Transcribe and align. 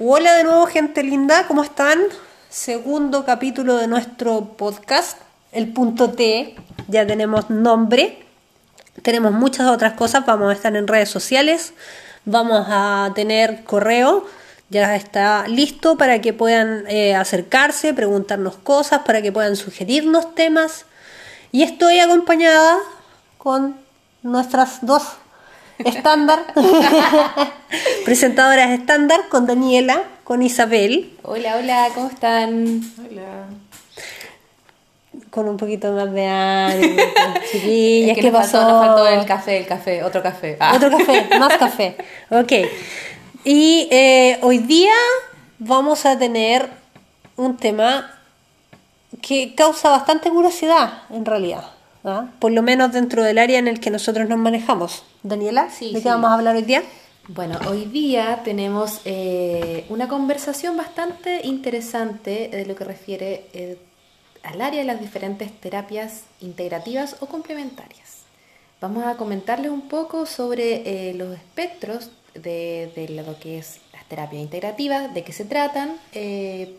Hola 0.00 0.36
de 0.36 0.44
nuevo 0.44 0.64
gente 0.66 1.02
linda, 1.02 1.48
¿cómo 1.48 1.64
están? 1.64 1.98
Segundo 2.48 3.24
capítulo 3.24 3.78
de 3.78 3.88
nuestro 3.88 4.44
podcast, 4.56 5.18
el 5.50 5.72
punto 5.72 6.12
T, 6.12 6.54
ya 6.86 7.04
tenemos 7.04 7.50
nombre, 7.50 8.24
tenemos 9.02 9.32
muchas 9.32 9.66
otras 9.66 9.94
cosas, 9.94 10.24
vamos 10.24 10.50
a 10.50 10.52
estar 10.52 10.76
en 10.76 10.86
redes 10.86 11.08
sociales, 11.08 11.72
vamos 12.24 12.64
a 12.68 13.10
tener 13.16 13.64
correo, 13.64 14.24
ya 14.70 14.94
está 14.94 15.48
listo 15.48 15.98
para 15.98 16.20
que 16.20 16.32
puedan 16.32 16.84
eh, 16.86 17.16
acercarse, 17.16 17.92
preguntarnos 17.92 18.54
cosas, 18.54 19.00
para 19.00 19.20
que 19.20 19.32
puedan 19.32 19.56
sugerirnos 19.56 20.32
temas. 20.36 20.84
Y 21.50 21.64
estoy 21.64 21.98
acompañada 21.98 22.78
con 23.36 23.74
nuestras 24.22 24.78
dos 24.86 25.02
estándar, 25.84 26.46
presentadoras 28.04 28.70
estándar, 28.70 29.28
con 29.28 29.46
Daniela, 29.46 30.02
con 30.24 30.42
Isabel. 30.42 31.16
Hola, 31.22 31.56
hola, 31.56 31.88
¿cómo 31.94 32.08
están? 32.08 32.80
Hola. 32.98 33.46
Con 35.30 35.48
un 35.48 35.56
poquito 35.56 35.92
más 35.92 36.12
de 36.12 36.26
ánimo, 36.28 37.02
chiquillas, 37.50 38.10
Es 38.10 38.14
que 38.16 38.22
¿qué 38.22 38.30
nos 38.30 38.40
pasó? 38.40 38.58
faltó, 38.58 38.72
nos 38.72 38.86
faltó 38.86 39.08
el 39.08 39.26
café, 39.26 39.58
el 39.58 39.66
café, 39.66 40.02
otro 40.04 40.22
café. 40.22 40.56
Ah. 40.60 40.74
Otro 40.76 40.90
café, 40.90 41.28
más 41.38 41.56
café. 41.58 41.96
Ok. 42.30 42.52
Y 43.44 43.88
eh, 43.90 44.38
hoy 44.42 44.58
día 44.58 44.94
vamos 45.58 46.06
a 46.06 46.18
tener 46.18 46.68
un 47.36 47.56
tema 47.56 48.14
que 49.22 49.54
causa 49.54 49.90
bastante 49.90 50.30
curiosidad, 50.30 51.02
en 51.10 51.24
realidad. 51.24 51.64
¿Ah? 52.04 52.30
Por 52.38 52.52
lo 52.52 52.62
menos 52.62 52.92
dentro 52.92 53.22
del 53.22 53.38
área 53.38 53.58
en 53.58 53.68
el 53.68 53.80
que 53.80 53.90
nosotros 53.90 54.28
nos 54.28 54.38
manejamos. 54.38 55.04
Daniela, 55.22 55.70
Sí, 55.70 55.86
¿de 55.88 55.94
qué 55.94 56.00
sí. 56.00 56.08
vamos 56.08 56.30
a 56.30 56.34
hablar 56.34 56.56
hoy 56.56 56.62
día? 56.62 56.82
Bueno, 57.28 57.58
hoy 57.68 57.84
día 57.84 58.40
tenemos 58.42 59.02
eh, 59.04 59.84
una 59.90 60.08
conversación 60.08 60.76
bastante 60.78 61.40
interesante 61.46 62.48
de 62.48 62.64
lo 62.64 62.74
que 62.74 62.84
refiere 62.84 63.46
eh, 63.52 63.78
al 64.42 64.60
área 64.62 64.80
de 64.80 64.86
las 64.86 65.00
diferentes 65.00 65.52
terapias 65.60 66.22
integrativas 66.40 67.16
o 67.20 67.26
complementarias. 67.26 68.22
Vamos 68.80 69.04
a 69.04 69.16
comentarles 69.16 69.70
un 69.70 69.88
poco 69.88 70.24
sobre 70.24 71.10
eh, 71.10 71.14
los 71.14 71.34
espectros 71.34 72.10
de, 72.34 72.92
de 72.94 73.08
lo 73.10 73.38
que 73.40 73.58
es 73.58 73.80
las 73.92 74.04
terapias 74.06 74.40
integrativas, 74.40 75.12
de 75.12 75.22
qué 75.24 75.32
se 75.32 75.44
tratan, 75.44 75.96
eh, 76.12 76.76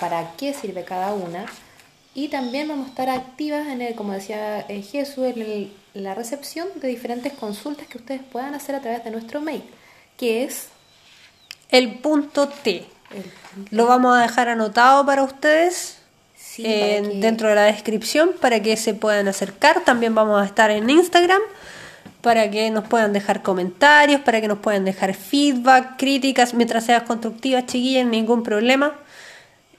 para 0.00 0.32
qué 0.36 0.54
sirve 0.54 0.84
cada 0.84 1.12
una. 1.12 1.44
Y 2.14 2.28
también 2.28 2.66
vamos 2.68 2.86
a 2.86 2.90
estar 2.90 3.10
activas 3.10 3.68
en 3.68 3.80
el, 3.80 3.94
como 3.94 4.12
decía 4.12 4.60
eh, 4.68 4.82
Jesús, 4.82 5.26
en 5.26 5.40
el- 5.42 5.72
la 5.94 6.14
recepción 6.14 6.68
de 6.76 6.88
diferentes 6.88 7.32
consultas 7.32 7.86
que 7.86 7.98
ustedes 7.98 8.22
puedan 8.22 8.54
hacer 8.54 8.74
a 8.74 8.80
través 8.80 9.04
de 9.04 9.10
nuestro 9.10 9.40
mail, 9.40 9.62
que 10.16 10.44
es 10.44 10.68
El 11.70 11.98
punto 11.98 12.48
T. 12.48 12.86
el 13.10 13.24
Lo 13.70 13.86
vamos 13.86 14.16
a 14.16 14.22
dejar 14.22 14.48
anotado 14.48 15.04
para 15.06 15.22
ustedes 15.22 15.98
Sí, 16.36 16.62
para 16.62 16.74
que- 17.08 17.18
dentro 17.20 17.48
de 17.50 17.54
la 17.54 17.62
descripción 17.64 18.30
para 18.40 18.60
que 18.62 18.76
se 18.76 18.94
puedan 18.94 19.28
acercar. 19.28 19.84
También 19.84 20.14
vamos 20.14 20.40
a 20.40 20.44
estar 20.44 20.70
en 20.70 20.88
Instagram 20.90 21.40
para 22.22 22.50
que 22.50 22.70
nos 22.70 22.86
puedan 22.88 23.12
dejar 23.12 23.42
comentarios, 23.42 24.20
para 24.22 24.40
que 24.40 24.48
nos 24.48 24.58
puedan 24.58 24.84
dejar 24.84 25.14
feedback, 25.14 25.96
críticas, 25.98 26.52
mientras 26.54 26.84
seas 26.86 27.02
constructivas, 27.04 27.66
chiquillas, 27.66 28.06
ningún 28.06 28.42
problema. 28.42 28.94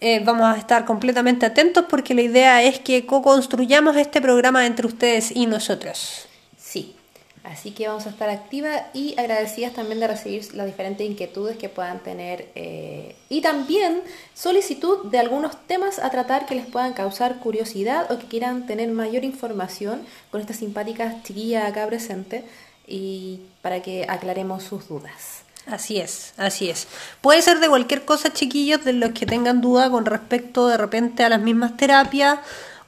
Eh, 0.02 0.22
vamos 0.23 0.45
a 0.45 0.58
estar 0.58 0.86
completamente 0.86 1.45
atentos 1.45 1.86
porque 1.89 2.14
la 2.14 2.22
idea 2.22 2.64
es 2.64 2.80
que 2.80 3.05
co-construyamos 3.05 3.97
este 3.97 4.22
programa 4.22 4.66
entre 4.66 4.88
ustedes 4.88 5.36
y 5.36 5.45
nosotros. 5.45 6.25
Sí, 6.58 6.95
así 7.44 7.72
que 7.72 7.89
vamos 7.89 8.05
a 8.05 8.11
estar 8.11 8.30
activas 8.30 8.83
y 8.94 9.20
agradecidas 9.20 9.73
también 9.73 10.00
de 10.00 10.08
recibir 10.08 10.53
las 10.55 10.67
diferentes 10.67 11.05
inquietudes 11.05 11.58
que 11.58 11.67
puedan 11.67 12.00
tener 12.00 12.47
eh, 12.55 13.16
y 13.27 13.42
también 13.42 14.02
solicitud 14.33 15.11
de 15.11 15.20
algunos 15.20 15.67
temas 15.67 16.00
a 16.00 16.09
tratar 16.09 16.45
que 16.45 16.55
les 16.55 16.66
puedan 16.66 16.94
causar 16.94 17.39
curiosidad 17.39 18.09
o 18.09 18.20
que 18.20 18.27
quieran 18.27 18.67
tener 18.67 18.89
mayor 18.92 19.26
información 19.26 20.04
con 20.32 20.39
estas 20.39 20.58
simpáticas 20.58 21.23
chiquillas 21.23 21.70
acá 21.70 21.86
presentes 21.88 22.45
y 22.88 23.42
para 23.61 23.82
que 23.82 24.05
aclaremos 24.08 24.64
sus 24.64 24.88
dudas. 24.88 25.43
Así 25.71 25.99
es, 25.99 26.33
así 26.37 26.69
es. 26.69 26.87
Puede 27.21 27.41
ser 27.41 27.59
de 27.59 27.69
cualquier 27.69 28.05
cosa, 28.05 28.33
chiquillos, 28.33 28.83
de 28.83 28.93
los 28.93 29.11
que 29.11 29.25
tengan 29.25 29.61
duda 29.61 29.89
con 29.89 30.05
respecto 30.05 30.67
de 30.67 30.77
repente 30.77 31.23
a 31.23 31.30
las 31.30 31.41
mismas 31.41 31.77
terapias 31.77 32.39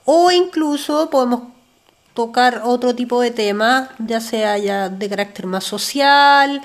o 0.06 0.32
incluso 0.32 1.10
podemos 1.10 1.44
tocar 2.14 2.62
otro 2.66 2.96
tipo 2.96 3.22
de 3.22 3.32
temas, 3.32 3.90
ya 4.00 4.20
sea 4.20 4.58
ya 4.58 4.90
de 4.90 5.10
carácter 5.10 5.46
más 5.46 5.64
social 5.64 6.62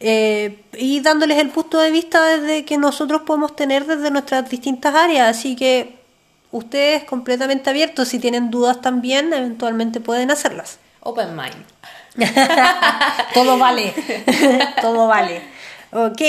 eh, 0.00 0.64
y 0.72 1.00
dándoles 1.00 1.38
el 1.38 1.50
punto 1.50 1.78
de 1.80 1.90
vista 1.90 2.24
desde 2.24 2.64
que 2.64 2.78
nosotros 2.78 3.22
podemos 3.22 3.54
tener 3.54 3.84
desde 3.84 4.10
nuestras 4.10 4.48
distintas 4.48 4.94
áreas. 4.94 5.36
Así 5.36 5.54
que 5.54 5.98
ustedes 6.50 7.04
completamente 7.04 7.70
abiertos, 7.70 8.08
si 8.08 8.18
tienen 8.18 8.50
dudas 8.50 8.80
también, 8.80 9.32
eventualmente 9.32 10.00
pueden 10.00 10.30
hacerlas. 10.30 10.78
Open 11.00 11.36
mind. 11.36 11.64
Todo 13.34 13.58
vale. 13.58 13.94
Todo 14.82 15.06
vale. 15.06 15.57
Ok. 15.92 16.22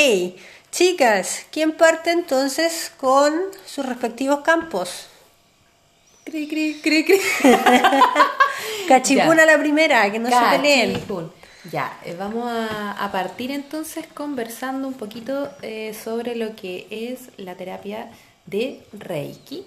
Chicas, 0.72 1.46
¿quién 1.52 1.72
parte 1.72 2.12
entonces 2.12 2.92
con 2.98 3.34
sus 3.66 3.86
respectivos 3.86 4.42
campos? 4.42 5.08
Cri, 6.26 6.48
cri, 6.48 6.80
cri, 6.82 7.04
cri. 7.06 7.20
Cachipuna 8.88 9.46
Ya. 9.46 9.52
la 9.54 9.58
primera, 9.58 10.12
que 10.12 10.20
no 10.20 10.30
se 10.30 10.58
peleen. 10.58 10.94
Cachipún. 10.94 11.32
Ya, 11.72 12.00
eh, 12.06 12.16
vamos 12.18 12.46
a, 12.50 12.92
a 13.04 13.12
partir 13.12 13.52
entonces 13.52 14.06
conversando 14.14 14.88
un 14.88 14.94
poquito 14.94 15.50
eh, 15.62 15.94
sobre 15.94 16.36
lo 16.36 16.56
que 16.56 16.88
es 16.90 17.32
la 17.38 17.56
terapia 17.56 18.10
de 18.46 18.82
Reiki, 18.94 19.66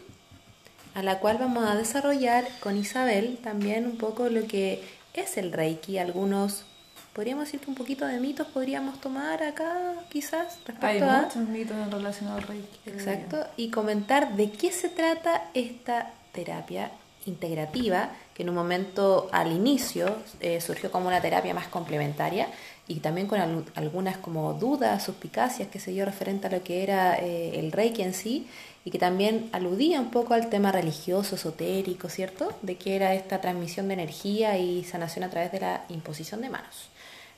a 0.94 1.02
la 1.02 1.18
cual 1.18 1.38
vamos 1.38 1.68
a 1.68 1.74
desarrollar 1.74 2.46
con 2.60 2.76
Isabel 2.78 3.38
también 3.42 3.84
un 3.86 3.98
poco 3.98 4.28
lo 4.28 4.46
que 4.46 4.82
es 5.14 5.36
el 5.36 5.52
Reiki. 5.52 5.98
Algunos, 5.98 6.64
podríamos 7.12 7.44
decir 7.44 7.60
que 7.60 7.68
un 7.70 7.76
poquito 7.76 8.06
de 8.06 8.18
mitos 8.20 8.46
podríamos 8.48 9.00
tomar 9.00 9.42
acá 9.42 9.94
quizás 10.08 10.58
respecto 10.66 10.86
Hay 10.86 11.00
a... 11.00 11.22
muchos 11.22 11.48
mitos 11.48 11.76
en 11.76 11.90
relación 11.90 12.30
al 12.30 12.42
Reiki. 12.42 12.78
Exacto, 12.86 13.44
y 13.56 13.68
comentar 13.70 14.34
de 14.36 14.50
qué 14.50 14.72
se 14.72 14.88
trata 14.88 15.44
esta 15.54 16.10
terapia 16.32 16.90
integrativa, 17.26 18.10
que 18.34 18.42
en 18.42 18.48
un 18.48 18.54
momento 18.56 19.28
al 19.32 19.52
inicio 19.52 20.16
eh, 20.40 20.60
surgió 20.60 20.90
como 20.90 21.06
una 21.08 21.20
terapia 21.20 21.54
más 21.54 21.68
complementaria 21.68 22.48
y 22.88 22.96
también 22.96 23.26
con 23.28 23.40
al- 23.40 23.64
algunas 23.76 24.16
como 24.16 24.54
dudas, 24.54 25.04
suspicacias 25.04 25.68
que 25.68 25.78
se 25.78 25.92
dio 25.92 26.04
referente 26.04 26.48
a 26.48 26.50
lo 26.50 26.64
que 26.64 26.82
era 26.82 27.16
eh, 27.16 27.60
el 27.60 27.70
Reiki 27.70 28.02
en 28.02 28.14
sí 28.14 28.48
y 28.84 28.90
que 28.90 28.98
también 28.98 29.48
aludía 29.52 30.00
un 30.00 30.10
poco 30.10 30.34
al 30.34 30.48
tema 30.48 30.72
religioso, 30.72 31.36
esotérico, 31.36 32.08
¿cierto? 32.08 32.52
De 32.62 32.76
que 32.76 32.96
era 32.96 33.14
esta 33.14 33.40
transmisión 33.40 33.86
de 33.86 33.94
energía 33.94 34.58
y 34.58 34.82
sanación 34.82 35.22
a 35.24 35.30
través 35.30 35.52
de 35.52 35.60
la 35.60 35.84
imposición 35.90 36.40
de 36.40 36.48
manos. 36.50 36.88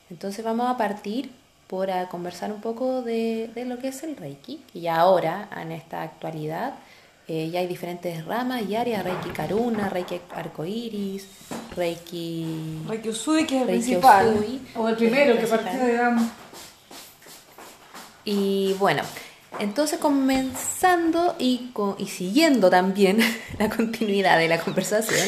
Entonces 0.09 0.45
vamos 0.45 0.69
a 0.69 0.77
partir 0.77 1.31
por 1.67 1.89
a 1.89 2.07
conversar 2.09 2.51
un 2.51 2.61
poco 2.61 3.01
de, 3.01 3.49
de 3.55 3.65
lo 3.65 3.79
que 3.79 3.87
es 3.87 4.03
el 4.03 4.15
Reiki, 4.15 4.61
que 4.71 4.79
ya 4.79 4.97
ahora, 4.97 5.49
en 5.59 5.71
esta 5.71 6.03
actualidad, 6.03 6.75
eh, 7.27 7.49
ya 7.49 7.59
hay 7.59 7.67
diferentes 7.67 8.23
ramas 8.25 8.61
y 8.69 8.75
áreas, 8.75 9.03
Reiki 9.03 9.29
Karuna, 9.29 9.89
Reiki 9.89 10.21
Arcoiris, 10.31 11.27
Reiki... 11.75 12.83
Reiki 12.87 13.09
Usui, 13.09 13.47
que 13.47 13.55
es 13.55 13.61
el 13.63 13.67
Reiki 13.67 13.83
principal. 13.83 14.35
Usui, 14.35 14.61
o 14.75 14.87
el 14.89 14.95
primero 14.95 15.39
que 15.39 15.47
partió, 15.47 15.85
digamos. 15.85 16.23
Y 18.25 18.73
bueno, 18.73 19.01
entonces 19.59 19.99
comenzando 19.99 21.35
y, 21.39 21.69
co- 21.73 21.95
y 21.99 22.07
siguiendo 22.07 22.69
también 22.69 23.19
la 23.59 23.69
continuidad 23.69 24.37
de 24.37 24.47
la 24.47 24.59
conversación, 24.59 25.27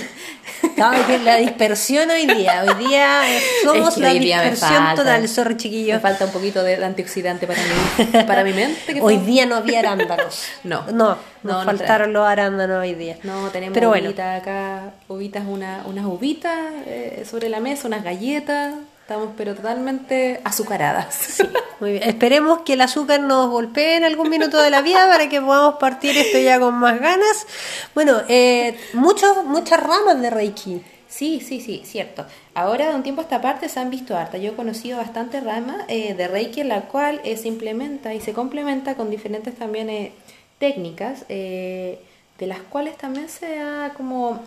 Estamos 0.64 1.08
en 1.10 1.24
la 1.26 1.36
dispersión 1.38 2.10
hoy 2.10 2.26
día. 2.26 2.64
Hoy 2.68 2.86
día 2.88 3.38
eh, 3.38 3.42
somos 3.64 3.90
Es 3.90 3.96
que 3.96 4.02
la 4.02 4.14
me 4.14 4.20
dispersión 4.20 4.96
total. 4.96 5.28
Sorry, 5.28 5.54
me 5.54 5.60
chiquillos. 5.60 6.02
falta 6.02 6.26
un 6.26 6.32
poquito 6.32 6.64
de 6.64 6.84
antioxidante 6.84 7.46
para 7.48 7.60
mi, 7.62 8.24
para 8.24 8.44
mi 8.44 8.54
mente. 8.54 8.94
que 8.94 9.02
Hoy 9.02 9.18
día 9.18 9.46
no 9.46 9.56
había 9.56 9.80
arándanos. 9.80 10.44
No. 10.64 10.84
No, 10.88 10.92
No, 10.94 11.18
nos 11.44 11.58
no 11.60 11.64
faltaron 11.66 12.12
los 12.14 12.28
arándanos 12.28 12.82
hoy 12.82 12.94
día. 12.96 13.18
No, 13.24 13.50
tenemos 13.50 13.74
Pero 13.76 13.90
bueno, 13.90 14.10
uvitas 14.10 14.42
acá, 14.42 14.94
uvitas, 15.08 15.44
una, 15.48 15.84
unas 15.86 16.06
uvitas 16.06 16.58
eh, 16.88 17.26
sobre 17.30 17.50
la 17.50 17.60
mesa, 17.60 17.88
unas 17.88 18.04
galletas. 18.04 18.74
Estamos 19.08 19.30
pero 19.38 19.56
totalmente 19.56 20.42
azucaradas. 20.44 21.42
Muy 21.80 21.94
bien. 21.94 22.04
Esperemos 22.04 22.64
que 22.66 22.74
el 22.74 22.82
azúcar 22.82 23.22
nos 23.22 23.50
golpee 23.50 23.96
en 23.96 24.04
algún 24.04 24.30
minuto 24.30 24.62
de 24.62 24.70
la 24.70 24.82
vida 24.82 25.08
para 25.08 25.30
que 25.30 25.40
podamos 25.40 25.76
partir 25.76 26.18
esto 26.18 26.38
ya 26.40 26.60
con 26.60 26.74
más 26.74 27.00
ganas. 27.00 27.48
Bueno, 27.96 28.18
eh, 28.28 28.78
muchos, 28.92 29.46
muchas 29.46 29.82
ramas 29.82 30.20
de 30.22 30.30
Reiki. 30.30 30.82
Sí, 31.08 31.40
sí, 31.40 31.62
sí, 31.62 31.84
cierto. 31.86 32.26
Ahora 32.54 32.90
de 32.90 32.96
un 32.96 33.04
tiempo 33.04 33.22
a 33.22 33.24
esta 33.24 33.40
parte 33.40 33.70
se 33.70 33.80
han 33.80 33.90
visto 33.90 34.18
harta. 34.18 34.40
Yo 34.40 34.52
he 34.52 34.56
conocido 34.58 34.98
bastante 34.98 35.40
ramas 35.40 35.86
eh, 35.88 36.14
de 36.14 36.28
Reiki 36.28 36.60
en 36.60 36.68
la 36.68 36.82
cual 36.82 37.22
eh, 37.24 37.38
se 37.38 37.48
implementa 37.48 38.14
y 38.14 38.20
se 38.20 38.34
complementa 38.34 38.96
con 38.96 39.10
diferentes 39.10 39.56
también 39.56 39.90
eh, 39.90 40.12
técnicas 40.60 41.24
eh, 41.30 42.02
de 42.38 42.46
las 42.46 42.60
cuales 42.60 42.98
también 42.98 43.30
se 43.30 43.62
ha 43.62 43.94
como 43.96 44.42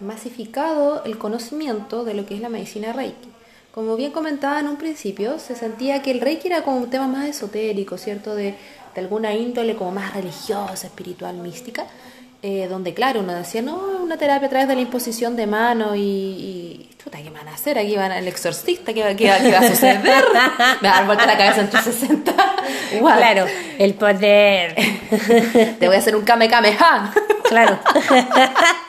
masificado 0.00 1.04
el 1.04 1.16
conocimiento 1.16 2.04
de 2.04 2.12
lo 2.12 2.26
que 2.26 2.34
es 2.34 2.42
la 2.42 2.50
medicina 2.50 2.92
Reiki. 2.92 3.31
Como 3.74 3.96
bien 3.96 4.10
comentaba 4.12 4.60
en 4.60 4.68
un 4.68 4.76
principio, 4.76 5.38
se 5.38 5.56
sentía 5.56 6.02
que 6.02 6.10
el 6.10 6.20
Reiki 6.20 6.48
era 6.48 6.62
como 6.62 6.76
un 6.78 6.90
tema 6.90 7.06
más 7.08 7.26
esotérico, 7.26 7.96
¿cierto? 7.98 8.34
De, 8.34 8.54
de 8.94 9.00
alguna 9.00 9.32
índole 9.34 9.74
como 9.76 9.92
más 9.92 10.12
religiosa, 10.14 10.86
espiritual, 10.86 11.36
mística. 11.36 11.86
eh, 12.44 12.66
donde, 12.68 12.92
claro, 12.92 13.20
uno 13.20 13.32
decía, 13.34 13.62
no, 13.62 13.76
una 14.02 14.16
terapia 14.16 14.48
a 14.48 14.50
través 14.50 14.66
de 14.68 14.74
la 14.74 14.80
imposición 14.80 15.36
de 15.36 15.46
mano 15.46 15.94
y, 15.94 16.00
y 16.00 16.90
chuta, 17.02 17.18
¿qué 17.22 17.30
van 17.30 17.46
a 17.46 17.54
hacer? 17.54 17.78
Aquí 17.78 17.94
van 17.96 18.10
el 18.10 18.26
exorcista, 18.26 18.92
¿qué, 18.92 19.02
va- 19.04 19.10
qué 19.14 19.30
qué 19.40 19.50
va 19.52 19.58
a 19.60 19.68
suceder? 19.68 20.00
Me 20.82 20.88
va 20.88 20.98
a 20.98 21.26
la 21.26 21.38
cabeza 21.38 21.60
en 21.60 21.70
360. 21.70 22.34
Igual. 22.96 23.16
Claro, 23.18 23.46
el 23.78 23.94
poder. 23.94 24.74
Te 25.78 25.86
voy 25.86 25.94
a 25.94 25.98
hacer 26.00 26.16
un 26.16 26.22
kame 26.24 26.48
kame 26.48 26.72
ja. 26.74 27.12
claro. 27.48 27.78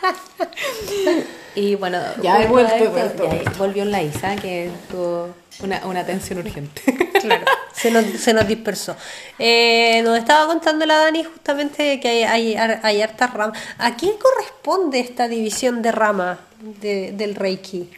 Y 1.56 1.76
bueno, 1.76 2.00
Ya 2.22 2.42
he 2.42 2.48
vuelto, 2.48 2.90
vuelto, 2.92 3.28
vuelto. 3.28 3.52
volvió 3.58 3.86
la 3.86 4.02
Isa, 4.02 4.36
que 4.36 4.72
tuvo 4.90 5.30
una, 5.62 5.86
una 5.86 6.00
atención 6.00 6.40
urgente. 6.40 6.82
Claro, 7.22 7.46
se 7.74 7.92
nos, 7.92 8.06
se 8.06 8.34
nos 8.34 8.48
dispersó. 8.48 8.96
Eh, 9.38 10.02
nos 10.04 10.18
estaba 10.18 10.48
contando 10.48 10.86
la 10.86 10.98
Dani 10.98 11.24
justamente 11.24 12.00
que 12.00 12.26
hay, 12.26 12.56
hay, 12.56 12.80
hay 12.82 13.02
hartas 13.02 13.34
ramas. 13.34 13.60
¿A 13.78 13.96
quién 13.96 14.14
corresponde 14.18 15.00
esta 15.00 15.28
división 15.28 15.82
de 15.84 15.92
ramas 15.92 16.40
de- 16.82 17.12
del 17.12 17.36
Reiki? 17.36 17.90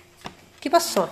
¿Qué 0.59 0.69
pasó? 0.69 1.09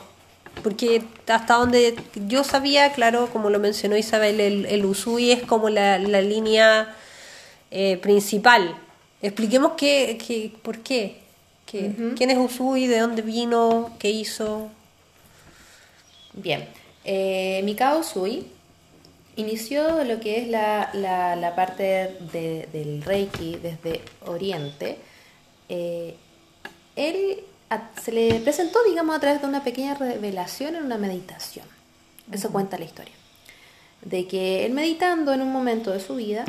Porque 0.62 1.02
hasta 1.28 1.56
donde 1.56 1.96
yo 2.28 2.44
sabía, 2.44 2.92
claro, 2.92 3.30
como 3.32 3.50
lo 3.50 3.60
mencionó 3.60 3.98
Isabel, 3.98 4.40
el, 4.40 4.66
el 4.66 4.86
Usui 4.86 5.32
es 5.32 5.42
como 5.44 5.70
la, 5.70 5.98
la 5.98 6.22
línea 6.22 6.94
eh, 7.72 7.98
principal. 7.98 8.76
Expliquemos 9.22 9.72
qué, 9.78 10.20
qué, 10.28 10.52
por 10.62 10.80
qué. 10.80 11.23
¿Quién 12.16 12.30
es 12.30 12.38
Usui? 12.38 12.88
¿De 12.88 13.00
dónde 13.00 13.22
vino? 13.24 13.92
¿Qué 14.00 14.10
hizo? 14.12 14.70
Bien, 16.34 16.68
eh, 17.04 17.62
Mikao 17.64 18.04
Sui 18.04 18.48
inició 19.36 20.04
lo 20.04 20.20
que 20.20 20.42
es 20.42 20.48
la, 20.48 20.90
la- 20.94 21.36
la 21.36 21.56
parte 21.56 21.84
de- 22.32 22.68
del 22.72 23.02
Reiki 23.04 23.56
desde 23.58 24.02
Oriente. 24.26 24.98
Eh, 25.70 26.16
él 26.96 27.40
a- 27.70 27.90
se 28.02 28.12
le 28.12 28.40
presentó, 28.42 28.80
digamos, 28.88 29.16
a 29.16 29.20
través 29.20 29.42
de 29.42 29.48
una 29.48 29.64
pequeña 29.64 29.96
revelación 29.96 30.76
en 30.76 30.84
una 30.84 30.98
meditación. 30.98 31.66
Eso 32.32 32.52
cuenta 32.52 32.78
la 32.78 32.86
historia. 32.86 33.14
De 34.04 34.28
que 34.28 34.66
él 34.66 34.74
meditando 34.74 35.34
en 35.34 35.42
un 35.42 35.52
momento 35.52 35.92
de 35.92 36.00
su 36.00 36.16
vida, 36.16 36.46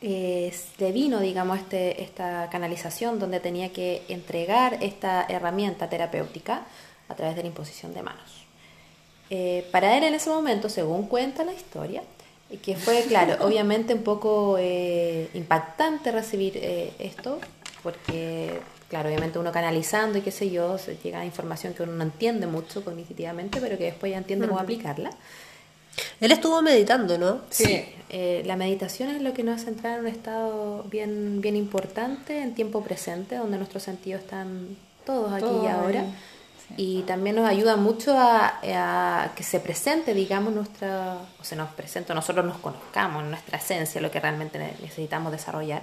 eh, 0.00 0.54
le 0.78 0.92
vino, 0.92 1.20
digamos, 1.20 1.58
este, 1.58 2.02
esta 2.02 2.48
canalización 2.50 3.18
donde 3.18 3.40
tenía 3.40 3.72
que 3.72 4.02
entregar 4.08 4.78
esta 4.82 5.26
herramienta 5.28 5.88
terapéutica 5.88 6.62
a 7.08 7.14
través 7.14 7.36
de 7.36 7.42
la 7.42 7.48
imposición 7.48 7.94
de 7.94 8.02
manos. 8.02 8.46
Eh, 9.30 9.66
para 9.72 9.96
él 9.96 10.04
en 10.04 10.14
ese 10.14 10.30
momento, 10.30 10.68
según 10.68 11.06
cuenta 11.06 11.44
la 11.44 11.52
historia, 11.52 12.02
que 12.62 12.76
fue, 12.76 13.02
claro, 13.04 13.36
obviamente 13.46 13.94
un 13.94 14.02
poco 14.02 14.56
eh, 14.58 15.28
impactante 15.34 16.12
recibir 16.12 16.56
eh, 16.56 16.92
esto, 16.98 17.38
porque, 17.82 18.60
claro, 18.88 19.08
obviamente 19.08 19.38
uno 19.38 19.52
canalizando 19.52 20.18
y 20.18 20.22
qué 20.22 20.30
sé 20.30 20.50
yo, 20.50 20.78
se 20.78 20.96
llega 20.96 21.20
a 21.20 21.24
información 21.26 21.74
que 21.74 21.82
uno 21.82 21.92
no 21.92 22.04
entiende 22.04 22.46
mucho 22.46 22.84
cognitivamente, 22.84 23.60
pero 23.60 23.76
que 23.76 23.84
después 23.84 24.12
ya 24.12 24.18
entiende 24.18 24.48
cómo 24.48 24.60
aplicarla. 24.60 25.10
Él 26.20 26.32
estuvo 26.32 26.60
meditando, 26.62 27.18
¿no? 27.18 27.40
Sí, 27.50 27.84
eh, 28.10 28.42
la 28.46 28.56
meditación 28.56 29.10
es 29.10 29.20
lo 29.22 29.32
que 29.34 29.42
nos 29.42 29.60
hace 29.60 29.70
entrar 29.70 29.94
en 29.94 30.00
un 30.00 30.06
estado 30.06 30.82
bien, 30.84 31.40
bien 31.40 31.56
importante, 31.56 32.40
en 32.40 32.54
tiempo 32.54 32.82
presente, 32.82 33.36
donde 33.36 33.58
nuestros 33.58 33.82
sentidos 33.82 34.22
están 34.22 34.76
todos 35.04 35.32
aquí 35.32 35.44
y 35.64 35.66
ahora. 35.66 36.02
sí. 36.02 36.74
Y 36.76 37.02
también 37.02 37.34
nos 37.36 37.48
ayuda 37.48 37.76
mucho 37.76 38.14
a, 38.18 38.60
a 38.62 39.32
que 39.34 39.42
se 39.42 39.58
presente, 39.58 40.12
digamos, 40.12 40.52
nuestra, 40.52 41.16
o 41.40 41.44
se 41.44 41.56
nos 41.56 41.70
presente, 41.70 42.14
nosotros 42.14 42.44
nos 42.44 42.58
conozcamos, 42.58 43.24
nuestra 43.24 43.56
esencia, 43.58 44.00
lo 44.02 44.10
que 44.10 44.20
realmente 44.20 44.58
ne- 44.58 44.74
necesitamos 44.82 45.32
desarrollar. 45.32 45.82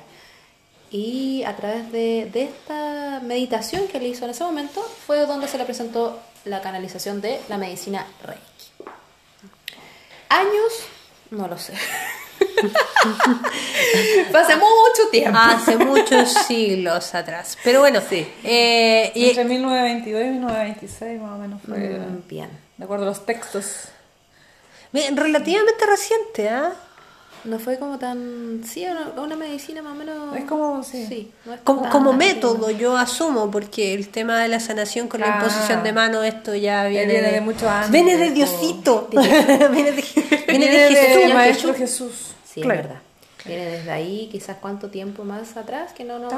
Y 0.92 1.44
a 1.44 1.56
través 1.56 1.92
de, 1.92 2.30
de 2.32 2.44
esta 2.44 3.20
meditación 3.24 3.88
que 3.88 3.98
él 3.98 4.06
hizo 4.06 4.26
en 4.26 4.32
ese 4.32 4.44
momento 4.44 4.82
fue 4.82 5.26
donde 5.26 5.48
se 5.48 5.58
le 5.58 5.66
presentó 5.66 6.20
la 6.46 6.62
canalización 6.62 7.20
de 7.22 7.42
la 7.50 7.58
medicina 7.58 8.06
Reiki. 8.24 8.42
Años, 10.40 10.74
no 11.32 11.48
lo 11.48 11.58
sé. 11.58 11.74
Hace 14.34 14.56
mucho 14.56 15.10
tiempo. 15.12 15.38
Hace 15.40 15.78
muchos 15.78 16.34
siglos 16.48 17.14
atrás. 17.16 17.58
Pero 17.64 17.80
bueno, 17.80 18.02
Sí. 18.08 18.28
eh, 18.44 19.12
y- 19.16 19.30
Entre 19.30 19.46
1922 19.46 20.22
y 20.24 20.28
1926 20.30 21.22
más 21.22 21.32
o 21.32 21.38
menos 21.38 21.62
fue, 21.66 21.78
Mm, 21.78 22.28
Bien. 22.28 22.50
de 22.78 22.84
acuerdo 22.84 23.04
a 23.06 23.08
los 23.08 23.26
textos. 23.26 23.90
bien, 24.92 25.18
relativamente 25.18 25.86
reciente, 25.86 26.50
¿ah? 26.50 26.74
No 27.46 27.60
fue 27.60 27.78
como 27.80 27.98
tan. 28.00 28.62
Sí, 28.66 28.86
una, 28.86 29.22
una 29.22 29.36
medicina 29.36 29.82
más 29.82 29.94
o 29.94 29.96
menos. 29.96 30.36
Es 30.36 30.46
como, 30.46 30.84
sí. 30.84 31.32
no 31.46 31.54
es 31.54 31.62
Como, 31.62 31.90
como 31.90 32.12
método, 32.14 32.72
yo 32.72 32.98
asumo, 32.98 33.52
porque 33.52 33.94
el 33.94 34.10
tema 34.10 34.42
de 34.42 34.48
la 34.48 34.60
sanación 34.60 35.08
con 35.08 35.22
la 35.22 35.28
Ah. 35.28 35.36
imposición 35.38 35.84
de 35.84 35.94
mano, 35.94 36.24
esto 36.24 36.56
ya 36.56 36.86
viene, 36.86 37.14
viene 37.14 37.32
de 37.32 37.42
mucho 37.42 37.70
antes, 37.70 37.92
Viene 37.92 38.18
de 38.18 38.32
Diosito. 38.38 39.08
viene 39.12 39.28
de, 39.28 39.68
viene 39.70 39.92
de 39.92 40.04
Viene 40.48 40.68
Jesús. 40.96 41.28
de 41.28 41.34
Maestro 41.34 41.74
Jesús. 41.76 42.34
Sí, 42.46 42.62
Claro. 42.62 42.80
es 42.82 42.88
verdad. 42.88 43.02
Viene 43.46 43.66
desde 43.68 43.92
ahí, 43.92 44.28
quizás 44.32 44.58
cuánto 44.60 44.90
tiempo 44.90 45.24
más 45.24 45.56
atrás 45.56 45.94
que 45.94 46.04
no, 46.04 46.18
no, 46.18 46.30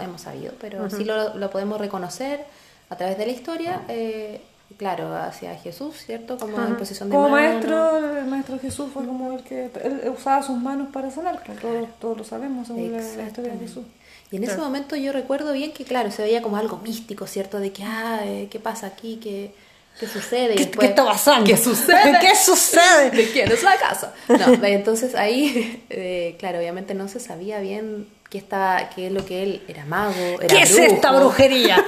hemos 0.00 0.20
sabido, 0.20 0.52
pero 0.60 0.88
sí 0.90 1.04
lo, 1.04 1.34
lo 1.36 1.50
podemos 1.50 1.80
reconocer 1.80 2.44
a 2.88 2.96
través 2.96 3.18
de 3.18 3.26
la 3.26 3.32
historia. 3.32 3.80
eh, 3.88 4.40
claro, 4.76 5.14
hacia 5.16 5.54
Jesús, 5.56 5.96
¿cierto? 6.04 6.36
Como 6.38 6.56
imposición 6.66 7.08
de 7.08 7.14
Como 7.14 7.28
mano. 7.28 7.42
maestro, 7.42 8.18
el 8.18 8.26
maestro 8.26 8.58
Jesús 8.58 8.90
fue 8.92 9.04
como 9.06 9.32
el 9.32 9.42
que 9.44 9.70
él 9.82 10.02
usaba 10.16 10.42
sus 10.42 10.58
manos 10.58 10.88
para 10.92 11.10
sanar, 11.10 11.42
pues, 11.44 11.58
todos, 11.58 11.88
todos 12.00 12.18
lo 12.18 12.24
sabemos 12.24 12.66
según 12.66 12.92
la, 12.92 12.98
la 13.00 13.26
historia 13.26 13.52
de. 13.52 13.58
Jesús. 13.58 13.84
Y 14.32 14.36
en 14.36 14.44
ese 14.44 14.56
momento 14.56 14.96
yo 14.96 15.12
recuerdo 15.12 15.52
bien 15.52 15.72
que, 15.72 15.84
claro, 15.84 16.10
se 16.10 16.22
veía 16.22 16.40
como 16.40 16.56
algo 16.56 16.78
místico, 16.78 17.26
¿cierto? 17.26 17.60
De 17.60 17.70
que, 17.70 17.84
ah, 17.84 18.20
eh, 18.24 18.48
¿qué 18.50 18.58
pasa 18.58 18.86
aquí? 18.86 19.20
¿Qué, 19.22 19.54
qué 20.00 20.06
sucede? 20.06 20.54
Y 20.54 20.56
¿Qué, 20.56 20.64
después, 20.64 20.86
qué 20.86 20.86
está 20.86 21.04
pasando? 21.04 21.44
¿Qué 21.44 21.56
sucede? 21.58 22.18
¿Qué 22.18 22.34
sucede? 22.34 23.10
¿De 23.14 23.30
quién 23.30 23.52
es 23.52 23.62
la 23.62 23.76
casa? 23.76 24.14
No, 24.28 24.64
entonces 24.64 25.14
ahí, 25.14 25.84
eh, 25.90 26.36
claro, 26.38 26.60
obviamente 26.60 26.94
no 26.94 27.08
se 27.08 27.20
sabía 27.20 27.60
bien 27.60 28.08
qué, 28.32 28.38
estaba, 28.38 28.88
qué 28.88 29.08
es 29.08 29.12
lo 29.12 29.26
que 29.26 29.42
él 29.42 29.62
era 29.68 29.84
mago, 29.84 30.40
era 30.40 30.46
¿Qué 30.48 30.62
es 30.62 30.76
esta 30.78 31.12
brujería? 31.12 31.84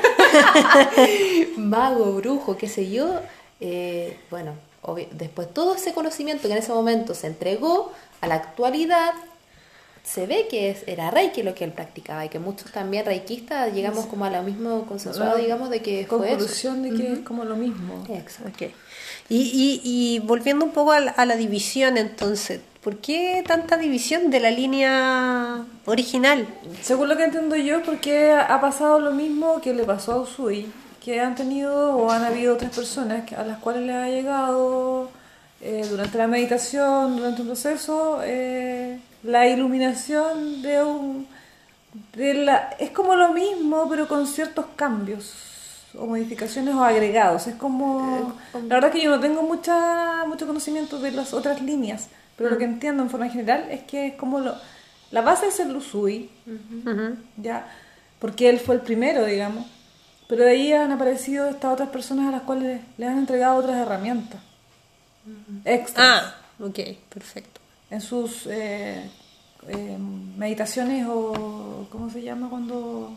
mago, 1.57 2.13
brujo, 2.17 2.57
qué 2.59 2.69
sé 2.69 2.91
yo. 2.91 3.21
Eh, 3.61 4.19
bueno, 4.31 4.53
obvi- 4.83 5.09
después 5.11 5.53
todo 5.55 5.75
ese 5.75 5.95
conocimiento 5.95 6.47
que 6.49 6.53
en 6.53 6.59
ese 6.59 6.73
momento 6.73 7.15
se 7.15 7.29
entregó 7.29 7.93
a 8.21 8.27
la 8.27 8.35
actualidad, 8.35 9.13
se 10.03 10.27
ve 10.27 10.47
que 10.51 10.69
es, 10.71 10.83
era 10.87 11.11
Reiki 11.11 11.43
lo 11.43 11.55
que 11.55 11.65
él 11.65 11.73
practicaba 11.73 12.27
y 12.27 12.29
que 12.29 12.39
muchos 12.39 12.71
también 12.73 13.07
reikistas 13.07 13.73
llegamos 13.73 14.05
como 14.05 14.27
a 14.27 14.31
lo 14.31 14.43
mismo 14.43 14.85
consensuado, 14.87 15.39
digamos, 15.39 15.71
de 15.71 15.81
que 15.81 16.07
fue 16.07 16.29
eso. 16.29 16.37
Conclusión 16.39 16.83
de 16.83 16.91
que 16.91 17.13
es 17.15 17.19
como 17.21 17.45
lo 17.47 17.57
mismo. 17.57 18.05
Exacto. 18.11 18.67
Y, 19.31 19.37
y, 19.39 19.81
y 19.83 20.19
volviendo 20.19 20.67
un 20.67 20.73
poco 20.73 20.93
a 20.93 21.01
la, 21.01 21.11
a 21.13 21.25
la 21.25 21.37
división, 21.37 21.97
entonces, 21.97 22.61
¿por 22.85 22.99
qué 22.99 23.43
tanta 23.47 23.79
división 23.79 24.31
de 24.31 24.41
la 24.41 24.51
línea 24.51 25.65
original? 25.87 26.47
Según 26.83 27.09
lo 27.09 27.17
que 27.17 27.25
entiendo 27.25 27.57
yo, 27.57 27.83
porque 27.83 28.33
ha 28.33 28.61
pasado 28.61 29.01
lo 29.01 29.13
mismo 29.13 29.61
que 29.63 29.73
le 29.73 29.85
pasó 29.85 30.13
a 30.13 30.21
Usui, 30.21 30.71
que 31.03 31.19
han 31.21 31.35
tenido 31.35 31.97
o 31.97 32.11
han 32.11 32.23
habido 32.25 32.55
otras 32.55 32.75
personas 32.77 33.33
a 33.33 33.43
las 33.45 33.59
cuales 33.59 33.87
le 33.87 33.95
ha 33.95 34.09
llegado 34.09 35.11
eh, 35.63 35.87
durante 35.89 36.19
la 36.19 36.27
meditación, 36.27 37.17
durante 37.17 37.41
un 37.41 37.49
proceso, 37.49 38.21
eh, 38.23 39.01
la 39.23 39.49
iluminación 39.49 40.61
de 40.61 40.85
un... 40.85 41.27
De 42.13 42.35
la, 42.35 42.71
es 42.79 42.91
como 42.91 43.15
lo 43.15 43.33
mismo, 43.33 43.89
pero 43.89 44.09
con 44.09 44.27
ciertos 44.27 44.67
cambios 44.77 45.33
o 45.97 46.07
modificaciones 46.07 46.75
o 46.75 46.85
agregados. 46.85 47.47
Es 47.47 47.55
como... 47.55 48.35
La 48.53 48.75
verdad 48.75 48.91
es 48.91 48.97
que 48.97 49.05
yo 49.05 49.11
no 49.11 49.21
tengo 49.21 49.43
mucha, 49.43 50.25
mucho 50.27 50.47
conocimiento 50.47 50.99
de 50.99 51.13
las 51.13 51.33
otras 51.33 51.63
líneas, 51.63 52.09
pero 52.37 52.51
lo 52.51 52.59
que 52.59 52.65
entiendo 52.65 53.03
en 53.03 53.11
forma 53.11 53.29
general 53.29 53.67
es 53.71 53.83
que 53.83 54.09
es 54.09 54.15
como 54.15 54.41
lo... 54.41 54.55
La 55.11 55.21
base 55.21 55.47
es 55.49 55.61
el 55.61 55.75
Usui, 55.77 56.31
Ujú. 56.47 57.17
ya, 57.37 57.67
porque 58.19 58.49
él 58.49 58.59
fue 58.59 58.75
el 58.77 58.81
primero, 58.81 59.25
digamos. 59.25 59.67
Pero 60.27 60.43
de 60.45 60.51
ahí 60.51 60.73
han 60.73 60.91
aparecido 60.91 61.47
estas 61.49 61.73
otras 61.73 61.91
personas 61.91 62.29
a 62.29 62.31
las 62.33 62.43
cuales 62.43 62.81
le 62.97 63.07
han 63.07 63.19
entregado 63.19 63.57
otras 63.57 63.77
herramientas 63.77 64.41
extras 65.65 66.07
Ah, 66.23 66.35
ok, 66.61 66.79
perfecto. 67.13 67.61
en 67.91 68.01
sus 68.01 68.47
eh, 68.47 69.09
eh, 69.69 69.99
meditaciones 70.37 71.07
o 71.09 71.87
¿cómo 71.91 72.11
se 72.11 72.23
llama 72.23 72.49
cuando 72.51 73.13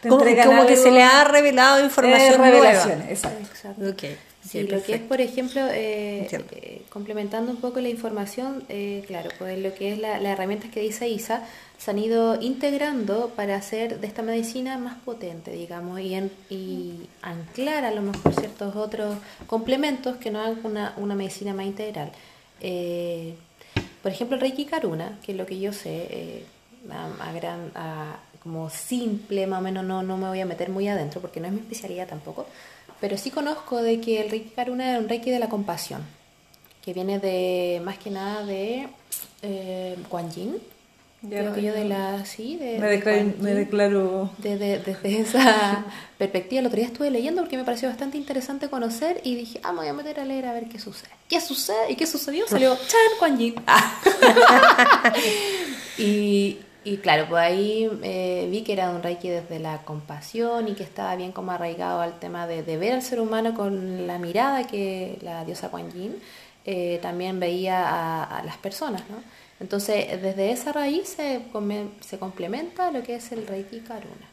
te 0.00 0.08
Como, 0.08 0.66
que 0.66 0.76
se 0.76 0.90
le 0.90 1.02
ha 1.02 1.24
revelado 1.24 1.78
Eh, 1.80 1.84
información 1.84 2.40
revelaciones, 2.40 2.98
nueva. 2.98 3.10
exacto. 3.12 3.38
Exacto. 3.50 3.88
Ok. 3.90 4.18
Sí, 4.44 4.62
lo 4.62 4.82
que 4.82 4.94
es, 4.94 5.00
por 5.02 5.20
ejemplo, 5.20 5.60
eh, 5.70 6.26
eh, 6.52 6.82
complementando 6.88 7.52
un 7.52 7.58
poco 7.58 7.80
la 7.80 7.88
información, 7.88 8.64
eh, 8.68 9.04
claro, 9.06 9.30
pues 9.38 9.58
lo 9.58 9.72
que 9.74 9.92
es 9.92 9.98
la, 9.98 10.18
la 10.20 10.30
herramienta 10.32 10.68
que 10.68 10.80
dice 10.80 11.08
ISA, 11.08 11.44
se 11.78 11.90
han 11.90 11.98
ido 11.98 12.40
integrando 12.40 13.30
para 13.36 13.56
hacer 13.56 14.00
de 14.00 14.06
esta 14.06 14.22
medicina 14.22 14.78
más 14.78 14.98
potente, 15.04 15.52
digamos, 15.52 16.00
y, 16.00 16.14
en- 16.14 16.30
y 16.50 17.08
anclar 17.22 17.84
a 17.84 17.90
lo 17.92 18.02
mejor 18.02 18.34
ciertos 18.34 18.74
otros 18.76 19.16
complementos 19.46 20.16
que 20.16 20.30
nos 20.30 20.46
hagan 20.46 20.60
una, 20.64 20.94
una 20.96 21.14
medicina 21.14 21.54
más 21.54 21.66
integral. 21.66 22.10
Eh, 22.60 23.34
por 24.02 24.10
ejemplo, 24.12 24.34
el 24.36 24.40
Reiki 24.40 24.64
Karuna, 24.64 25.18
que 25.24 25.32
es 25.32 25.38
lo 25.38 25.46
que 25.46 25.58
yo 25.60 25.72
sé, 25.72 26.06
eh, 26.10 26.44
a, 26.90 27.28
a 27.28 27.32
gran, 27.32 27.70
a- 27.74 28.16
como 28.42 28.70
simple, 28.70 29.46
más 29.46 29.60
o 29.60 29.62
menos, 29.62 29.84
no, 29.84 30.02
no 30.02 30.16
me 30.16 30.26
voy 30.28 30.40
a 30.40 30.46
meter 30.46 30.68
muy 30.68 30.88
adentro 30.88 31.20
porque 31.20 31.38
no 31.38 31.46
es 31.46 31.52
mi 31.52 31.60
especialidad 31.60 32.08
tampoco, 32.08 32.46
pero 33.02 33.18
sí 33.18 33.30
conozco 33.30 33.82
de 33.82 34.00
que 34.00 34.20
el 34.22 34.30
Reiki 34.30 34.50
Karuna 34.50 34.94
es 34.94 34.98
un 35.02 35.08
Reiki 35.10 35.30
de 35.30 35.38
la 35.40 35.48
compasión, 35.50 36.00
que 36.82 36.94
viene 36.94 37.18
de, 37.18 37.82
más 37.84 37.98
que 37.98 38.10
nada, 38.10 38.46
de 38.46 38.88
eh, 39.42 39.96
Kuan 40.08 40.30
Yin, 40.30 40.56
creo 41.28 41.50
no- 41.50 41.54
que 41.54 41.62
yo 41.62 41.72
de 41.74 41.84
la, 41.84 42.24
sí, 42.24 42.56
de, 42.56 42.78
Me 42.78 42.86
de 42.86 42.96
declaro, 42.96 43.24
me 43.40 43.54
declaro 43.54 44.30
Desde, 44.38 44.78
desde 44.78 45.20
esa 45.20 45.84
perspectiva, 46.18 46.60
el 46.60 46.66
otro 46.66 46.76
día 46.78 46.86
estuve 46.86 47.10
leyendo 47.10 47.42
porque 47.42 47.56
me 47.56 47.64
pareció 47.64 47.88
bastante 47.88 48.16
interesante 48.16 48.68
conocer 48.68 49.20
y 49.24 49.34
dije, 49.34 49.60
ah, 49.64 49.72
me 49.72 49.78
voy 49.80 49.88
a 49.88 49.92
meter 49.92 50.20
a 50.20 50.24
leer 50.24 50.46
a 50.46 50.52
ver 50.52 50.68
qué 50.68 50.78
sucede. 50.78 51.10
¿Qué 51.28 51.40
sucede? 51.40 51.90
¿Y 51.90 51.96
qué 51.96 52.06
sucedió? 52.06 52.46
Salió 52.46 52.76
Chan 52.76 53.18
Kuan 53.18 53.36
Yin. 53.38 53.54
Ah. 53.66 54.00
y, 55.98 56.58
y 56.84 56.98
claro, 56.98 57.26
pues 57.28 57.42
ahí 57.42 57.88
eh, 58.02 58.48
vi 58.50 58.62
que 58.64 58.72
era 58.72 58.90
un 58.90 59.02
Reiki 59.02 59.28
desde 59.28 59.58
la 59.60 59.84
compasión 59.84 60.68
y 60.68 60.74
que 60.74 60.82
estaba 60.82 61.14
bien 61.16 61.32
como 61.32 61.52
arraigado 61.52 62.00
al 62.00 62.18
tema 62.18 62.46
de, 62.46 62.62
de 62.62 62.76
ver 62.76 62.92
al 62.94 63.02
ser 63.02 63.20
humano 63.20 63.54
con 63.54 64.06
la 64.06 64.18
mirada 64.18 64.66
que 64.66 65.18
la 65.22 65.44
diosa 65.44 65.70
Kuan 65.70 65.90
Yin 65.92 66.20
eh, 66.64 66.98
también 67.02 67.38
veía 67.40 67.88
a, 67.88 68.38
a 68.38 68.44
las 68.44 68.56
personas, 68.58 69.02
¿no? 69.10 69.22
Entonces, 69.60 70.20
desde 70.22 70.50
esa 70.50 70.72
raíz 70.72 71.08
se, 71.08 71.42
se 72.00 72.18
complementa 72.18 72.90
lo 72.90 73.02
que 73.02 73.14
es 73.16 73.30
el 73.32 73.46
Reiki 73.46 73.80
Karuna. 73.80 74.28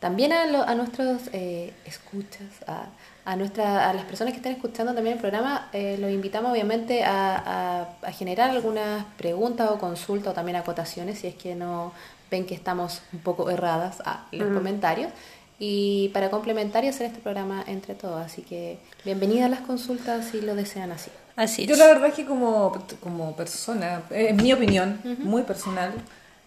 También 0.00 0.32
a, 0.32 0.46
lo- 0.46 0.62
a 0.62 0.74
nuestros 0.74 1.22
eh, 1.32 1.72
escuchas, 1.86 2.62
a, 2.66 2.86
a, 3.24 3.36
nuestra, 3.36 3.88
a 3.90 3.94
las 3.94 4.04
personas 4.04 4.32
que 4.32 4.38
están 4.38 4.52
escuchando 4.52 4.92
también 4.94 5.14
el 5.16 5.20
programa, 5.20 5.68
eh, 5.72 5.96
los 5.98 6.10
invitamos 6.10 6.52
obviamente 6.52 7.04
a, 7.04 7.36
a- 7.36 7.88
a 8.08 8.12
generar 8.12 8.50
algunas 8.50 9.04
preguntas 9.16 9.70
o 9.70 9.78
consultas 9.78 10.32
o 10.32 10.34
también 10.34 10.56
acotaciones 10.56 11.18
si 11.20 11.26
es 11.28 11.34
que 11.34 11.54
no 11.54 11.92
ven 12.30 12.44
que 12.46 12.54
estamos 12.54 13.00
un 13.12 13.20
poco 13.20 13.48
erradas 13.50 14.02
ah, 14.04 14.26
en 14.32 14.40
los 14.40 14.52
comentarios. 14.54 15.10
Y 15.58 16.08
para 16.12 16.30
complementar 16.30 16.84
y 16.84 16.88
hacer 16.88 17.06
este 17.06 17.20
programa 17.20 17.62
entre 17.68 17.94
todos. 17.94 18.20
Así 18.26 18.42
que 18.42 18.78
bienvenidas 19.04 19.48
las 19.48 19.60
consultas 19.60 20.26
si 20.26 20.40
lo 20.40 20.54
desean 20.56 20.90
así. 20.90 21.10
Así 21.36 21.64
Yo 21.66 21.76
la 21.76 21.86
verdad 21.86 22.08
es 22.08 22.14
que 22.14 22.24
como, 22.26 22.72
como 23.00 23.34
persona, 23.36 24.02
eh, 24.10 24.26
en 24.30 24.36
mi 24.36 24.52
opinión, 24.52 25.00
muy 25.20 25.42
personal, 25.42 25.92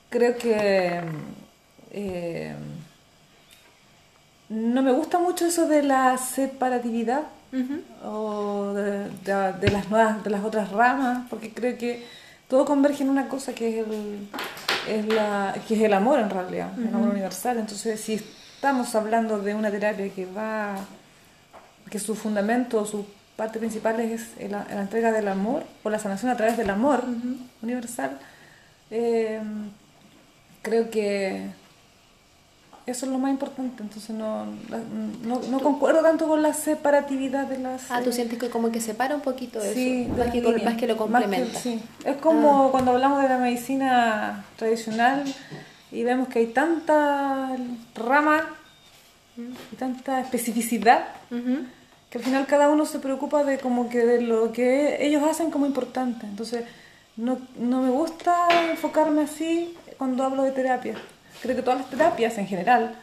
creo 0.10 0.38
que 0.38 1.02
eh, 1.92 2.54
no 4.50 4.82
me 4.82 4.92
gusta 4.92 5.20
mucho 5.20 5.46
eso 5.46 5.68
de 5.68 5.84
la 5.84 6.18
separatividad 6.18 7.24
o 8.04 8.74
de, 8.74 9.10
de- 9.24 9.54
de 9.60 9.72
las 9.72 9.90
nuevas, 9.90 10.24
de 10.24 10.30
las 10.30 10.44
otras 10.44 10.72
ramas, 10.72 11.26
porque 11.30 11.54
creo 11.54 11.78
que 11.78 12.06
todo 12.48 12.66
converge 12.66 13.04
en 13.04 13.10
una 13.10 13.28
cosa 13.28 13.54
que 13.54 13.80
es 13.82 13.88
el, 13.88 14.28
es 14.88 15.06
la, 15.14 15.56
que 15.68 15.76
es 15.76 15.82
el 15.82 15.94
amor 15.94 16.20
en 16.20 16.30
realidad, 16.30 16.70
el 16.78 16.88
amor 16.94 17.10
universal. 17.10 17.58
Entonces, 17.58 18.00
si 18.02 18.14
estamos 18.16 18.94
hablando 18.96 19.40
de 19.40 19.54
una 19.56 19.70
terapia 19.72 20.10
que 20.10 20.26
va 20.26 20.76
que 21.90 22.00
su 22.00 22.16
fundamento, 22.16 22.86
su 22.86 23.06
parte 23.38 23.60
principal 23.60 24.00
es 24.02 24.32
el- 24.40 24.52
la, 24.52 24.66
entrega 24.82 25.12
del 25.12 25.28
amor 25.30 25.64
o 25.84 25.90
la 25.90 26.00
sanación 26.00 26.32
a 26.32 26.36
través 26.38 26.58
del 26.58 26.70
amor 26.70 27.04
universal, 27.62 28.18
eh, 28.92 29.40
creo 30.62 30.90
que 30.90 31.48
eso 32.88 33.06
es 33.06 33.12
lo 33.12 33.20
más 33.20 33.32
importante. 33.32 33.84
Entonces 33.84 34.10
no, 34.16 34.46
no, 35.24 35.40
no 35.52 35.60
concuerdo 35.60 36.02
tanto 36.02 36.28
con 36.28 36.42
la 36.42 36.54
separatividad 36.54 37.46
de 37.48 37.60
las... 37.60 37.92
Ah, 37.92 38.02
tú 38.02 38.10
eh, 38.10 38.14
sientes 38.14 38.40
que 38.40 38.50
como 38.50 38.72
que 38.72 38.82
separa 38.82 39.14
un 39.16 39.22
poquito 39.22 39.60
eso, 39.62 39.74
Sí, 39.74 40.08
más, 40.18 40.32
que, 40.32 40.42
líneas. 40.42 40.64
más 40.64 40.76
que 40.78 40.88
lo 40.88 40.94
que- 40.96 40.98
complementa. 41.00 41.60
sí. 41.60 41.82
Es 42.06 42.16
como 42.18 42.72
cuando 42.72 42.92
hablamos 42.92 43.22
de 43.22 43.30
la 43.30 43.38
medicina 43.38 44.46
tradicional 44.56 45.24
y 45.92 46.04
vemos 46.04 46.28
que 46.30 46.40
hay 46.40 46.48
tanta 46.48 47.56
rama 47.96 48.46
y 49.72 49.76
tanta 49.76 50.20
especificidad 50.22 51.06
que 52.10 52.18
al 52.18 52.24
final 52.24 52.48
cada 52.48 52.70
uno 52.70 52.86
se 52.86 53.00
preocupa 53.00 53.44
de 53.44 53.60
como 53.60 53.90
que 53.90 54.00
de 54.06 54.22
lo 54.22 54.52
que 54.54 55.06
ellos 55.06 55.22
hacen 55.30 55.52
como 55.52 55.66
importante. 55.66 56.26
Entonces, 56.26 56.64
no, 57.18 57.38
no 57.60 57.82
me 57.82 57.90
gusta 57.90 58.34
enfocarme 58.72 59.24
así 59.24 59.76
cuando 59.98 60.24
hablo 60.24 60.44
de 60.44 60.52
terapia. 60.52 60.96
Creo 61.42 61.56
que 61.56 61.62
todas 61.62 61.80
las 61.82 61.90
terapias 61.90 62.38
en 62.38 62.48
general, 62.48 62.96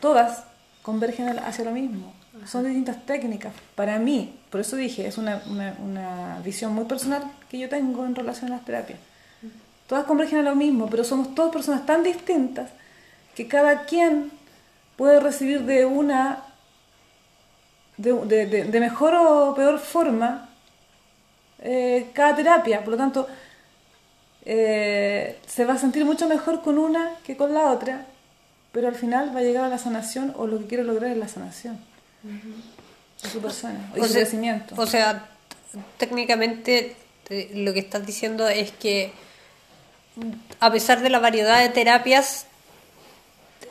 todas 0.00 0.44
convergen 0.82 1.28
hacia 1.40 1.64
lo 1.64 1.72
mismo. 1.72 2.12
Son 2.46 2.64
distintas 2.64 3.04
técnicas. 3.06 3.52
Para 3.74 3.98
mí, 3.98 4.38
por 4.50 4.60
eso 4.60 4.76
dije, 4.76 5.06
es 5.06 5.16
una, 5.18 5.42
una, 5.46 5.74
una 5.82 6.38
visión 6.44 6.72
muy 6.74 6.84
personal 6.84 7.22
que 7.50 7.58
yo 7.58 7.68
tengo 7.68 8.04
en 8.04 8.14
relación 8.14 8.52
a 8.52 8.56
las 8.56 8.64
terapias. 8.64 8.98
Todas 9.88 10.04
convergen 10.04 10.40
a 10.40 10.42
lo 10.42 10.54
mismo, 10.54 10.88
pero 10.88 11.02
somos 11.04 11.34
todas 11.34 11.52
personas 11.52 11.86
tan 11.86 12.02
distintas 12.02 12.70
que 13.34 13.46
cada 13.48 13.84
quien 13.84 14.30
puede 14.96 15.20
recibir 15.20 15.62
de 15.64 15.84
una 15.86 16.42
de, 17.96 18.12
de- 18.26 18.46
de- 18.46 18.64
de 18.64 18.80
mejor 18.80 19.14
o 19.14 19.54
peor 19.54 19.78
forma 19.78 20.48
eh, 21.60 22.10
cada 22.12 22.36
terapia. 22.36 22.80
Por 22.80 22.92
lo 22.92 22.96
tanto, 22.96 23.26
eh, 24.46 25.38
se 25.46 25.64
va 25.64 25.74
a 25.74 25.78
sentir 25.78 26.04
mucho 26.04 26.26
mejor 26.28 26.62
con 26.62 26.78
una 26.78 27.10
que 27.24 27.36
con 27.36 27.52
la 27.52 27.70
otra, 27.72 28.06
pero 28.72 28.88
al 28.88 28.94
final 28.94 29.34
va 29.34 29.40
a 29.40 29.42
llegar 29.42 29.64
a 29.64 29.68
la 29.68 29.78
sanación 29.78 30.32
o 30.36 30.46
lo 30.46 30.58
que 30.60 30.66
quiere 30.66 30.84
lograr 30.84 31.10
es 31.10 31.16
la 31.18 31.28
sanación 31.28 31.78
de 32.22 33.28
su 33.28 33.40
persona 33.40 33.90
y 33.96 34.00
O 34.00 34.04
su 34.04 34.12
sea- 34.12 34.22
crecimiento. 34.22 34.74
O 34.78 34.86
sea, 34.86 35.26
técnicamente 35.98 36.96
lo 37.54 37.72
que 37.72 37.80
estás 37.80 38.06
diciendo 38.06 38.48
es 38.48 38.70
que 38.70 39.12
a 40.60 40.70
pesar 40.70 41.00
de 41.02 41.10
la 41.10 41.18
variedad 41.18 41.60
de 41.60 41.68
terapias, 41.68 42.46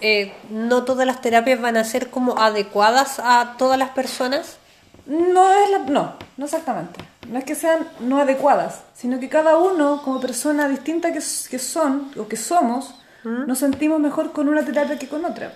eh, 0.02 0.34
no 0.50 0.84
todas 0.84 1.08
las 1.08 1.22
terapias 1.22 1.60
van 1.62 1.78
a 1.78 1.84
ser 1.86 2.10
como 2.10 2.38
adecuadas 2.38 3.20
a 3.20 3.56
todas 3.58 3.80
las 3.80 3.90
personas. 3.92 4.58
No 5.06 5.50
es 5.50 5.70
la, 5.72 5.80
no, 5.80 6.16
no 6.38 6.46
exactamente. 6.46 7.00
No 7.30 7.40
es 7.40 7.46
que 7.46 7.56
sean 7.56 7.88
no 8.00 8.20
adecuadas, 8.20 8.82
sino 8.96 9.20
que 9.20 9.30
cada 9.30 9.58
uno, 9.58 10.02
como 10.04 10.20
persona 10.20 10.68
distinta 10.68 11.12
que, 11.12 11.20
que 11.50 11.60
son 11.60 12.12
o 12.18 12.28
que 12.28 12.38
somos, 12.38 12.96
nos 13.24 13.58
sentimos 13.58 14.00
mejor 14.00 14.32
con 14.34 14.48
una 14.48 14.64
terapia 14.64 15.00
que 15.00 15.08
con 15.08 15.26
otra. 15.26 15.54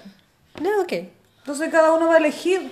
No, 0.59 0.81
ok. 0.81 0.93
Entonces 1.39 1.69
cada 1.69 1.93
uno 1.93 2.07
va 2.07 2.15
a 2.15 2.17
elegir 2.17 2.71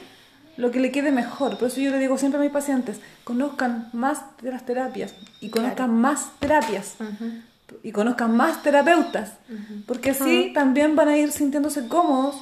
lo 0.57 0.71
que 0.71 0.79
le 0.79 0.91
quede 0.91 1.11
mejor. 1.11 1.57
Por 1.57 1.67
eso 1.67 1.79
yo 1.79 1.91
le 1.91 1.99
digo 1.99 2.17
siempre 2.17 2.39
a 2.39 2.43
mis 2.43 2.51
pacientes, 2.51 2.99
conozcan 3.23 3.89
más 3.93 4.21
de 4.41 4.51
las 4.51 4.65
terapias 4.65 5.13
y 5.39 5.49
conozcan 5.49 5.93
más 5.93 6.31
terapias 6.39 6.95
y 7.83 7.91
conozcan 7.91 8.35
más 8.35 8.63
terapeutas, 8.63 9.33
porque 9.85 10.11
así 10.11 10.51
también 10.53 10.95
van 10.95 11.09
a 11.09 11.17
ir 11.17 11.31
sintiéndose 11.31 11.87
cómodos 11.87 12.35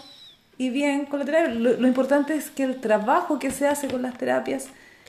y 0.57 0.69
bien 0.69 1.05
con 1.05 1.19
la 1.19 1.25
terapia. 1.25 1.53
Lo, 1.53 1.74
lo 1.74 1.88
importante 1.88 2.35
es 2.35 2.50
que 2.50 2.63
el 2.63 2.81
trabajo 2.81 3.39
que 3.39 3.51
se 3.51 3.67
hace 3.67 3.88
con 3.88 4.01
las 4.01 4.17
terapias 4.17 4.67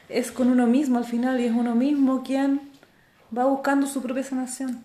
es 0.08 0.30
con 0.30 0.50
uno 0.50 0.66
mismo 0.66 0.98
al 0.98 1.04
final 1.04 1.40
y 1.40 1.46
es 1.46 1.52
uno 1.52 1.74
mismo 1.74 2.22
quien 2.22 2.60
va 3.36 3.44
buscando 3.46 3.86
su 3.86 4.02
propia 4.02 4.22
sanación. 4.22 4.84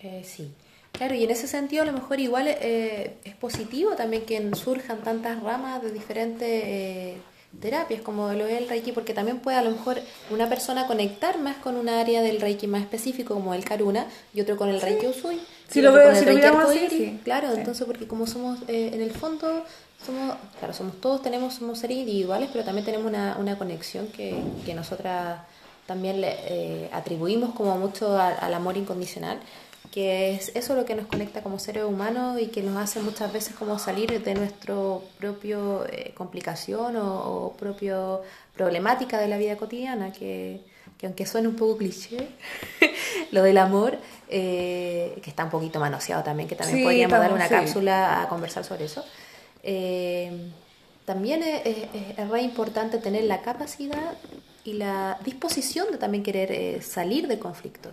Eh, 0.00 0.22
sí, 0.24 0.52
claro, 0.92 1.14
y 1.14 1.24
en 1.24 1.30
ese 1.30 1.48
sentido 1.48 1.82
a 1.82 1.86
lo 1.86 1.92
mejor 1.92 2.20
igual 2.20 2.46
eh, 2.48 3.16
es 3.24 3.34
positivo 3.34 3.92
también 3.96 4.24
que 4.24 4.54
surjan 4.54 5.02
tantas 5.02 5.42
ramas 5.42 5.82
de 5.82 5.90
diferentes 5.90 6.48
eh, 6.48 7.16
terapias 7.60 8.02
como 8.02 8.32
lo 8.32 8.46
es 8.46 8.60
el 8.60 8.68
Reiki, 8.68 8.92
porque 8.92 9.14
también 9.14 9.40
puede 9.40 9.56
a 9.56 9.62
lo 9.62 9.70
mejor 9.70 9.98
una 10.30 10.48
persona 10.48 10.86
conectar 10.86 11.38
más 11.38 11.56
con 11.56 11.76
un 11.76 11.88
área 11.88 12.22
del 12.22 12.40
Reiki 12.40 12.66
más 12.66 12.82
específico 12.82 13.34
como 13.34 13.54
el 13.54 13.64
Karuna 13.64 14.06
y 14.34 14.40
otro 14.40 14.56
con 14.56 14.68
el 14.68 14.80
Reiki 14.80 15.06
Usui. 15.06 15.40
Si 15.68 15.80
lo 15.82 15.92
veo- 15.92 16.14
si 16.14 16.20
lo 16.20 16.26
Reiki 16.26 16.36
miramos 16.36 16.64
así, 16.64 16.78
Arcoíris. 16.84 16.98
sí. 17.10 17.20
Claro, 17.24 17.48
Sí. 17.52 17.58
entonces 17.58 17.86
porque 17.86 18.06
como 18.06 18.26
somos 18.26 18.58
eh, 18.68 18.90
en 18.94 19.00
el 19.02 19.10
fondo 19.10 19.64
somos, 20.04 20.36
claro, 20.58 20.72
somos 20.74 21.00
todos 21.00 21.22
tenemos 21.22 21.54
somos 21.54 21.78
seres 21.78 21.96
individuales, 21.98 22.48
pero 22.52 22.64
también 22.64 22.84
tenemos 22.84 23.06
una, 23.06 23.36
una 23.38 23.58
conexión 23.58 24.06
que, 24.08 24.36
que 24.64 24.74
nosotras 24.74 25.40
también 25.86 26.20
le 26.20 26.34
eh, 26.48 26.90
atribuimos 26.92 27.54
como 27.54 27.76
mucho 27.78 28.18
al, 28.18 28.36
al 28.40 28.54
amor 28.54 28.76
incondicional, 28.76 29.38
que 29.90 30.34
es 30.34 30.52
eso 30.54 30.74
lo 30.74 30.84
que 30.84 30.94
nos 30.94 31.06
conecta 31.06 31.42
como 31.42 31.58
seres 31.58 31.84
humanos 31.84 32.40
y 32.40 32.46
que 32.48 32.62
nos 32.62 32.76
hace 32.76 33.00
muchas 33.00 33.32
veces 33.32 33.54
como 33.54 33.78
salir 33.78 34.22
de 34.22 34.34
nuestro 34.34 35.02
propio 35.18 35.86
eh, 35.90 36.12
complicación 36.16 36.96
o, 36.96 37.46
o 37.46 37.52
propio 37.56 38.22
problemática 38.54 39.18
de 39.18 39.28
la 39.28 39.38
vida 39.38 39.56
cotidiana, 39.56 40.12
que, 40.12 40.60
que 40.98 41.06
aunque 41.06 41.24
suene 41.26 41.48
un 41.48 41.56
poco 41.56 41.78
cliché, 41.78 42.28
lo 43.30 43.42
del 43.42 43.58
amor, 43.58 43.98
eh, 44.28 45.18
que 45.22 45.30
está 45.30 45.44
un 45.44 45.50
poquito 45.50 45.78
manoseado 45.80 46.22
también, 46.24 46.48
que 46.48 46.56
también 46.56 46.78
Sí, 46.78 46.84
podríamos 46.84 47.18
dar 47.18 47.32
una 47.32 47.48
sí. 47.48 47.54
cápsula 47.54 48.22
a 48.22 48.28
conversar 48.28 48.64
sobre 48.64 48.84
eso. 48.86 49.04
Eh, 49.62 50.50
también 51.04 51.42
es, 51.42 51.64
es- 51.66 52.18
es 52.18 52.28
re 52.28 52.42
importante 52.42 52.98
tener 52.98 53.24
la 53.24 53.42
capacidad 53.42 54.14
y 54.64 54.72
la 54.74 55.18
disposición 55.24 55.90
de 55.92 55.98
también 55.98 56.22
querer 56.24 56.50
eh, 56.52 56.82
salir 56.82 57.28
del 57.28 57.38
conflicto. 57.38 57.90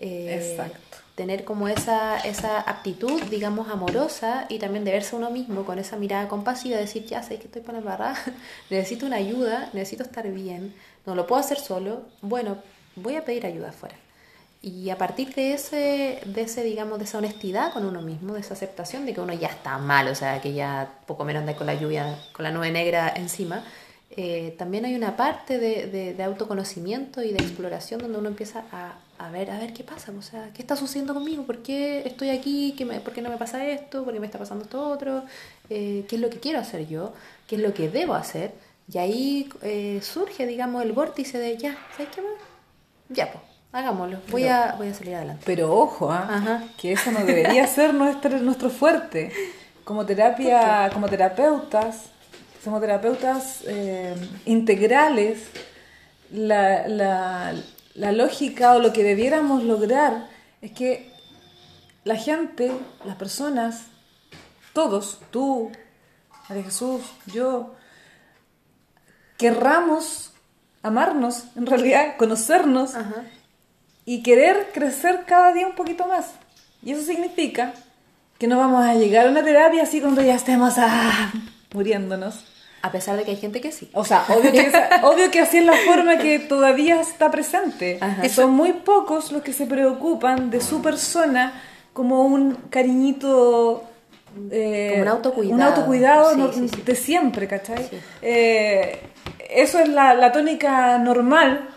Exacto. 0.00 0.98
Tener 1.14 1.44
como 1.44 1.66
esa, 1.68 2.18
esa 2.20 2.60
aptitud, 2.60 3.20
digamos, 3.24 3.68
amorosa 3.68 4.46
y 4.48 4.58
también 4.60 4.84
de 4.84 4.92
verse 4.92 5.16
uno 5.16 5.30
mismo 5.30 5.64
con 5.64 5.78
esa 5.80 5.96
mirada 5.96 6.28
compasiva, 6.28 6.76
decir, 6.76 7.04
ya 7.06 7.22
sé 7.24 7.38
que 7.38 7.46
estoy 7.46 7.62
para 7.62 7.80
la 7.80 7.84
barra, 7.84 8.14
necesito 8.70 9.06
una 9.06 9.16
ayuda, 9.16 9.70
necesito 9.72 10.04
estar 10.04 10.28
bien, 10.30 10.74
no 11.06 11.16
lo 11.16 11.26
puedo 11.26 11.40
hacer 11.40 11.58
solo, 11.58 12.02
bueno, 12.22 12.58
voy 12.94 13.16
a 13.16 13.24
pedir 13.24 13.46
ayuda 13.46 13.70
afuera. 13.70 13.96
Y 14.60 14.90
a 14.90 14.98
partir 14.98 15.34
de 15.34 15.52
ese, 15.54 16.20
de 16.26 16.40
ese, 16.42 16.64
digamos, 16.64 16.98
de 16.98 17.04
esa 17.04 17.18
honestidad 17.18 17.72
con 17.72 17.84
uno 17.84 18.02
mismo, 18.02 18.34
de 18.34 18.40
esa 18.40 18.54
aceptación 18.54 19.06
de 19.06 19.14
que 19.14 19.20
uno 19.20 19.32
ya 19.32 19.48
está 19.48 19.78
mal, 19.78 20.08
o 20.08 20.14
sea, 20.16 20.40
que 20.40 20.52
ya 20.52 20.98
poco 21.06 21.24
menos 21.24 21.40
anda 21.42 21.54
con 21.56 21.66
la 21.66 21.74
lluvia, 21.74 22.18
con 22.32 22.42
la 22.42 22.50
nube 22.50 22.72
negra 22.72 23.12
encima, 23.14 23.64
eh, 24.10 24.56
también 24.58 24.84
hay 24.84 24.96
una 24.96 25.16
parte 25.16 25.58
de, 25.58 25.86
de- 25.86 26.14
de 26.14 26.22
autoconocimiento 26.24 27.22
y 27.22 27.30
de 27.32 27.38
exploración 27.42 28.00
donde 28.00 28.18
uno 28.18 28.28
empieza 28.28 28.64
a, 28.72 28.94
a 29.18 29.30
ver, 29.30 29.50
a 29.52 29.58
ver 29.60 29.72
qué 29.72 29.84
pasa, 29.84 30.10
o 30.18 30.22
sea, 30.22 30.50
qué 30.52 30.62
está 30.62 30.74
sucediendo 30.74 31.14
conmigo, 31.14 31.44
por 31.44 31.58
qué 31.62 32.02
estoy 32.04 32.30
aquí, 32.30 32.74
¿Qué 32.76 32.84
me- 32.84 33.00
por 33.00 33.12
qué 33.12 33.22
no 33.22 33.30
me 33.30 33.36
pasa 33.36 33.64
esto, 33.64 34.02
por 34.04 34.12
qué 34.12 34.18
me 34.20 34.26
está 34.26 34.38
pasando 34.38 34.64
esto 34.64 34.88
otro, 34.88 35.22
Eh, 35.70 36.04
qué 36.08 36.16
es 36.16 36.22
lo 36.22 36.30
que 36.30 36.40
quiero 36.40 36.58
hacer 36.58 36.88
yo, 36.88 37.12
qué 37.46 37.56
es 37.56 37.62
lo 37.62 37.74
que 37.74 37.88
debo 37.90 38.14
hacer, 38.14 38.54
y 38.92 38.98
ahí 38.98 39.48
eh, 39.62 40.00
surge, 40.02 40.46
digamos, 40.46 40.82
el 40.82 40.92
vórtice 40.92 41.38
de, 41.38 41.56
ya, 41.58 41.76
¿sabes 41.96 42.08
qué 42.14 42.22
más? 42.22 42.32
Ya, 43.10 43.30
pues, 43.32 43.44
hagámoslo, 43.72 44.18
voy, 44.30 44.46
a, 44.46 44.74
voy 44.78 44.88
a 44.88 44.94
salir 44.94 45.14
adelante. 45.14 45.42
Pero 45.46 45.72
ojo. 45.74 46.10
Ajá. 46.10 46.62
que 46.80 46.92
eso 46.92 47.10
no 47.12 47.20
debería 47.24 47.66
ser 47.76 47.94
nuestro, 47.94 48.38
nuestro 48.40 48.70
fuerte. 48.70 49.32
Como 49.84 50.04
terapia, 50.04 50.90
como 50.92 51.08
terapeutas, 51.08 52.06
somos 52.62 52.80
terapeutas 52.80 53.62
eh, 53.66 54.14
integrales, 54.44 55.44
la, 56.30 56.86
la- 56.88 57.54
la 57.94 58.12
lógica 58.12 58.74
o 58.74 58.78
lo 58.78 58.92
que 58.92 59.02
debiéramos 59.02 59.64
lograr 59.64 60.28
es 60.62 60.70
que 60.72 61.10
la 62.04 62.14
gente, 62.14 62.70
las 63.04 63.16
personas, 63.16 63.86
todos, 64.72 65.18
tú, 65.32 65.72
María 66.48 66.62
Jesús, 66.64 67.02
yo, 67.26 67.74
querramos 69.36 70.32
amarnos, 70.82 71.44
en 71.56 71.66
realidad, 71.66 72.16
conocernos 72.16 72.94
Ajá. 72.94 73.24
Y 74.10 74.22
querer 74.22 74.70
crecer 74.72 75.24
cada 75.26 75.52
día 75.52 75.66
un 75.66 75.74
poquito 75.74 76.06
más. 76.06 76.26
Y 76.82 76.92
eso 76.92 77.02
significa 77.02 77.74
que 78.38 78.46
no 78.46 78.56
vamos 78.56 78.84
a 78.86 78.94
llegar 78.94 79.26
a 79.26 79.30
una 79.30 79.42
terapia 79.44 79.82
así 79.82 80.00
cuando 80.00 80.22
ya 80.22 80.34
estemos 80.34 80.74
ah, 80.78 81.30
muriéndonos. 81.74 82.44
A 82.80 82.92
pesar 82.92 83.16
de 83.16 83.24
que 83.24 83.32
hay 83.32 83.36
gente 83.36 83.60
que 83.60 83.72
sí. 83.72 83.90
O 83.92 84.04
sea, 84.04 84.24
obvio 84.28 84.52
que, 84.52 84.60
esa- 84.60 84.88
obvio 85.02 85.30
que 85.32 85.40
así 85.40 85.58
es 85.58 85.66
la 85.66 85.74
forma 85.84 86.16
que 86.18 86.38
todavía 86.38 87.00
está 87.00 87.30
presente. 87.30 87.98
Ajá. 88.00 88.26
Son 88.28 88.52
muy 88.52 88.72
pocos 88.72 89.32
los 89.32 89.42
que 89.42 89.52
se 89.52 89.66
preocupan 89.66 90.48
de 90.50 90.60
su 90.60 90.80
persona 90.80 91.60
como 91.92 92.22
un 92.24 92.54
cariñito... 92.70 93.82
eh, 94.52 94.90
Como 94.92 95.02
un 95.02 95.08
autocuidado. 95.08 95.54
Un 95.56 95.62
autocuidado 95.62 96.30
Sí, 96.34 96.36
no- 96.38 96.52
sí, 96.52 96.68
sí. 96.68 96.82
de 96.82 96.94
siempre, 96.94 97.48
¿cachai? 97.48 97.88
Sí. 97.90 97.98
Eh, 98.22 99.00
eso 99.50 99.80
es 99.80 99.88
la, 99.88 100.14
la 100.14 100.30
tónica 100.30 100.98
normal 100.98 101.68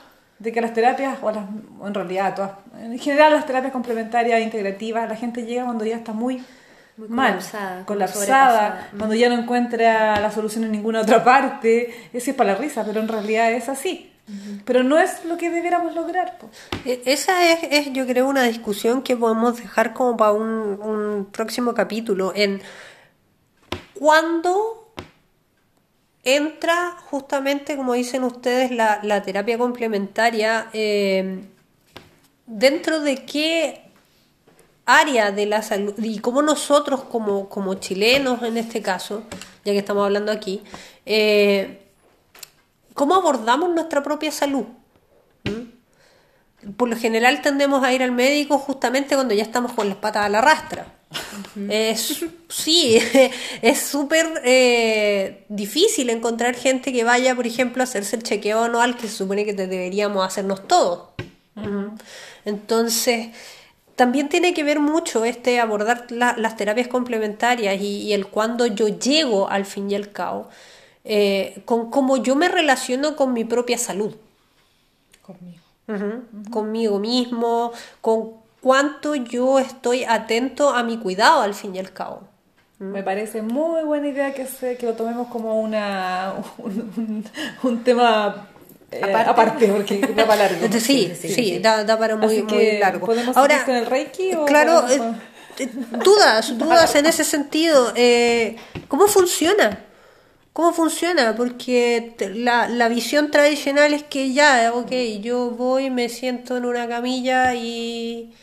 de 0.41 0.51
que 0.51 0.59
las 0.61 0.73
terapias, 0.73 1.17
o, 1.21 1.31
las, 1.31 1.45
o 1.79 1.87
en 1.87 1.93
realidad 1.93 2.35
todas, 2.35 2.51
en 2.79 2.97
general 2.97 3.33
las 3.33 3.45
terapias 3.45 3.71
complementarias, 3.71 4.41
integrativas, 4.41 5.07
la 5.07 5.15
gente 5.15 5.45
llega 5.45 5.65
cuando 5.65 5.85
ya 5.85 5.97
está 5.97 6.13
muy, 6.13 6.43
Muy 6.97 7.07
mal, 7.09 7.39
colapsada, 7.85 8.89
cuando 8.97 9.15
ya 9.15 9.29
no 9.29 9.35
encuentra 9.35 10.19
la 10.19 10.31
solución 10.31 10.63
en 10.63 10.71
ninguna 10.71 11.01
otra 11.01 11.23
parte. 11.23 12.09
Eso 12.11 12.31
es 12.31 12.35
para 12.35 12.53
la 12.53 12.57
risa, 12.59 12.83
pero 12.85 12.99
en 13.01 13.07
realidad 13.07 13.51
es 13.51 13.69
así. 13.69 14.07
Pero 14.65 14.81
no 14.83 14.97
es 14.97 15.25
lo 15.25 15.35
que 15.37 15.49
debiéramos 15.49 15.93
lograr. 15.93 16.37
po. 16.37 16.49
E- 16.85 17.01
Esa 17.05 17.33
es, 17.51 17.59
es, 17.69 17.93
yo 17.93 18.05
creo, 18.07 18.27
una 18.27 18.43
discusión 18.43 19.01
que 19.03 19.15
podemos 19.17 19.57
dejar 19.57 19.93
como 19.93 20.15
para 20.17 20.31
un, 20.31 20.47
un 20.81 21.27
próximo 21.31 21.73
capítulo 21.73 22.31
en 22.35 22.61
cuándo 23.93 24.80
entra 26.23 26.91
justamente, 27.09 27.75
como 27.75 27.93
dicen 27.93 28.23
ustedes, 28.23 28.71
la, 28.71 29.21
terapia 29.23 29.57
complementaria, 29.57 30.69
eh, 30.73 31.43
dentro 32.45 32.99
de 32.99 33.25
qué 33.25 33.81
área 34.85 35.31
de 35.31 35.45
la 35.45 35.61
salud 35.61 35.93
y 35.97 36.19
cómo 36.19 36.41
nosotros 36.41 37.03
como, 37.03 37.73
chilenos 37.75 38.43
en 38.43 38.57
este 38.57 38.81
caso, 38.81 39.23
ya 39.63 39.73
que 39.73 39.79
estamos 39.79 40.03
hablando 40.03 40.31
aquí, 40.31 40.61
eh, 41.05 41.87
cómo 42.93 43.15
abordamos 43.15 43.69
nuestra 43.69 44.03
propia 44.03 44.31
salud. 44.31 44.65
Por 46.77 46.89
lo 46.89 46.95
general 46.95 47.41
tendemos 47.41 47.83
a 47.83 47.91
ir 47.91 48.03
al 48.03 48.11
médico 48.11 48.59
justamente 48.59 49.15
cuando 49.15 49.33
ya 49.33 49.41
estamos 49.41 49.71
con 49.71 49.89
las 49.89 49.97
patas 49.97 50.25
a 50.25 50.29
la 50.29 50.41
rastra. 50.41 50.85
Es, 51.69 52.25
sí, 52.49 52.97
es 53.61 53.79
súper 53.81 54.41
eh, 54.45 55.43
difícil 55.49 56.09
encontrar 56.09 56.55
gente 56.55 56.93
que 56.93 57.03
vaya, 57.03 57.35
por 57.35 57.45
ejemplo, 57.47 57.83
a 57.83 57.85
hacerse 57.85 58.15
el 58.15 58.23
chequeo 58.23 58.63
anual 58.63 58.95
que 58.95 59.07
se 59.07 59.15
supone 59.17 59.45
que 59.45 59.53
deberíamos 59.53 60.25
hacernos 60.25 60.67
todos. 60.67 61.09
Entonces, 62.45 63.29
también 63.95 64.29
tiene 64.29 64.53
que 64.53 64.63
ver 64.63 64.79
mucho 64.79 65.25
este 65.25 65.59
abordar 65.59 66.07
la- 66.09 66.35
las 66.37 66.55
terapias 66.57 66.87
complementarias 66.87 67.79
y, 67.81 68.03
y 68.03 68.13
el 68.13 68.27
cuando 68.27 68.65
yo 68.65 68.87
llego 68.87 69.49
al 69.49 69.65
fin 69.65 69.91
y 69.91 69.95
al 69.95 70.11
cabo, 70.11 70.49
eh, 71.03 71.61
con 71.65 71.91
cómo 71.91 72.17
yo 72.17 72.35
me 72.35 72.47
relaciono 72.47 73.15
con 73.15 73.33
mi 73.33 73.43
propia 73.43 73.77
salud. 73.77 74.15
Conmigo. 75.21 75.59
Conmigo 76.51 76.99
mismo, 76.99 77.73
con 78.01 78.40
cuánto 78.61 79.15
yo 79.15 79.59
estoy 79.59 80.03
atento 80.03 80.69
a 80.69 80.83
mi 80.83 80.97
cuidado 80.97 81.41
al 81.41 81.53
fin 81.53 81.75
y 81.75 81.79
al 81.79 81.91
cabo. 81.91 82.23
Me 82.79 83.03
parece 83.03 83.41
muy 83.43 83.83
buena 83.83 84.07
idea 84.07 84.33
que, 84.33 84.47
se, 84.47 84.75
que 84.75 84.87
lo 84.87 84.93
tomemos 84.93 85.27
como 85.27 85.61
una, 85.61 86.33
un, 86.57 86.71
un- 86.97 87.25
un 87.63 87.83
tema 87.83 88.47
eh, 88.91 89.01
Aparte. 89.03 89.29
aparte. 89.29 89.67
porque 89.67 89.97
da 90.15 90.25
para 90.25 90.49
largo. 90.49 90.67
Sí, 90.79 91.11
sí, 91.19 91.29
sí, 91.29 91.59
Da, 91.59 91.83
da 91.83 91.97
para 91.99 92.15
muy, 92.15 92.41
muy 92.43 92.79
largo. 92.79 93.05
¿podemos 93.05 93.37
Ahora, 93.37 93.63
con 93.65 93.75
el 93.75 93.85
Reiki 93.85 94.33
o 94.33 94.45
claro, 94.45 94.81
podemos- 94.81 95.15
eh, 95.15 95.19
eh, 95.59 95.69
dudas, 96.03 96.57
dudas 96.57 96.95
en 96.95 97.05
ese 97.05 97.23
sentido. 97.23 97.93
Eh, 97.95 98.55
¿Cómo 98.87 99.05
funciona? 99.07 99.79
¿Cómo 100.53 100.73
funciona? 100.73 101.35
Porque 101.37 102.15
la, 102.33 102.67
la 102.67 102.89
visión 102.89 103.31
tradicional 103.31 103.93
es 103.93 104.03
que 104.03 104.33
ya, 104.33 104.71
ok, 104.73 104.91
yo 105.21 105.51
voy, 105.51 105.89
me 105.91 106.09
siento 106.09 106.57
en 106.57 106.65
una 106.65 106.87
camilla 106.87 107.53
y... 107.53 108.33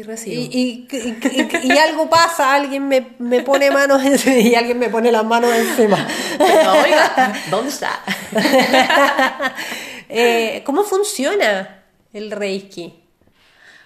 Y 0.00 0.02
recibo. 0.02 0.40
Y, 0.40 0.86
y, 0.90 0.96
y- 0.96 1.48
y- 1.68 1.72
y 1.74 1.78
algo 1.78 2.08
pasa, 2.08 2.54
alguien 2.54 2.88
me, 2.88 3.08
me 3.18 3.42
pone 3.42 3.70
manos 3.70 4.02
encima 4.02 4.38
y 4.38 4.54
alguien 4.54 4.78
me 4.78 4.88
pone 4.88 5.12
las 5.12 5.24
manos 5.24 5.52
encima. 5.54 6.08
Oiga, 6.38 7.34
¿dónde 7.50 7.70
está? 7.70 8.00
Eh, 10.12 10.62
¿Cómo 10.64 10.82
funciona 10.82 11.84
el 12.12 12.32
Reiki? 12.32 12.94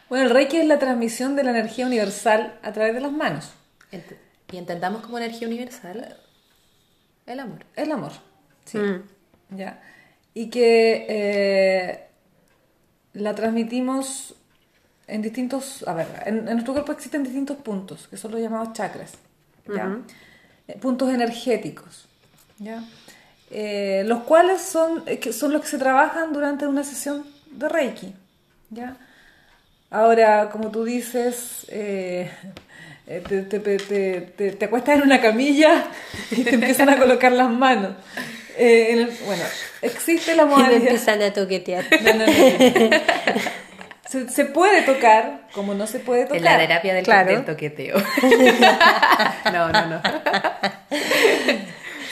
Bueno, 0.08 0.24
el 0.24 0.30
Reiki 0.30 0.56
es 0.56 0.66
la 0.66 0.78
transmisión 0.78 1.36
de 1.36 1.44
la 1.44 1.50
energía 1.50 1.84
universal 1.86 2.58
a 2.62 2.72
través 2.72 2.94
de 2.94 3.00
las 3.02 3.12
manos. 3.12 3.50
Ent- 3.92 4.16
Y 4.50 4.56
entendamos 4.56 5.02
como 5.02 5.18
energía 5.18 5.46
universal 5.48 6.16
el 7.26 7.40
amor. 7.40 7.66
El 7.76 7.92
amor. 7.92 8.12
Sí. 8.64 8.78
Mm. 8.78 9.02
¿Ya? 9.50 9.82
Y 10.32 10.48
que 10.48 11.06
eh, 11.10 12.04
la 13.12 13.34
transmitimos 13.34 14.34
en 15.06 15.22
distintos. 15.22 15.84
A 15.86 15.94
ver, 15.94 16.06
en, 16.26 16.38
en 16.38 16.44
nuestro 16.54 16.72
cuerpo 16.74 16.92
existen 16.92 17.22
distintos 17.24 17.56
puntos, 17.58 18.08
que 18.08 18.16
son 18.16 18.32
los 18.32 18.40
llamados 18.40 18.72
chakras. 18.72 19.12
¿ya? 19.74 19.98
Eh, 20.68 20.76
puntos 20.80 21.12
energéticos. 21.12 22.06
¿ya? 22.58 22.82
Eh, 23.50 24.02
los 24.06 24.22
cuales 24.24 24.60
son, 24.62 25.02
eh, 25.06 25.18
que 25.18 25.32
son 25.32 25.52
los 25.52 25.60
que 25.62 25.68
se 25.68 25.78
trabajan 25.78 26.32
durante 26.32 26.66
una 26.66 26.84
sesión 26.84 27.24
de 27.50 27.68
Reiki. 27.68 28.12
¿ya? 28.70 28.96
Ahora, 29.90 30.50
como 30.50 30.70
tú 30.70 30.82
dices, 30.84 31.66
eh, 31.68 32.30
te, 33.06 33.20
te, 33.42 33.60
te, 33.60 34.50
te- 34.52 34.64
acuestas 34.64 34.96
en 34.96 35.02
una 35.02 35.20
camilla 35.20 35.84
y 36.32 36.42
te 36.42 36.54
empiezan 36.54 36.88
a 36.88 36.98
colocar 36.98 37.30
las 37.32 37.50
manos. 37.50 37.92
Eh, 38.56 38.92
el- 38.92 39.10
bueno, 39.26 39.42
existe 39.82 40.34
la 40.34 40.42
Y 40.44 40.46
me 40.46 40.50
modalidad. 40.52 40.80
empiezan 40.82 41.22
a 41.22 41.32
toquetear. 41.32 41.84
No, 42.02 42.12
no, 42.14 42.26
no, 42.26 42.26
no. 42.26 42.96
Se, 44.14 44.28
se 44.30 44.44
puede 44.44 44.82
tocar, 44.82 45.40
como 45.52 45.74
no 45.74 45.86
se 45.86 45.98
puede 45.98 46.22
tocar. 46.24 46.36
En 46.38 46.44
la 46.44 46.56
terapia 46.58 46.94
del, 46.94 47.04
Claro. 47.04 47.32
del 47.32 47.44
toqueteo. 47.44 47.96
no, 49.52 49.72
no, 49.72 49.86
no. 49.86 50.00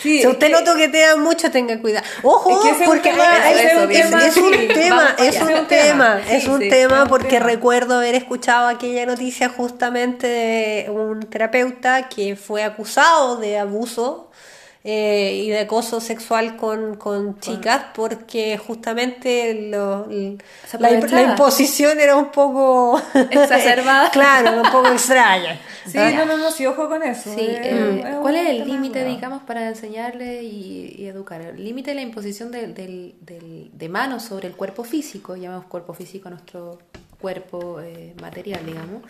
Sí, 0.03 0.21
Si 0.21 0.27
usted 0.27 0.51
lo 0.51 0.59
que- 0.59 0.65
toquetea 0.65 1.15
mucho, 1.15 1.51
tenga 1.53 1.79
cuidado. 1.81 2.05
Ojo, 2.25 2.67
es 2.67 2.81
un 2.81 2.85
porque 2.87 3.11
tema- 3.11 3.51
es, 3.53 3.75
un 3.77 3.89
tema- 3.89 4.25
es 4.27 4.37
un 4.37 4.53
sí, 4.53 4.69
tema, 4.69 5.15
es 6.27 6.47
un 6.49 6.59
tema, 6.69 7.03
sí, 7.05 7.09
porque 7.09 7.29
tema. 7.29 7.47
recuerdo 7.47 7.99
haber 7.99 8.17
escuchado 8.17 8.67
aquella 8.67 9.07
noticia 9.07 9.49
justamente 9.49 10.27
de 10.27 10.91
un 10.91 11.21
terapeuta 11.21 12.09
que 12.09 12.35
fue 12.35 12.65
acusado 12.65 13.37
de 13.37 13.59
abuso 13.61 14.33
eh, 14.85 15.43
y 15.45 15.51
de 15.51 15.61
acoso 15.61 16.01
sexual 16.01 16.57
con, 16.57 16.97
con 16.97 17.39
chicas 17.39 17.85
porque 17.95 18.59
justamente 18.59 19.69
lo- 19.71 20.07
la, 20.79 20.91
la 20.91 21.23
imposición 21.33 22.01
era 22.01 22.17
un 22.17 22.33
poco 22.33 23.01
Exacerbada. 23.31 24.11
claro, 24.11 24.61
un 24.63 24.71
poco 24.73 24.89
extraña. 24.89 25.61
Sí, 25.87 25.99
no, 25.99 26.25
no, 26.25 26.37
no, 26.37 26.51
sí, 26.51 26.67
ojo 26.67 26.89
con 26.89 27.03
eso. 27.03 27.33
Sí, 27.35 27.41
eh, 27.41 28.03
eh, 28.05 28.17
¿cuál 28.23 28.37
es 28.37 28.49
el 28.51 28.67
límite, 28.67 29.05
digamos, 29.05 29.43
para 29.43 29.69
enseñarle 29.69 30.43
y, 30.43 30.95
y 30.99 31.07
educar? 31.07 31.41
El 31.43 31.63
límite 31.65 31.91
de 31.91 31.95
la 31.97 32.03
imposición 32.03 32.51
del- 32.51 32.75
del- 32.75 33.15
del- 33.21 33.71
de 33.73 33.89
manos 33.89 34.23
sobre 34.25 34.49
el 34.49 34.55
cuerpo 34.55 34.85
físico, 34.85 35.37
llamamos 35.37 35.67
cuerpo 35.67 35.93
físico 35.95 36.29
a 36.29 36.33
nuestro 36.33 36.79
cuerpo 37.21 37.81
eh, 37.81 38.15
material, 38.21 38.67
digamos. 38.67 39.03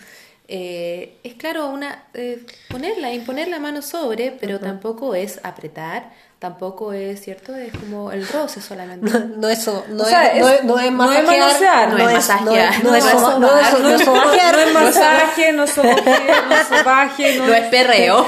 Eh, 0.48 1.18
es 1.22 1.35
claro, 1.35 1.68
una 1.68 2.05
eh, 2.14 2.44
ponerla, 2.68 3.12
imponer 3.12 3.48
la 3.48 3.59
mano 3.59 3.81
sobre, 3.81 4.33
pero 4.33 4.59
tampoco 4.61 5.14
es 5.14 5.40
apretar, 5.44 6.11
tampoco 6.38 6.92
es, 6.92 7.22
¿cierto? 7.22 7.55
Es 7.55 7.72
como 7.72 8.11
el 8.12 8.26
roce 8.26 8.61
solamente. 8.61 9.11
No 9.37 9.48
es, 9.48 9.62
so- 9.62 9.85
no 9.88 10.02
O 10.02 10.07
sea, 10.07 10.26
es, 10.33 10.40
no 10.40 10.48
es- 10.48 10.64
no 10.64 10.78
es 10.81 10.90
no 10.92 11.12
es 11.12 11.22
masajear, 11.22 11.38
manosear, 11.38 11.88
no 11.88 11.96
no 11.96 11.98
es 11.98 12.09
no 12.09 12.14
masajear, 12.14 12.85
no 12.85 12.94
es 12.96 13.05
no 13.05 13.09
es 13.18 13.38
no 13.38 13.59
es- 13.61 13.81
no 13.81 13.98
sobajear, 14.05 14.57
No 14.57 14.66
no 14.66 14.72
masaje, 14.74 15.52
no 15.52 15.64
es 15.64 15.70
sobaje, 15.70 17.38
no 17.38 17.44
es 17.44 17.62
no, 17.62 17.62
No 17.64 17.70
perreo. 17.70 18.26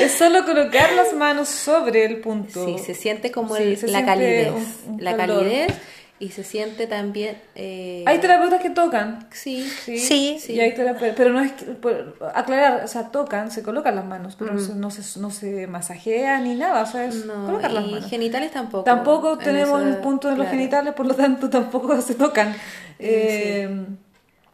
Es 0.00 0.12
solo 0.12 0.44
colocar 0.44 0.92
las 0.92 1.14
manos 1.14 1.48
sobre 1.48 2.04
el 2.04 2.20
punto. 2.20 2.64
Sí, 2.64 2.76
se 2.78 2.94
siente 2.94 3.32
como 3.32 3.56
Sí, 3.56 3.62
el- 3.62 3.76
se 3.78 3.86
la 3.86 4.00
siente 4.00 4.12
calidez. 4.12 4.48
un- 4.52 4.92
un 4.94 5.02
la 5.04 5.16
calor. 5.16 5.38
calidez 5.44 5.72
y 6.20 6.30
se 6.30 6.42
siente 6.44 6.86
también... 6.86 7.40
eh, 7.54 8.02
Hay 8.06 8.18
terapeutas 8.18 8.60
que 8.60 8.70
tocan. 8.70 9.28
Sí, 9.32 9.68
Sí, 9.84 10.38
Sí. 10.40 10.52
Y 10.54 10.60
hay 10.60 10.74
terapeutas, 10.74 11.14
pero 11.16 11.30
no 11.30 11.40
es 11.40 11.52
que, 11.52 11.64
por- 11.66 12.16
aclarar, 12.34 12.84
o 12.84 12.88
sea, 12.88 13.10
tocan, 13.10 13.50
se 13.50 13.62
colocan 13.62 13.94
las 13.94 14.04
manos, 14.04 14.34
pero 14.38 14.52
no, 14.54 14.60
se, 14.60 14.74
no, 14.74 14.90
se, 14.90 15.20
no 15.20 15.30
se 15.30 15.66
masajea 15.66 16.40
ni 16.40 16.54
nada, 16.54 16.82
o 16.82 16.86
sea, 16.86 17.04
es 17.04 17.24
No, 17.26 17.46
colocar 17.46 17.70
las 17.72 17.84
y 17.86 17.90
manos. 17.92 18.10
genitales 18.10 18.50
tampoco. 18.50 18.84
Tampoco 18.84 19.32
En 19.34 19.38
tenemos 19.38 19.82
el 19.82 19.96
punto 19.98 20.28
de 20.28 20.34
los 20.36 20.44
claro. 20.46 20.58
genitales, 20.58 20.94
por 20.94 21.06
lo 21.06 21.14
tanto 21.14 21.48
tampoco 21.58 22.00
se 22.00 22.14
tocan. 22.14 22.54
Eh, 22.98 23.68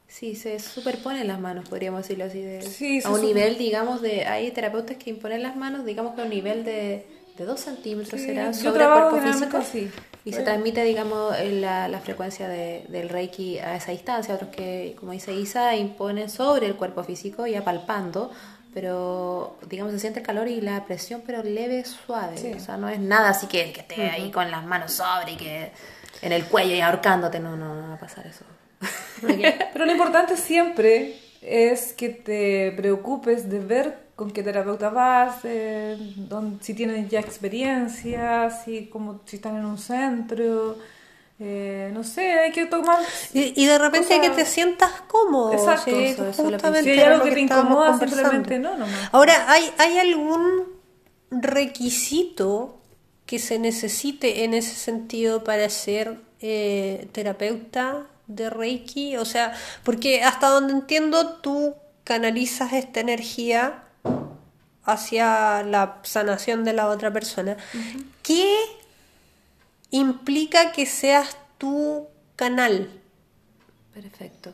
Sí, 0.07 0.37
se 0.37 0.61
superponen 0.61 1.27
las 1.27 1.41
manos, 1.41 1.69
podríamos 1.69 2.03
decirlo 2.03 2.27
así. 2.27 2.41
De, 2.41 2.63
Sí, 2.63 3.01
a 3.05 3.11
un 3.11 3.21
nivel, 3.21 3.59
digamos, 3.59 4.01
de. 4.01 4.27
Hay 4.27 4.51
terapeutas 4.53 4.97
que 4.97 5.11
imponen 5.11 5.43
las 5.43 5.57
manos, 5.57 5.85
digamos 5.85 6.15
que 6.15 6.21
a 6.21 6.25
un 6.25 6.31
nivel 6.31 6.63
de, 6.65 7.05
de 7.37 7.45
2 7.45 7.59
centímetros 7.61 8.21
Sí, 8.21 8.27
será 8.29 8.47
yo 8.47 8.55
sobre 8.55 8.69
el 8.69 8.75
trabajo 8.75 9.11
cuerpo 9.11 9.27
físico. 9.33 9.57
así. 9.57 9.91
Y 10.25 10.33
se 10.33 10.43
transmite, 10.43 10.83
digamos, 10.85 11.35
la, 11.39 11.87
la 11.89 12.01
frecuencia 12.01 12.49
de- 12.49 12.87
del 12.89 13.09
Reiki 13.11 13.59
a 13.59 13.77
esa 13.77 13.91
distancia. 13.91 14.35
Otros 14.35 14.51
que, 14.51 14.97
como 14.99 15.13
dice 15.13 15.33
Isa, 15.35 15.77
imponen 15.77 16.31
sobre 16.31 16.67
el 16.67 16.77
cuerpo 16.77 17.05
físico, 17.05 17.47
ya 17.47 17.63
palpando. 17.63 18.31
Pero, 18.73 19.57
digamos, 19.69 19.93
se 19.93 19.99
siente 20.01 20.21
el 20.21 20.27
calor 20.27 20.49
y 20.49 20.61
la 20.61 20.85
presión, 20.85 21.23
pero 21.27 21.43
leve, 21.43 21.85
suave. 21.85 22.39
Sí. 22.39 22.53
O 22.55 22.59
sea, 22.61 22.77
no 22.77 22.89
es 22.89 22.99
nada 22.99 23.29
así 23.29 23.47
que, 23.47 23.73
que 23.73 23.81
esté 23.83 24.11
ahí 24.11 24.31
con 24.31 24.51
las 24.51 24.65
manos 24.65 24.93
sobre 24.93 25.33
y 25.33 25.37
que 25.37 25.71
en 26.23 26.33
el 26.33 26.45
cuello 26.47 26.75
y 26.75 26.81
ahorcándote. 26.81 27.39
No, 27.39 27.57
no, 27.57 27.75
no 27.75 27.89
va 27.89 27.95
a 27.95 27.99
pasar 28.01 28.27
eso. 28.27 28.45
Pero 29.21 29.85
lo 29.87 29.93
importante 29.93 30.37
siempre 30.37 31.17
es 31.41 31.93
que 31.93 32.09
te 32.09 32.73
preocupes 32.77 33.49
de 33.51 33.59
ver 33.61 34.04
con 34.17 34.31
qué 34.31 34.43
terapeuta 34.43 34.91
vas, 34.91 35.39
eh, 35.45 35.97
dónde- 36.17 36.65
si 36.65 36.75
tienen 36.75 37.09
ya 37.09 37.21
experiencia, 37.21 38.51
si, 38.51 38.87
como, 38.87 39.21
si 39.27 39.37
están 39.37 39.57
en 39.57 39.65
un 39.67 39.79
centro. 39.79 40.77
eh, 41.41 41.91
no 41.93 42.05
sé, 42.05 42.33
hay 42.33 42.53
que 42.53 42.67
tomar. 42.67 43.01
Y, 43.33 43.61
y 43.61 43.67
de 43.67 43.77
repente 43.77 44.07
sea, 44.07 44.21
que 44.21 44.31
te 44.31 44.45
sientas 44.47 45.01
cómodo. 45.09 45.53
Exacto, 45.53 45.91
sí, 45.91 46.05
eso- 46.05 46.33
justamente 46.33 46.85
Si 46.85 46.91
hay 46.91 47.01
algo 47.01 47.19
lo 47.19 47.25
que 47.25 47.33
te 47.33 47.41
incomoda, 47.41 47.99
simplemente 47.99 48.59
no 48.61 48.77
nomás. 48.77 49.09
Ahora, 49.13 49.51
¿hay, 49.51 49.69
¿hay 49.79 49.99
algún 49.99 50.63
requisito 51.33 52.79
que 53.27 53.39
se 53.39 53.59
necesite 53.59 54.45
en 54.45 54.55
ese 54.55 54.75
sentido 54.75 55.45
para 55.45 55.69
ser 55.71 56.21
eh, 56.41 57.09
terapeuta 57.13 58.07
de 58.27 58.51
Reiki? 58.51 59.17
O 59.17 59.25
sea, 59.25 59.55
porque 59.83 60.23
hasta 60.23 60.49
donde 60.49 60.73
entiendo 60.75 61.37
tú 61.41 61.75
canalizas 62.05 62.73
esta 62.75 63.01
energía 63.01 63.84
hacia 64.85 65.63
la 65.63 65.99
sanación 66.03 66.65
de 66.65 66.73
la 66.73 66.89
otra 66.89 67.13
persona. 67.13 67.57
¿Qué 68.23 68.57
implica 69.91 70.73
que 70.73 70.87
seas 70.87 71.37
tu 71.59 72.07
canal? 72.37 72.91
Perfecto. 73.93 74.53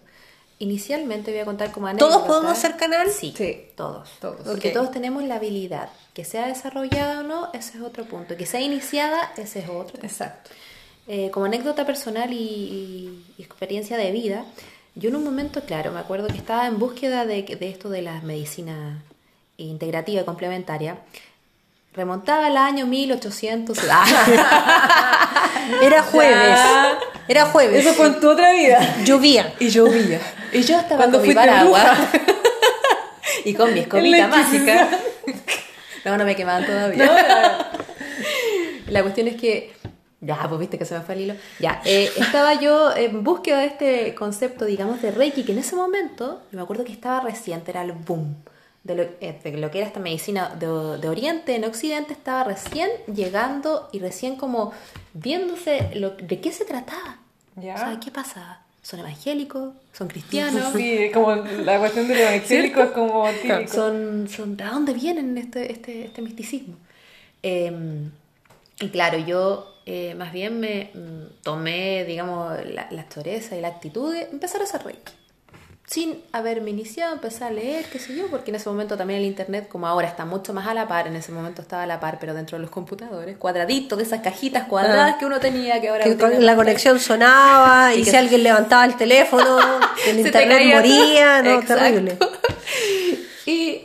Inicialmente 0.59 1.31
voy 1.31 1.41
a 1.41 1.45
contar 1.47 1.73
como 1.73 1.87
anécdota. 1.87 2.13
¿Todos 2.15 2.27
podemos 2.27 2.59
ser 2.59 2.77
canal? 2.77 3.09
Sí, 3.11 3.33
Sí. 3.37 3.63
todos. 3.77 4.11
Todos. 4.21 4.47
Porque 4.47 4.71
todos 4.71 4.91
tenemos 4.91 5.23
la 5.25 5.37
habilidad. 5.37 5.89
Que 6.13 6.25
sea 6.25 6.47
desarrollada 6.49 7.21
o 7.21 7.23
no, 7.23 7.49
ese 7.55 7.79
es 7.79 7.83
otro 7.83 8.05
punto. 8.05 8.37
Que 8.37 8.45
sea 8.45 8.61
iniciada, 8.61 9.33
ese 9.39 9.61
es 9.61 9.69
otro. 9.69 9.93
punto. 9.93 10.07
Exacto. 10.07 10.51
Eh, 11.09 11.31
como 11.31 11.47
anécdota 11.47 11.87
personal 11.87 12.33
y, 12.33 12.37
y- 12.37 13.25
y 13.39 13.43
experiencia 13.43 13.97
de 13.97 14.11
vida, 14.13 14.45
yo 14.95 15.09
en 15.09 15.17
un 15.17 15.25
momento, 15.25 15.63
claro, 15.63 15.93
me 15.93 15.99
acuerdo 16.01 16.29
que 16.29 16.37
estaba 16.37 16.67
en 16.67 16.79
búsqueda 16.79 17.25
de, 17.25 17.43
de 17.43 17.69
esto 17.71 17.89
de 17.89 18.03
la 18.03 18.21
medicina 18.21 19.03
integrativa 19.65 20.23
y 20.23 20.25
complementaria. 20.25 20.99
Remontaba 21.93 22.47
al 22.47 22.57
año 22.57 22.87
1800. 22.87 23.79
Era 25.83 26.03
jueves. 26.03 26.61
Era 27.27 27.47
jueves. 27.47 27.85
Eso 27.85 27.95
fue 27.95 28.07
en 28.07 28.21
tu 28.21 28.31
otra 28.31 28.53
vida. 28.53 29.03
Llovía. 29.05 29.55
Y 29.59 29.69
llovía. 29.69 30.21
Y 30.53 30.63
yo 30.63 30.77
estaba 30.77 30.97
Cuando 30.97 31.19
con 31.19 31.29
mi 31.29 31.35
paraguas. 31.35 31.97
y 33.45 33.55
con 33.55 33.73
mi 33.73 33.81
escobita 33.81 34.27
mágica. 34.27 34.89
No, 36.05 36.19
no 36.19 36.25
me 36.25 36.35
quemaban 36.35 36.67
todavía. 36.67 37.71
La 38.89 39.03
cuestión 39.03 39.29
es 39.29 39.37
que. 39.37 39.73
Ya, 40.21 40.45
pues 40.49 40.59
viste 40.59 40.77
que 40.77 40.85
se 40.85 40.99
me 40.99 41.03
fue 41.03 41.15
el 41.15 41.21
hilo. 41.21 41.35
Ya, 41.61 41.81
eh, 41.85 42.11
estaba 42.17 42.55
yo 42.55 42.95
en 42.97 43.23
búsqueda 43.23 43.61
de 43.61 43.67
este 43.67 44.15
concepto, 44.17 44.65
digamos, 44.65 45.01
de 45.01 45.13
Reiki, 45.13 45.45
que 45.45 45.53
en 45.53 45.59
ese 45.59 45.77
momento, 45.77 46.43
me 46.51 46.61
acuerdo 46.61 46.85
que 46.85 46.93
estaba 46.93 47.21
reciente, 47.21 47.71
era 47.71 47.83
el 47.83 47.93
boom. 47.93 48.43
De 48.83 48.95
lo, 48.95 49.03
eh, 49.03 49.39
de 49.45 49.57
lo 49.59 49.71
que 49.71 49.79
era 49.79 49.87
esta 49.87 50.01
medicina 50.01 50.55
de, 50.59 50.67
de 50.99 51.09
Oriente 51.09 51.55
en 51.55 51.65
Occidente, 51.65 52.15
estaba 52.15 52.45
recién 52.45 52.89
llegando 53.13 53.89
y 53.93 53.99
recién 53.99 54.37
como 54.37 54.73
viéndose 55.13 55.91
lo, 55.95 56.11
de 56.11 56.41
qué 56.41 56.51
se 56.51 56.65
trataba. 56.65 57.19
Ya. 57.57 57.75
O 57.75 57.79
sea, 57.79 58.01
¿qué 58.03 58.11
pasaba? 58.11 58.63
¿Son 58.83 59.01
evangélicos? 59.01 59.75
¿Son 59.93 60.09
cristianos? 60.09 60.73
Sí, 60.75 61.11
como 61.13 61.35
la 61.35 61.79
cuestión 61.79 62.09
del 62.09 62.21
evangélico 62.21 62.83
es 62.83 62.91
como 62.93 63.29
típico. 63.43 63.71
son, 63.71 64.29
son 64.29 64.57
¿de 64.57 64.65
dónde 64.65 64.95
vienen 64.95 65.37
este, 65.37 65.71
este, 65.71 66.07
este 66.07 66.23
misticismo? 66.23 66.77
Eh, 67.43 68.09
y 68.81 68.89
claro, 68.89 69.19
yo 69.19 69.75
eh, 69.85 70.15
más 70.15 70.33
bien 70.33 70.61
me 70.61 70.91
mm, 70.95 71.43
tomé, 71.43 72.05
digamos, 72.05 72.53
la, 72.67 72.89
la 72.91 73.09
choreza 73.09 73.57
y 73.57 73.61
la 73.61 73.69
actitud 73.69 74.13
de 74.13 74.23
empezar 74.23 74.61
a 74.61 74.65
hacer 74.65 74.85
reiki. 74.85 75.13
Sin 75.93 76.23
haberme 76.31 76.71
iniciado, 76.71 77.13
empecé 77.15 77.43
a 77.43 77.51
leer, 77.51 77.85
qué 77.87 77.99
sé 77.99 78.15
yo, 78.15 78.29
porque 78.29 78.53
en 78.53 78.55
ese 78.55 78.69
momento 78.69 78.97
también 78.97 79.19
el 79.21 79.27
internet, 79.27 79.67
como 79.69 79.89
ahora, 79.89 80.07
está 80.07 80.25
mucho 80.25 80.55
más 80.55 80.69
a 80.69 80.73
la 80.75 80.87
par, 80.87 81.09
en 81.09 81.17
ese 81.17 81.33
momento 81.33 81.63
estaba 81.63 81.83
a 81.83 81.87
la 81.87 81.99
par, 81.99 82.19
pero 82.21 82.33
dentro 82.33 82.57
de 82.59 82.63
los 82.63 82.71
computadores, 82.71 83.37
cuadraditos 83.39 83.99
de 83.99 84.05
esas 84.05 84.21
cajitas 84.21 84.69
cuadradas 84.69 85.15
Ah. 85.15 85.19
que 85.19 85.27
uno 85.27 85.41
tenía, 85.41 85.81
que 85.81 85.89
ahora 85.89 86.05
Que 86.05 86.17
con- 86.17 86.47
la 86.47 86.55
conexión 86.55 87.01
sonaba 87.01 87.93
y, 87.95 88.03
Y 88.03 88.05
que- 88.05 88.11
si 88.13 88.17
alguien 88.17 88.45
levantaba 88.45 88.85
el 88.85 88.97
teléfono, 88.97 89.59
el 90.07 90.15
Se 90.15 90.21
internet 90.21 90.75
moría, 90.77 91.41
todo. 91.43 91.53
no, 91.55 91.61
Exacto. 91.61 91.85
terrible. 91.85 92.19
Y, 93.47 93.83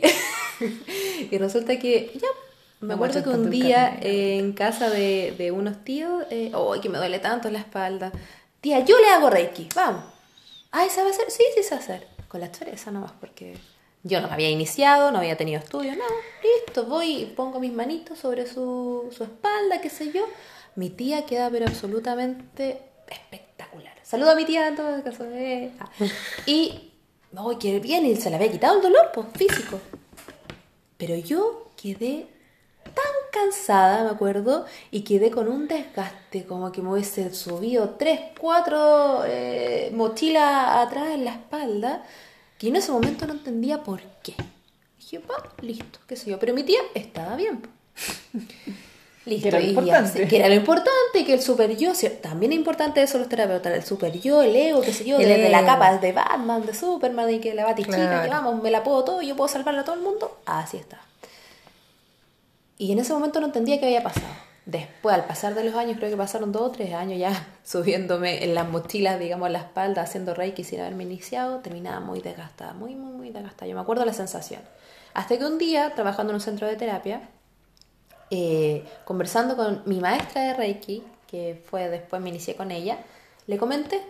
y 1.32 1.38
resulta 1.38 1.76
que, 1.78 2.12
ya, 2.14 2.28
me 2.82 2.94
acuerdo 2.94 3.20
que 3.24 3.30
un 3.30 3.50
día 3.50 3.98
eh, 4.00 4.38
en 4.38 4.52
casa 4.52 4.90
de, 4.90 5.34
de 5.36 5.50
unos 5.50 5.82
tíos, 5.82 6.22
eh, 6.30 6.52
¡ay, 6.54 6.80
que 6.80 6.88
me 6.88 6.98
duele 6.98 7.18
tanto 7.18 7.50
la 7.50 7.58
espalda! 7.58 8.12
Tía, 8.60 8.80
yo 8.84 8.96
le 9.00 9.08
hago 9.08 9.28
Reiki, 9.28 9.68
vamos. 9.74 10.04
Ay, 10.70 10.90
¿sabe 10.90 11.10
hacer? 11.10 11.30
Sí, 11.30 11.42
sí, 11.54 11.62
sé 11.62 11.74
hacer. 11.74 12.06
Con 12.28 12.40
la 12.40 12.50
choreza 12.50 12.90
nomás, 12.90 13.12
porque 13.20 13.56
yo 14.02 14.20
no 14.20 14.28
me 14.28 14.34
había 14.34 14.50
iniciado, 14.50 15.10
no 15.10 15.18
había 15.18 15.36
tenido 15.36 15.58
estudios, 15.60 15.96
no. 15.96 16.04
Listo, 16.42 16.84
voy 16.86 17.22
y 17.22 17.26
pongo 17.26 17.60
mis 17.60 17.72
manitos 17.72 18.18
sobre 18.18 18.46
su, 18.46 19.08
su 19.16 19.24
espalda, 19.24 19.80
qué 19.80 19.90
sé 19.90 20.12
yo. 20.12 20.26
Mi 20.74 20.90
tía 20.90 21.24
queda 21.24 21.48
pero 21.50 21.66
absolutamente 21.66 22.82
espectacular. 23.08 23.94
Saludo 24.02 24.30
a 24.32 24.34
mi 24.34 24.44
tía 24.44 24.68
en 24.68 24.76
todo 24.76 25.02
caso. 25.02 25.24
eh. 25.26 25.72
Ah. 25.80 25.88
Y, 26.46 26.92
¡ay, 27.36 27.56
qué 27.60 27.80
bien! 27.80 28.04
Y 28.06 28.16
se 28.16 28.28
le 28.30 28.36
había 28.36 28.50
quitado 28.50 28.76
el 28.76 28.82
dolor, 28.82 29.10
pues, 29.14 29.26
físico. 29.34 29.80
Pero 30.98 31.14
yo 31.16 31.70
quedé 31.80 32.26
cansada, 33.42 34.04
me 34.04 34.10
acuerdo, 34.10 34.64
y 34.90 35.02
quedé 35.02 35.30
con 35.30 35.48
un 35.48 35.68
desgaste, 35.68 36.44
como 36.44 36.72
que 36.72 36.82
me 36.82 36.90
hubiese 36.92 37.32
subido 37.34 37.90
tres, 37.98 38.20
cuatro 38.40 39.22
eh, 39.26 39.90
mochilas 39.94 40.86
atrás 40.86 41.08
en 41.10 41.24
la 41.24 41.32
espalda, 41.32 42.02
que 42.58 42.68
en 42.68 42.76
ese 42.76 42.92
momento 42.92 43.26
no 43.26 43.34
entendía 43.34 43.82
por 43.82 44.00
qué. 44.22 44.34
Dije, 44.98 45.20
pa, 45.20 45.34
listo, 45.62 45.98
qué 46.08 46.16
sé 46.16 46.30
yo. 46.30 46.38
Pero 46.38 46.54
mi 46.54 46.62
tía 46.64 46.80
estaba 46.94 47.36
bien. 47.36 47.62
Listo, 49.26 49.42
Que 49.42 49.48
era 49.48 49.58
lo 49.58 49.64
y 49.64 49.66
ya 49.66 49.70
importante. 49.80 50.18
sé, 50.20 50.28
que 50.28 50.36
era 50.36 50.48
lo 50.48 50.54
importante, 50.54 51.24
que 51.26 51.34
el 51.34 51.42
super 51.42 51.76
yo, 51.76 51.90
también 52.22 52.52
es 52.52 52.58
importante 52.58 53.02
eso 53.02 53.18
los 53.18 53.28
terapeutas, 53.28 53.72
el 53.74 53.82
super 53.82 54.12
yo, 54.20 54.40
el 54.40 54.54
ego, 54.54 54.80
qué 54.82 54.92
sé 54.92 55.04
yo, 55.04 55.18
desde 55.18 55.48
la 55.48 55.64
capa 55.66 55.98
de 55.98 56.12
Batman, 56.12 56.64
de 56.64 56.72
Superman, 56.72 57.28
y 57.34 57.40
que 57.40 57.52
la 57.52 57.64
batichica, 57.64 57.96
Claro. 57.96 58.22
que 58.22 58.28
vamos, 58.28 58.62
me 58.62 58.70
la 58.70 58.84
puedo 58.84 59.02
todo, 59.02 59.22
yo 59.22 59.34
puedo 59.34 59.48
salvarla 59.48 59.80
a 59.80 59.84
todo 59.84 59.96
el 59.96 60.02
mundo, 60.02 60.38
así 60.46 60.76
está. 60.76 61.00
Y 62.78 62.92
en 62.92 62.98
ese 62.98 63.12
momento 63.12 63.40
no 63.40 63.46
entendía 63.46 63.78
qué 63.80 63.86
había 63.86 64.02
pasado. 64.02 64.26
Después, 64.66 65.14
al 65.14 65.24
pasar 65.26 65.54
de 65.54 65.62
los 65.62 65.74
años, 65.76 65.96
creo 65.96 66.10
que 66.10 66.16
pasaron 66.16 66.50
dos 66.50 66.62
o 66.62 66.70
tres 66.70 66.92
años 66.92 67.18
ya 67.18 67.48
subiéndome 67.64 68.44
en 68.44 68.54
las 68.54 68.68
mochilas, 68.68 69.18
digamos, 69.18 69.46
en 69.46 69.52
la 69.52 69.60
espalda, 69.60 70.02
haciendo 70.02 70.34
reiki 70.34 70.64
sin 70.64 70.80
haberme 70.80 71.04
iniciado, 71.04 71.60
terminaba 71.60 72.00
muy 72.00 72.20
desgastada, 72.20 72.72
muy, 72.72 72.94
muy, 72.94 73.12
muy 73.12 73.30
desgastada. 73.30 73.68
Yo 73.68 73.76
me 73.76 73.82
acuerdo 73.82 74.04
la 74.04 74.12
sensación. 74.12 74.60
Hasta 75.14 75.38
que 75.38 75.44
un 75.44 75.58
día, 75.58 75.94
trabajando 75.94 76.32
en 76.32 76.34
un 76.34 76.40
centro 76.40 76.66
de 76.66 76.76
terapia, 76.76 77.28
eh, 78.30 78.84
conversando 79.04 79.56
con 79.56 79.82
mi 79.86 80.00
maestra 80.00 80.42
de 80.42 80.54
reiki, 80.54 81.02
que 81.28 81.62
fue 81.70 81.88
después 81.88 82.20
me 82.20 82.28
inicié 82.30 82.56
con 82.56 82.70
ella, 82.70 82.98
le 83.46 83.56
comenté 83.58 84.02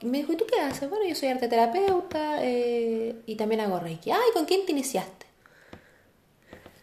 y 0.00 0.06
me 0.06 0.18
dijo, 0.18 0.32
¿y 0.32 0.36
tú 0.36 0.44
qué 0.46 0.60
haces? 0.60 0.90
Bueno, 0.90 1.06
yo 1.06 1.14
soy 1.14 1.30
arteterapeuta 1.30 2.44
eh, 2.44 3.16
y 3.26 3.34
también 3.36 3.62
hago 3.62 3.80
Reiki. 3.80 4.10
Ay, 4.10 4.30
¿con 4.34 4.44
quién 4.44 4.66
te 4.66 4.72
iniciaste? 4.72 5.15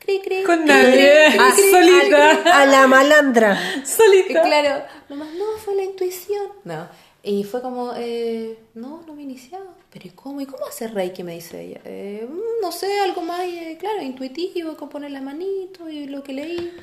Cri, 0.03 0.19
cri, 0.21 0.43
Con 0.43 0.59
cri, 0.59 0.67
nadie, 0.67 1.25
cri, 1.29 1.37
cri, 1.37 1.51
cri. 1.55 1.71
solita. 1.71 2.61
A 2.61 2.65
la 2.65 2.87
malandra. 2.87 3.57
Y 3.81 3.85
Solita. 3.85 4.41
claro, 4.41 4.83
nomás 5.09 5.29
no, 5.33 5.45
fue 5.63 5.75
la 5.75 5.83
intuición. 5.83 6.47
No. 6.65 6.87
Y 7.25 7.45
fue 7.45 7.61
como, 7.61 7.93
eh, 7.95 8.59
no, 8.73 9.01
no 9.07 9.13
me 9.13 9.21
he 9.21 9.23
iniciado. 9.23 9.65
Pero 9.89 10.07
¿y 10.07 10.11
cómo? 10.11 10.41
¿Y 10.41 10.45
cómo 10.45 10.65
hace 10.65 10.87
Reiki? 10.89 11.23
Me 11.23 11.35
dice 11.35 11.61
ella. 11.61 11.79
"Eh, 11.85 12.27
mm, 12.29 12.61
no 12.61 12.71
sé, 12.73 12.99
algo 12.99 13.21
más, 13.21 13.41
eh, 13.43 13.77
claro, 13.79 14.01
intuitivo, 14.01 14.75
con 14.75 14.89
poner 14.89 15.11
la 15.11 15.21
manito 15.21 15.87
y 15.89 16.07
lo 16.07 16.21
que 16.21 16.33
leí. 16.33 16.75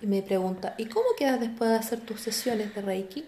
Y 0.00 0.06
me 0.06 0.22
pregunta, 0.22 0.74
¿y 0.78 0.86
cómo 0.86 1.06
quedas 1.18 1.38
después 1.40 1.68
de 1.70 1.76
hacer 1.76 2.00
tus 2.00 2.20
sesiones 2.22 2.74
de 2.74 2.80
Reiki? 2.80 3.26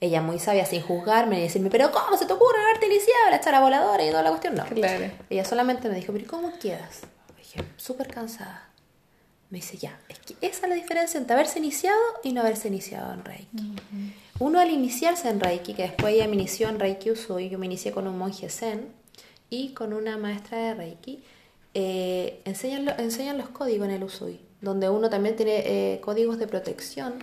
Ella 0.00 0.20
muy 0.20 0.38
sabia, 0.38 0.64
sin 0.66 0.82
juzgarme, 0.82 1.38
y 1.40 1.42
decirme, 1.42 1.70
pero 1.70 1.90
¿cómo 1.90 2.16
se 2.16 2.26
te 2.26 2.32
ocurre 2.34 2.58
haberte 2.60 2.86
iniciado? 2.86 3.30
La 3.30 3.36
echara 3.36 3.60
voladora 3.60 4.04
y 4.04 4.10
toda 4.10 4.22
la 4.22 4.28
cuestión. 4.30 4.54
No. 4.54 4.64
Claro. 4.66 5.10
Ella 5.30 5.44
solamente 5.44 5.88
me 5.88 5.96
dijo, 5.96 6.12
pero 6.12 6.24
¿y 6.24 6.28
cómo 6.28 6.52
quedas? 6.60 7.00
Dije, 7.36 7.62
súper 7.76 8.08
cansada. 8.08 8.68
Me 9.50 9.58
dice, 9.58 9.76
ya, 9.76 9.98
es 10.08 10.18
que 10.18 10.34
esa 10.46 10.64
es 10.64 10.68
la 10.68 10.74
diferencia 10.74 11.18
entre 11.18 11.34
haberse 11.34 11.58
iniciado 11.60 12.00
y 12.24 12.32
no 12.32 12.40
haberse 12.40 12.68
iniciado 12.68 13.12
en 13.14 13.24
Reiki. 13.24 13.72
Uno 14.40 14.58
al 14.58 14.70
iniciarse 14.70 15.28
en 15.28 15.38
Reiki, 15.40 15.74
que 15.74 15.82
después 15.82 16.14
ella 16.14 16.26
me 16.26 16.34
inició 16.34 16.68
en 16.68 16.80
Reiki 16.80 17.10
Usui, 17.12 17.48
yo 17.48 17.58
me 17.58 17.66
inicié 17.66 17.92
con 17.92 18.06
un 18.08 18.18
monje 18.18 18.48
Zen 18.50 18.88
y 19.48 19.68
con 19.72 19.92
una 19.92 20.16
maestra 20.18 20.58
de 20.58 20.74
Reiki, 20.74 21.22
eh, 21.74 22.40
enseñan, 22.44 22.84
lo- 22.86 22.98
enseñan 22.98 23.38
los 23.38 23.48
códigos 23.50 23.86
en 23.86 23.94
el 23.94 24.02
Usui, 24.04 24.40
donde 24.60 24.88
uno 24.88 25.08
también 25.10 25.36
tiene 25.36 25.62
eh, 25.94 26.00
códigos 26.00 26.38
de 26.38 26.46
protección 26.48 27.14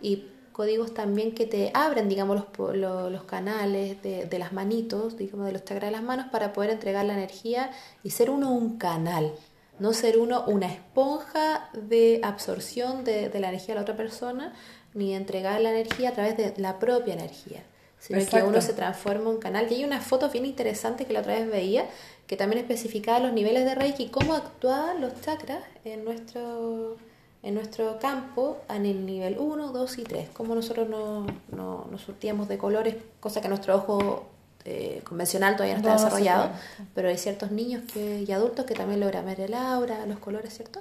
y 0.00 0.26
códigos 0.52 0.92
también 0.94 1.34
que 1.34 1.46
te 1.46 1.70
abren, 1.74 2.08
digamos, 2.08 2.44
los, 2.58 3.10
los 3.10 3.22
canales 3.24 4.00
de, 4.02 4.26
de 4.26 4.38
las 4.38 4.52
manitos, 4.52 5.16
digamos, 5.16 5.46
de 5.46 5.52
los 5.52 5.64
chakras 5.64 5.88
de 5.90 5.92
las 5.96 6.02
manos 6.02 6.26
para 6.30 6.52
poder 6.52 6.70
entregar 6.70 7.04
la 7.06 7.14
energía 7.14 7.70
y 8.04 8.10
ser 8.10 8.28
uno 8.30 8.52
un 8.52 8.76
canal, 8.76 9.32
no 9.78 9.92
ser 9.92 10.18
uno 10.18 10.44
una 10.46 10.66
esponja 10.66 11.70
de 11.72 12.20
absorción 12.22 13.04
de, 13.04 13.28
de 13.28 13.40
la 13.40 13.48
energía 13.48 13.68
de 13.68 13.76
la 13.76 13.82
otra 13.82 13.96
persona, 13.96 14.52
ni 14.94 15.14
entregar 15.14 15.60
la 15.60 15.70
energía 15.70 16.10
a 16.10 16.12
través 16.12 16.36
de 16.36 16.54
la 16.58 16.78
propia 16.78 17.14
energía, 17.14 17.62
sino 17.98 18.18
que 18.18 18.24
uno 18.48 18.60
se 18.60 18.74
transforma 18.74 19.22
en 19.22 19.26
un 19.28 19.38
canal. 19.38 19.66
Y 19.70 19.76
hay 19.76 19.84
una 19.84 20.00
foto 20.00 20.28
bien 20.28 20.44
interesante 20.46 21.06
que 21.06 21.12
la 21.12 21.20
otra 21.20 21.34
vez 21.34 21.48
veía, 21.50 21.86
que 22.26 22.36
también 22.36 22.60
especificaba 22.62 23.18
los 23.20 23.32
niveles 23.32 23.64
de 23.64 23.74
Reiki 23.74 24.04
y 24.04 24.08
cómo 24.08 24.34
actuaban 24.34 25.00
los 25.00 25.18
chakras 25.22 25.62
en 25.84 26.04
nuestro, 26.04 26.96
en 27.42 27.54
nuestro 27.54 27.98
campo 27.98 28.58
en 28.68 28.86
el 28.86 29.06
nivel 29.06 29.38
1, 29.38 29.72
2 29.72 29.98
y 29.98 30.04
3. 30.04 30.28
Cómo 30.34 30.54
nosotros 30.54 30.88
no, 30.88 31.26
no- 31.50 31.86
nos 31.90 32.02
surtíamos 32.02 32.48
de 32.48 32.58
colores, 32.58 32.96
cosa 33.20 33.40
que 33.40 33.48
nuestro 33.48 33.74
ojo 33.76 34.26
eh, 34.64 35.00
convencional 35.04 35.56
todavía 35.56 35.74
no 35.74 35.80
está 35.80 35.94
No, 35.94 36.04
desarrollado, 36.04 36.50
pero 36.94 37.08
hay 37.08 37.18
ciertos 37.18 37.50
niños 37.50 37.82
que, 37.92 38.24
y 38.26 38.32
adultos 38.32 38.64
que 38.64 38.74
también 38.74 39.00
logran 39.00 39.26
ver 39.26 39.40
el 39.40 39.54
aura, 39.54 40.06
los 40.06 40.18
colores, 40.18 40.54
¿cierto? 40.54 40.80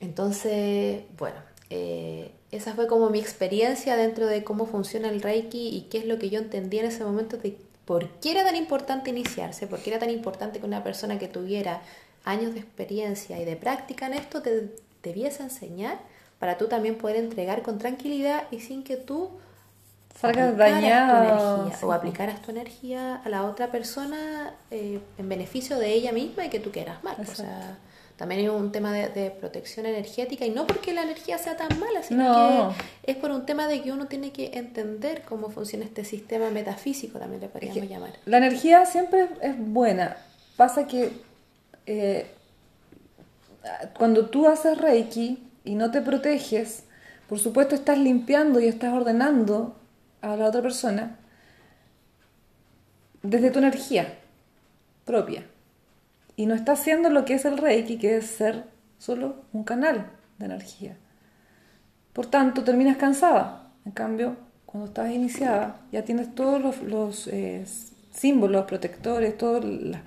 Entonces, 0.00 1.02
bueno, 1.18 1.36
eh, 1.70 2.30
esa 2.50 2.74
fue 2.74 2.86
como 2.86 3.10
mi 3.10 3.18
experiencia 3.18 3.96
dentro 3.96 4.26
de 4.26 4.44
cómo 4.44 4.66
funciona 4.66 5.08
el 5.08 5.22
Reiki 5.22 5.68
y 5.68 5.82
qué 5.90 5.98
es 5.98 6.06
lo 6.06 6.18
que 6.18 6.30
yo 6.30 6.38
entendí 6.38 6.78
en 6.78 6.86
ese 6.86 7.04
momento 7.04 7.36
de 7.36 7.56
por 7.84 8.08
qué 8.20 8.32
era 8.32 8.44
tan 8.44 8.56
importante 8.56 9.10
iniciarse, 9.10 9.66
por 9.66 9.80
qué 9.80 9.90
era 9.90 9.98
tan 9.98 10.10
importante 10.10 10.60
que 10.60 10.66
una 10.66 10.84
persona 10.84 11.18
que 11.18 11.28
tuviera 11.28 11.82
años 12.24 12.54
de 12.54 12.60
experiencia 12.60 13.40
y 13.40 13.44
de 13.44 13.56
práctica 13.56 14.06
en 14.06 14.14
esto 14.14 14.42
te 14.42 14.74
debiese 15.02 15.42
enseñar 15.42 15.98
para 16.38 16.58
tú 16.58 16.66
también 16.68 16.96
poder 16.96 17.16
entregar 17.16 17.62
con 17.62 17.78
tranquilidad 17.78 18.44
y 18.50 18.60
sin 18.60 18.82
que 18.82 18.96
tú 18.96 19.30
Energía, 20.22 21.66
sí. 21.78 21.84
o 21.84 21.92
aplicaras 21.92 22.40
tu 22.42 22.50
energía 22.50 23.16
a 23.16 23.28
la 23.28 23.44
otra 23.44 23.68
persona 23.70 24.54
eh, 24.70 25.00
en 25.18 25.28
beneficio 25.28 25.78
de 25.78 25.92
ella 25.92 26.12
misma 26.12 26.46
y 26.46 26.48
que 26.48 26.60
tú 26.60 26.70
quieras 26.70 27.02
mal. 27.04 27.16
O 27.20 27.24
sea, 27.34 27.76
también 28.16 28.40
hay 28.40 28.48
un 28.48 28.72
tema 28.72 28.92
de, 28.92 29.08
de 29.10 29.30
protección 29.30 29.84
energética 29.84 30.46
y 30.46 30.50
no 30.50 30.66
porque 30.66 30.94
la 30.94 31.02
energía 31.02 31.36
sea 31.36 31.56
tan 31.56 31.78
mala, 31.78 32.02
sino 32.02 32.24
No. 32.24 32.74
que 33.04 33.10
es 33.12 33.16
por 33.18 33.30
un 33.30 33.44
tema 33.44 33.68
de 33.68 33.82
que 33.82 33.92
uno 33.92 34.06
tiene 34.06 34.32
que 34.32 34.52
entender 34.54 35.22
cómo 35.28 35.50
funciona 35.50 35.84
este 35.84 36.02
sistema 36.04 36.48
metafísico, 36.50 37.18
también 37.18 37.40
le 37.40 37.46
Es 37.46 37.52
podríamos 37.52 37.80
que 37.80 37.86
llamar. 37.88 38.10
La 38.24 38.38
energía 38.38 38.86
siempre 38.86 39.24
es- 39.24 39.30
es 39.42 39.54
buena. 39.58 40.16
Pasa 40.56 40.86
que 40.86 41.12
eh, 41.84 42.26
cuando 43.98 44.26
tú 44.26 44.46
haces 44.48 44.78
Reiki 44.78 45.42
y 45.64 45.74
no 45.74 45.90
te 45.90 46.00
proteges, 46.00 46.84
por 47.28 47.38
supuesto 47.38 47.74
estás 47.74 47.98
limpiando 47.98 48.60
y 48.60 48.66
estás 48.66 48.92
ordenando 48.94 49.76
a 50.22 50.36
la 50.36 50.46
otra 50.46 50.62
persona 50.62 51.16
desde 53.22 53.50
tu 53.50 53.58
energía 53.58 54.14
propia. 55.04 55.44
Y 56.36 56.46
no 56.46 56.54
estás 56.54 56.80
haciendo 56.80 57.08
lo 57.10 57.24
que 57.24 57.34
es 57.34 57.44
el 57.44 57.58
Reiki, 57.58 57.98
que 57.98 58.16
es 58.16 58.26
ser 58.26 58.64
solo 58.98 59.36
un 59.52 59.64
canal 59.64 60.06
de 60.38 60.46
energía. 60.46 60.96
Por 62.12 62.26
tanto, 62.26 62.64
terminas 62.64 62.96
cansada. 62.96 63.70
En 63.84 63.92
cambio, 63.92 64.36
cuando 64.66 64.88
estás 64.88 65.10
iniciada, 65.10 65.80
ya 65.92 66.04
tienes 66.04 66.34
todos 66.34 66.60
los, 66.60 66.82
los, 66.82 67.28
eh, 67.28 67.64
símbolos 68.10 68.64
protectores, 68.64 69.36
toda 69.36 69.60
la, 69.60 70.02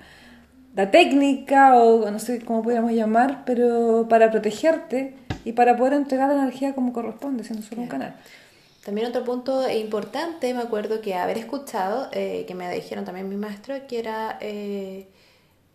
la 0.74 0.90
técnica, 0.90 1.76
o 1.76 2.10
no 2.10 2.18
sé 2.18 2.44
cómo 2.44 2.62
podríamos 2.62 2.92
llamar, 2.92 3.44
pero 3.46 4.06
para 4.08 4.30
protegerte 4.30 5.14
y 5.44 5.52
para 5.52 5.76
poder 5.76 5.94
entregar 5.94 6.28
la 6.28 6.42
energía 6.42 6.74
como 6.74 6.92
corresponde, 6.92 7.44
siendo 7.44 7.64
solo 7.64 7.82
un 7.82 7.88
canal. 7.88 8.14
También 8.90 9.06
otro 9.06 9.22
punto 9.22 9.70
importante, 9.70 10.52
me 10.52 10.62
acuerdo 10.62 11.00
que 11.00 11.14
haber 11.14 11.38
escuchado, 11.38 12.08
eh, 12.10 12.44
que 12.48 12.56
me 12.56 12.68
dijeron 12.74 13.04
también 13.04 13.28
mi 13.28 13.36
maestro, 13.36 13.76
que 13.86 14.00
era 14.00 14.36
eh, 14.40 15.06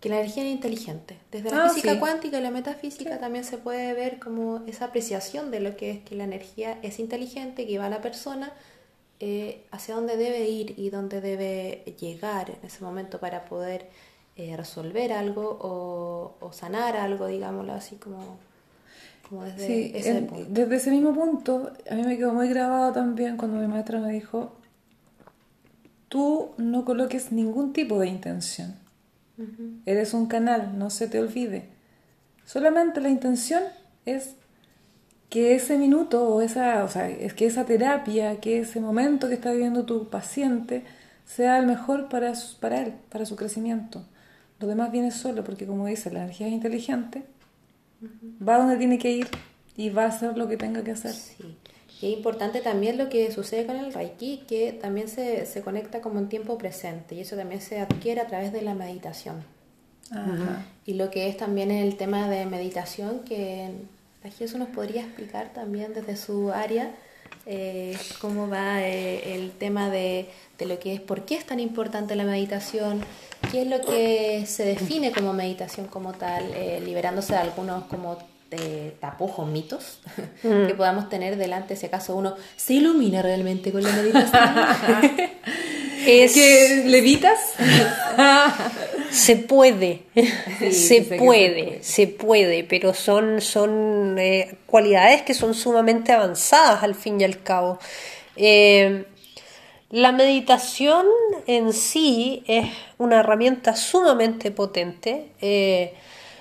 que 0.02 0.10
la 0.10 0.18
energía 0.18 0.44
era 0.44 0.52
inteligente. 0.52 1.18
Desde 1.32 1.50
la 1.50 1.64
Ah, 1.64 1.70
física 1.70 1.94
sí. 1.94 2.00
cuántica 2.00 2.40
y 2.40 2.42
la 2.42 2.52
metafísica 2.52 3.18
también 3.18 3.46
se 3.46 3.58
puede 3.58 3.94
ver 3.94 4.20
como 4.20 4.64
esa 4.68 4.84
apreciación 4.88 5.50
de 5.50 5.62
lo 5.62 5.78
que 5.78 5.92
es 5.92 6.00
que 6.04 6.16
la 6.16 6.26
energía 6.26 6.78
es 6.82 7.00
inteligente, 7.00 7.66
que 7.66 7.72
lleva 7.72 7.86
a 7.86 7.90
la 7.90 8.02
persona 8.02 8.52
eh, 9.22 9.64
hacia 9.72 9.96
dónde 9.96 10.18
debe 10.18 10.50
ir 10.50 10.74
y 10.78 10.90
dónde 10.90 11.22
debe 11.22 11.86
llegar 12.02 12.50
en 12.50 12.66
ese 12.68 12.84
momento 12.84 13.20
para 13.22 13.46
poder 13.46 13.88
eh, 14.36 14.58
resolver 14.58 15.14
algo 15.14 15.58
o, 15.62 16.36
o 16.46 16.52
sanar 16.52 16.98
algo, 16.98 17.28
digámoslo 17.28 17.72
así, 17.72 17.96
como, 17.96 18.40
como 19.30 19.44
desde 19.44 19.66
Sí, 19.68 19.92
ese 19.96 20.18
en- 20.18 20.28
punto. 20.28 20.46
desde 20.50 20.76
ese 20.76 20.92
mismo 20.92 21.14
punto, 21.14 21.72
a 21.90 21.96
mí 21.96 22.04
me 22.04 22.18
quedó 22.18 22.34
muy 22.34 22.50
grabado 22.50 22.92
también 22.94 23.38
cuando 23.38 23.58
mi 23.60 23.68
maestra 23.68 24.00
me 24.00 24.12
dijo, 24.12 24.54
tú 26.10 26.52
no 26.58 26.86
coloques 26.86 27.32
ningún 27.32 27.74
tipo 27.74 28.00
de 28.00 28.08
intención. 28.08 28.76
Eres 29.86 30.14
un 30.14 30.28
canal, 30.28 30.78
no 30.80 30.90
se 30.90 31.08
te 31.10 31.20
olvide. 31.20 31.66
Solamente 32.46 33.02
la 33.02 33.10
intención 33.10 33.62
es 34.06 34.36
que 35.30 35.56
ese 35.56 35.78
minuto 35.78 36.24
o 36.30 36.40
esa, 36.42 36.84
o 36.86 36.88
sea, 36.88 37.10
es 37.10 37.34
que 37.34 37.46
esa 37.46 37.66
terapia, 37.66 38.40
que 38.40 38.60
ese 38.60 38.80
momento 38.80 39.28
que 39.28 39.34
está 39.34 39.52
viviendo 39.52 39.84
tu 39.86 40.08
paciente 40.10 40.86
sea 41.26 41.58
el 41.60 41.66
mejor 41.66 42.08
para, 42.08 42.34
su- 42.36 42.58
para 42.60 42.80
él, 42.82 42.94
para 43.10 43.26
su 43.26 43.36
crecimiento. 43.36 44.06
Lo 44.62 44.68
demás 44.68 44.92
viene 44.94 45.12
solo 45.12 45.44
porque 45.44 45.66
como 45.68 45.86
dice, 45.88 46.12
la 46.12 46.20
energía 46.22 46.48
es 46.48 46.54
inteligente, 46.54 47.24
va 48.46 48.58
donde 48.58 48.78
tiene 48.78 48.98
que 48.98 49.12
ir 49.12 49.28
y 49.76 49.90
va 49.90 50.04
a 50.04 50.08
hacer 50.08 50.38
lo 50.38 50.48
que 50.48 50.58
tenga 50.58 50.84
que 50.84 50.92
hacer. 50.92 51.14
Sí. 51.14 51.58
Y 52.02 52.08
es 52.08 52.18
importante 52.18 52.62
también 52.62 52.98
lo 52.98 53.10
que 53.10 53.32
sucede 53.32 53.66
con 53.66 53.78
el 53.78 53.94
Reiki, 53.94 54.44
que 54.48 54.74
también 54.74 55.08
se, 55.08 55.46
se 55.46 55.62
conecta 55.62 56.02
como 56.02 56.20
en 56.20 56.28
tiempo 56.28 56.58
presente 56.58 57.16
y 57.16 57.22
eso 57.22 57.36
también 57.36 57.62
se 57.62 57.80
adquiere 57.80 58.22
a 58.22 58.28
través 58.28 58.52
de 58.52 58.62
la 58.62 58.74
meditación. 58.74 59.44
Ajá. 60.12 60.66
Y 60.86 60.96
lo 60.96 61.10
que 61.10 61.30
es 61.30 61.38
también 61.38 61.72
el 61.72 61.96
tema 61.98 62.30
de 62.30 62.46
meditación, 62.46 63.20
que 63.20 63.72
Jesús 64.38 64.60
nos 64.60 64.70
podría 64.70 65.02
explicar 65.02 65.54
también 65.54 65.94
desde 65.94 66.18
su 66.18 66.52
área 66.52 66.92
eh, 67.46 67.98
cómo 68.20 68.48
va 68.50 68.82
eh, 68.82 69.36
el 69.36 69.52
tema 69.52 69.90
de, 69.90 70.28
de 70.58 70.66
lo 70.66 70.80
que 70.80 70.94
es, 70.96 71.02
por 71.02 71.26
qué 71.26 71.36
es 71.36 71.46
tan 71.46 71.60
importante 71.60 72.16
la 72.16 72.24
meditación, 72.24 73.02
qué 73.52 73.62
es 73.64 73.68
lo 73.68 73.82
que 73.82 74.46
se 74.48 74.66
define 74.66 75.12
como 75.12 75.34
meditación 75.34 75.88
como 75.88 76.14
tal, 76.14 76.44
eh, 76.56 76.82
liberándose 76.84 77.34
de 77.34 77.40
algunos 77.40 77.86
como 77.86 78.18
de 78.50 78.96
tapujos, 79.00 79.48
mitos 79.48 80.00
que 80.42 80.74
podamos 80.78 81.10
tener 81.10 81.36
delante 81.38 81.76
si 81.76 81.88
acaso 81.88 82.16
uno 82.16 82.36
se 82.56 82.74
ilumina 82.74 83.22
realmente 83.22 83.72
con 83.72 83.84
la 83.84 83.92
meditación. 83.92 84.50
Es- 86.06 86.34
¿Que 86.34 86.84
levitas? 86.86 87.40
Se 89.16 89.38
puede, 89.38 90.04
Sí, 90.60 90.72
se 90.72 91.02
puede. 91.02 91.84
se 91.84 92.08
puede, 92.08 92.64
pero 92.64 92.94
son, 92.94 93.42
son 93.42 94.18
eh, 94.20 94.58
cualidades 94.66 95.22
que 95.24 95.34
son 95.34 95.54
sumamente 95.54 96.12
avanzadas 96.12 96.84
al 96.84 96.96
fin 96.96 97.22
y 97.22 97.24
al 97.24 97.42
cabo. 97.42 97.80
Eh, 98.36 99.06
la 99.90 100.12
meditación 100.12 101.06
en 101.48 101.72
sí 101.74 102.44
es 102.48 102.68
una 102.98 103.20
herramienta 103.22 103.76
sumamente 103.76 104.52
potente. 104.52 105.32
eh, 105.42 105.94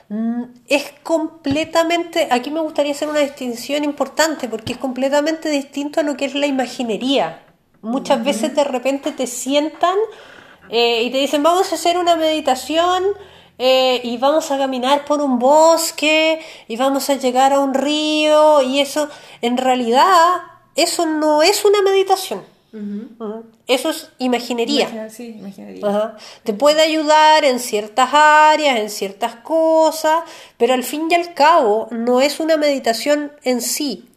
mm, 0.08 0.42
es 0.68 0.92
completamente, 1.02 2.28
aquí 2.30 2.50
me 2.50 2.60
gustaría 2.60 2.92
hacer 2.92 3.08
una 3.08 3.20
distinción 3.20 3.84
importante 3.84 4.48
porque 4.48 4.72
es 4.72 4.78
completamente 4.78 5.48
distinto 5.48 6.00
a 6.00 6.02
lo 6.02 6.16
que 6.16 6.24
es 6.26 6.34
la 6.34 6.46
imaginería. 6.46 7.42
Muchas 7.82 8.24
veces 8.24 8.54
de 8.56 8.64
repente 8.64 9.12
te 9.12 9.26
sientan 9.26 9.96
eh, 10.70 11.02
y 11.04 11.10
te 11.10 11.18
dicen 11.18 11.42
vamos 11.42 11.70
a 11.72 11.74
hacer 11.76 11.98
una 11.98 12.16
meditación 12.16 13.04
eh, 13.58 14.00
y 14.02 14.16
vamos 14.18 14.50
a 14.50 14.58
caminar 14.58 15.04
por 15.04 15.20
un 15.20 15.38
bosque 15.38 16.40
y 16.68 16.76
vamos 16.76 17.08
a 17.10 17.14
llegar 17.14 17.52
a 17.52 17.60
un 17.60 17.72
río 17.74 18.62
y 18.62 18.80
eso, 18.80 19.08
en 19.42 19.56
realidad, 19.56 20.14
eso 20.74 21.06
no 21.06 21.42
es 21.42 21.64
una 21.64 21.80
meditación. 21.82 22.42
Eso 23.68 23.90
es 23.90 24.10
imaginería. 24.18 24.82
Imagina- 24.88 25.08
Sí, 25.10 25.36
imaginaría. 25.38 25.86
Ajá. 25.86 26.16
Te 26.42 26.52
puede 26.54 26.82
ayudar 26.82 27.44
en 27.44 27.60
ciertas 27.60 28.10
áreas, 28.12 28.80
en 28.80 28.90
ciertas 28.90 29.36
cosas, 29.36 30.24
pero 30.58 30.74
al 30.74 30.82
fin 30.82 31.06
y 31.08 31.14
al 31.14 31.34
cabo 31.34 31.86
no 31.92 32.20
es 32.20 32.40
una 32.40 32.56
meditación 32.56 33.30
en 33.44 33.60
sí. 33.60 34.08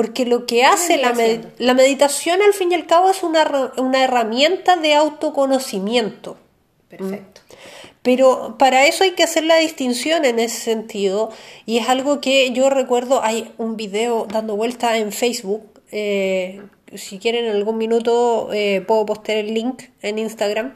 Porque 0.00 0.24
lo 0.24 0.46
que 0.46 0.64
hace 0.64 0.96
la, 0.96 1.12
med- 1.12 1.44
la 1.58 1.74
meditación 1.74 2.40
al 2.42 2.54
fin 2.54 2.72
y 2.72 2.74
al 2.74 2.86
cabo 2.86 3.10
es 3.10 3.22
una, 3.22 3.42
herra- 3.42 3.72
una 3.76 4.02
herramienta 4.04 4.76
de 4.76 4.94
autoconocimiento. 4.94 6.36
Perfecto. 6.88 7.40
Pero 8.02 8.56
para 8.58 8.86
eso 8.86 9.04
hay 9.04 9.10
que 9.10 9.24
hacer 9.24 9.44
la 9.44 9.56
distinción 9.56 10.24
en 10.24 10.38
ese 10.38 10.58
sentido. 10.60 11.30
Y 11.66 11.76
es 11.78 11.88
algo 11.88 12.20
que 12.22 12.50
yo 12.52 12.70
recuerdo, 12.70 13.22
hay 13.22 13.52
un 13.58 13.76
video 13.76 14.26
dando 14.26 14.56
vuelta 14.56 14.96
en 14.96 15.12
Facebook. 15.12 15.62
eh, 15.92 16.62
si 16.94 17.18
quieren 17.18 17.44
en 17.44 17.54
algún 17.56 17.76
minuto 17.78 18.48
eh, 18.52 18.80
puedo 18.86 19.04
postear 19.06 19.38
el 19.38 19.52
link 19.54 19.82
en 20.02 20.18
Instagram. 20.18 20.72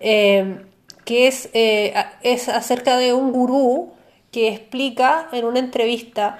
eh, 0.00 0.58
que 1.04 1.26
es, 1.26 1.48
eh, 1.52 1.94
es 2.22 2.48
acerca 2.48 2.96
de 2.96 3.12
un 3.12 3.32
gurú 3.32 3.90
que 4.30 4.48
explica 4.48 5.28
en 5.32 5.44
una 5.44 5.58
entrevista 5.58 6.38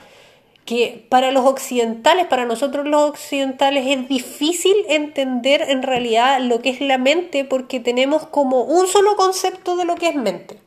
que 0.64 1.06
para 1.08 1.32
los 1.32 1.44
occidentales, 1.44 2.26
para 2.26 2.44
nosotros 2.44 2.86
los 2.86 3.10
occidentales, 3.10 3.86
es 3.86 4.08
difícil 4.08 4.74
entender 4.88 5.62
en 5.62 5.82
realidad 5.82 6.40
lo 6.40 6.60
que 6.60 6.70
es 6.70 6.80
la 6.80 6.98
mente 6.98 7.44
porque 7.44 7.80
tenemos 7.80 8.26
como 8.26 8.62
un 8.62 8.86
solo 8.86 9.16
concepto 9.16 9.76
de 9.76 9.84
lo 9.84 9.96
que 9.96 10.08
es 10.08 10.14
mente. 10.14 10.58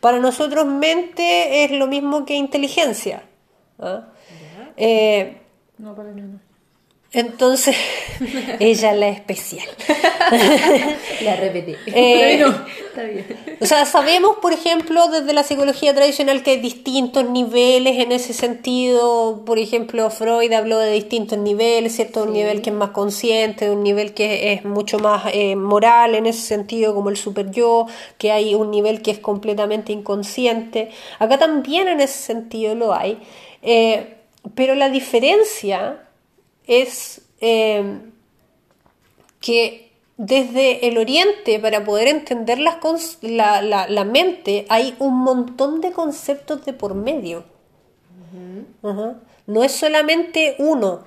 Para 0.00 0.18
nosotros 0.18 0.66
mente 0.66 1.64
es 1.64 1.70
lo 1.70 1.86
mismo 1.86 2.24
que 2.24 2.34
inteligencia. 2.34 3.22
¿ah? 3.78 4.08
Eh, 4.76 5.38
No, 5.78 5.94
para 5.94 6.10
mí 6.10 6.22
no. 6.22 6.47
Entonces, 7.10 7.74
ella 8.60 8.92
la 8.92 9.08
especial. 9.08 9.66
La 11.22 11.36
repetí. 11.36 11.74
Eh, 11.86 12.44
Está 12.88 13.02
bien. 13.04 13.26
O 13.60 13.66
sea, 13.66 13.86
sabemos, 13.86 14.36
por 14.42 14.52
ejemplo, 14.52 15.08
desde 15.08 15.32
la 15.32 15.42
psicología 15.42 15.94
tradicional 15.94 16.42
que 16.42 16.52
hay 16.52 16.60
distintos 16.60 17.28
niveles 17.30 17.98
en 17.98 18.12
ese 18.12 18.34
sentido. 18.34 19.42
Por 19.46 19.58
ejemplo, 19.58 20.10
Freud 20.10 20.52
habló 20.52 20.78
de 20.78 20.92
distintos 20.92 21.38
niveles, 21.38 21.96
¿cierto? 21.96 22.24
Un 22.24 22.34
nivel 22.34 22.60
que 22.60 22.70
es 22.70 22.76
más 22.76 22.90
consciente, 22.90 23.70
un 23.70 23.82
nivel 23.82 24.12
que 24.12 24.52
es 24.52 24.64
mucho 24.66 24.98
más 24.98 25.30
eh, 25.32 25.56
moral 25.56 26.14
en 26.14 26.26
ese 26.26 26.42
sentido, 26.42 26.94
como 26.94 27.08
el 27.08 27.16
super 27.16 27.50
yo, 27.50 27.86
que 28.18 28.32
hay 28.32 28.54
un 28.54 28.70
nivel 28.70 29.00
que 29.00 29.12
es 29.12 29.18
completamente 29.18 29.92
inconsciente. 29.92 30.90
Acá 31.18 31.38
también 31.38 31.88
en 31.88 32.00
ese 32.00 32.18
sentido 32.18 32.74
lo 32.74 32.92
hay. 32.92 33.18
Eh, 33.62 34.14
pero 34.54 34.74
la 34.74 34.90
diferencia 34.90 36.07
es 36.68 37.22
eh, 37.40 37.98
que 39.40 39.90
desde 40.16 40.88
el 40.88 40.98
oriente, 40.98 41.58
para 41.60 41.84
poder 41.84 42.08
entender 42.08 42.58
las 42.58 42.76
la, 43.22 43.62
la- 43.62 43.88
la 43.88 44.04
mente, 44.04 44.66
hay 44.68 44.94
un 44.98 45.14
montón 45.18 45.80
de 45.80 45.92
conceptos 45.92 46.64
de 46.64 46.72
por 46.72 46.94
medio. 46.94 47.44
No 49.46 49.62
es 49.64 49.72
solamente 49.72 50.56
uno. 50.58 51.04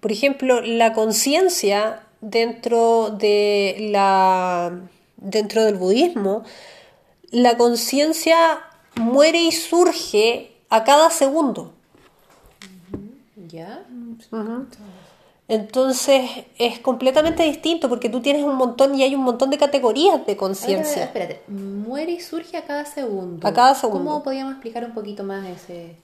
Por 0.00 0.12
ejemplo, 0.12 0.60
la 0.60 0.92
conciencia 0.92 2.04
dentro 2.20 3.10
de 3.10 3.88
la 3.90 4.80
dentro 5.16 5.64
del 5.64 5.74
budismo, 5.74 6.44
la 7.30 7.56
conciencia 7.56 8.60
muere 8.94 9.40
y 9.42 9.50
surge 9.52 10.52
a 10.70 10.84
cada 10.84 11.10
segundo. 11.10 11.72
¿Ya? 13.48 13.84
Entonces 15.48 16.30
es 16.58 16.78
completamente 16.80 17.42
distinto 17.42 17.88
porque 17.88 18.10
tú 18.10 18.20
tienes 18.20 18.42
un 18.42 18.56
montón 18.56 18.94
y 18.94 19.02
hay 19.02 19.14
un 19.14 19.22
montón 19.22 19.48
de 19.48 19.56
categorías 19.56 20.26
de 20.26 20.36
conciencia. 20.36 21.04
espérate, 21.04 21.40
muere 21.48 22.12
y 22.12 22.20
surge 22.20 22.58
a 22.58 22.62
cada 22.66 22.84
segundo. 22.84 23.46
A 23.48 23.52
cada 23.52 23.74
segundo. 23.74 24.04
¿Cómo 24.04 24.22
podríamos 24.22 24.52
explicar 24.52 24.84
un 24.84 24.92
poquito 24.92 25.24
más 25.24 25.46
ese...? 25.46 25.96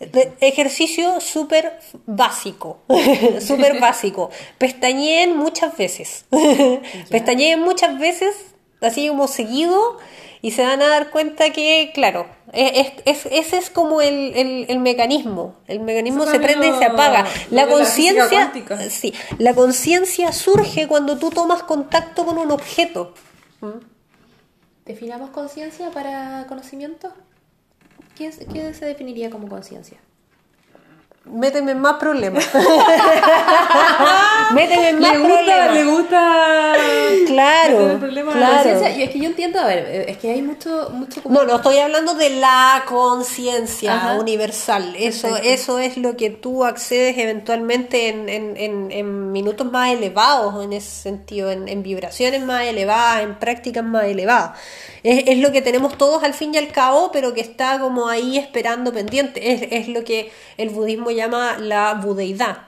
De- 0.00 0.34
ejercicio 0.40 1.20
súper 1.20 1.78
básico, 2.06 2.78
súper 3.40 3.80
básico. 3.80 4.30
Pestañeen 4.58 5.36
muchas 5.36 5.76
veces. 5.76 6.24
Pestañeen 7.10 7.60
muchas 7.62 7.98
veces, 7.98 8.34
así 8.80 9.08
como 9.08 9.26
seguido, 9.28 9.98
y 10.42 10.50
se 10.52 10.62
van 10.64 10.82
a 10.82 10.88
dar 10.88 11.10
cuenta 11.10 11.50
que, 11.50 11.90
claro, 11.94 12.26
es, 12.52 12.92
es- 13.04 13.26
ese 13.26 13.56
es 13.58 13.70
como 13.70 14.00
el, 14.00 14.32
el- 14.36 14.66
el 14.68 14.78
mecanismo. 14.78 15.56
El 15.66 15.80
mecanismo 15.80 16.22
Eso 16.24 16.32
se 16.32 16.38
prende 16.40 16.68
y 16.68 16.72
se 16.78 16.84
apaga. 16.84 17.26
La 17.50 17.66
conciencia, 17.68 18.52
sí, 18.90 19.14
la 19.38 19.54
conciencia 19.54 20.32
surge 20.32 20.86
cuando 20.86 21.18
tú 21.18 21.30
tomas 21.30 21.62
contacto 21.62 22.24
con 22.24 22.38
un 22.38 22.50
objeto. 22.52 23.14
¿Definamos 24.84 25.30
conciencia 25.30 25.90
para 25.90 26.46
conocimiento? 26.48 27.12
¿Qué, 28.16 28.26
es- 28.26 28.38
qué 28.52 28.72
se 28.72 28.84
definiría 28.86 29.30
como 29.30 29.48
conciencia? 29.48 29.98
Méteme 31.28 31.72
en 31.72 31.80
más 31.80 31.96
problemas. 31.96 32.48
Méteme 34.54 34.88
en 34.90 35.00
más 35.00 35.12
Le 35.12 35.18
gusta, 35.18 35.34
problemas. 35.44 35.74
le 35.74 35.84
gusta. 35.84 36.72
Claro, 37.26 37.78
meter 37.78 37.90
el 37.90 37.98
problema 37.98 38.34
de 38.34 38.40
la 38.40 38.46
claro. 38.46 38.62
Conciencia, 38.70 38.96
y 38.98 39.02
es 39.02 39.10
que 39.10 39.18
yo 39.18 39.24
entiendo, 39.26 39.60
a 39.60 39.66
ver, 39.66 40.04
es 40.08 40.16
que 40.18 40.30
hay 40.30 40.42
mucho, 40.42 40.88
mucho 40.92 41.22
como... 41.22 41.34
No, 41.40 41.44
no 41.46 41.56
estoy 41.56 41.78
hablando 41.78 42.14
de 42.14 42.30
la 42.30 42.84
conciencia 42.86 44.16
universal. 44.20 44.94
Eso, 44.96 45.36
eso 45.36 45.78
es 45.80 45.96
lo 45.96 46.16
que 46.16 46.30
tú 46.30 46.64
accedes 46.64 47.18
eventualmente 47.18 48.08
en, 48.08 48.28
en- 48.28 48.56
en- 48.56 48.92
en 48.92 49.32
minutos 49.32 49.70
más 49.70 49.90
elevados, 49.90 50.62
en 50.64 50.72
ese 50.72 50.88
sentido, 50.90 51.50
en, 51.50 51.68
en 51.68 51.82
vibraciones 51.82 52.42
más 52.44 52.62
elevadas, 52.64 53.22
en 53.22 53.34
prácticas 53.38 53.84
más 53.84 54.04
elevadas. 54.04 54.52
Es, 55.02 55.24
es 55.26 55.38
lo 55.38 55.52
que 55.52 55.62
tenemos 55.62 55.98
todos 55.98 56.22
al 56.24 56.34
fin 56.34 56.54
y 56.54 56.58
al 56.58 56.68
cabo, 56.68 57.10
pero 57.12 57.34
que 57.34 57.40
está 57.40 57.78
como 57.80 58.08
ahí 58.08 58.38
esperando 58.38 58.92
pendiente. 58.92 59.52
Es, 59.52 59.62
es 59.70 59.88
lo 59.88 60.04
que 60.04 60.30
el 60.56 60.70
budismo 60.70 61.10
llama 61.16 61.58
la 61.58 61.94
budeidad. 61.94 62.58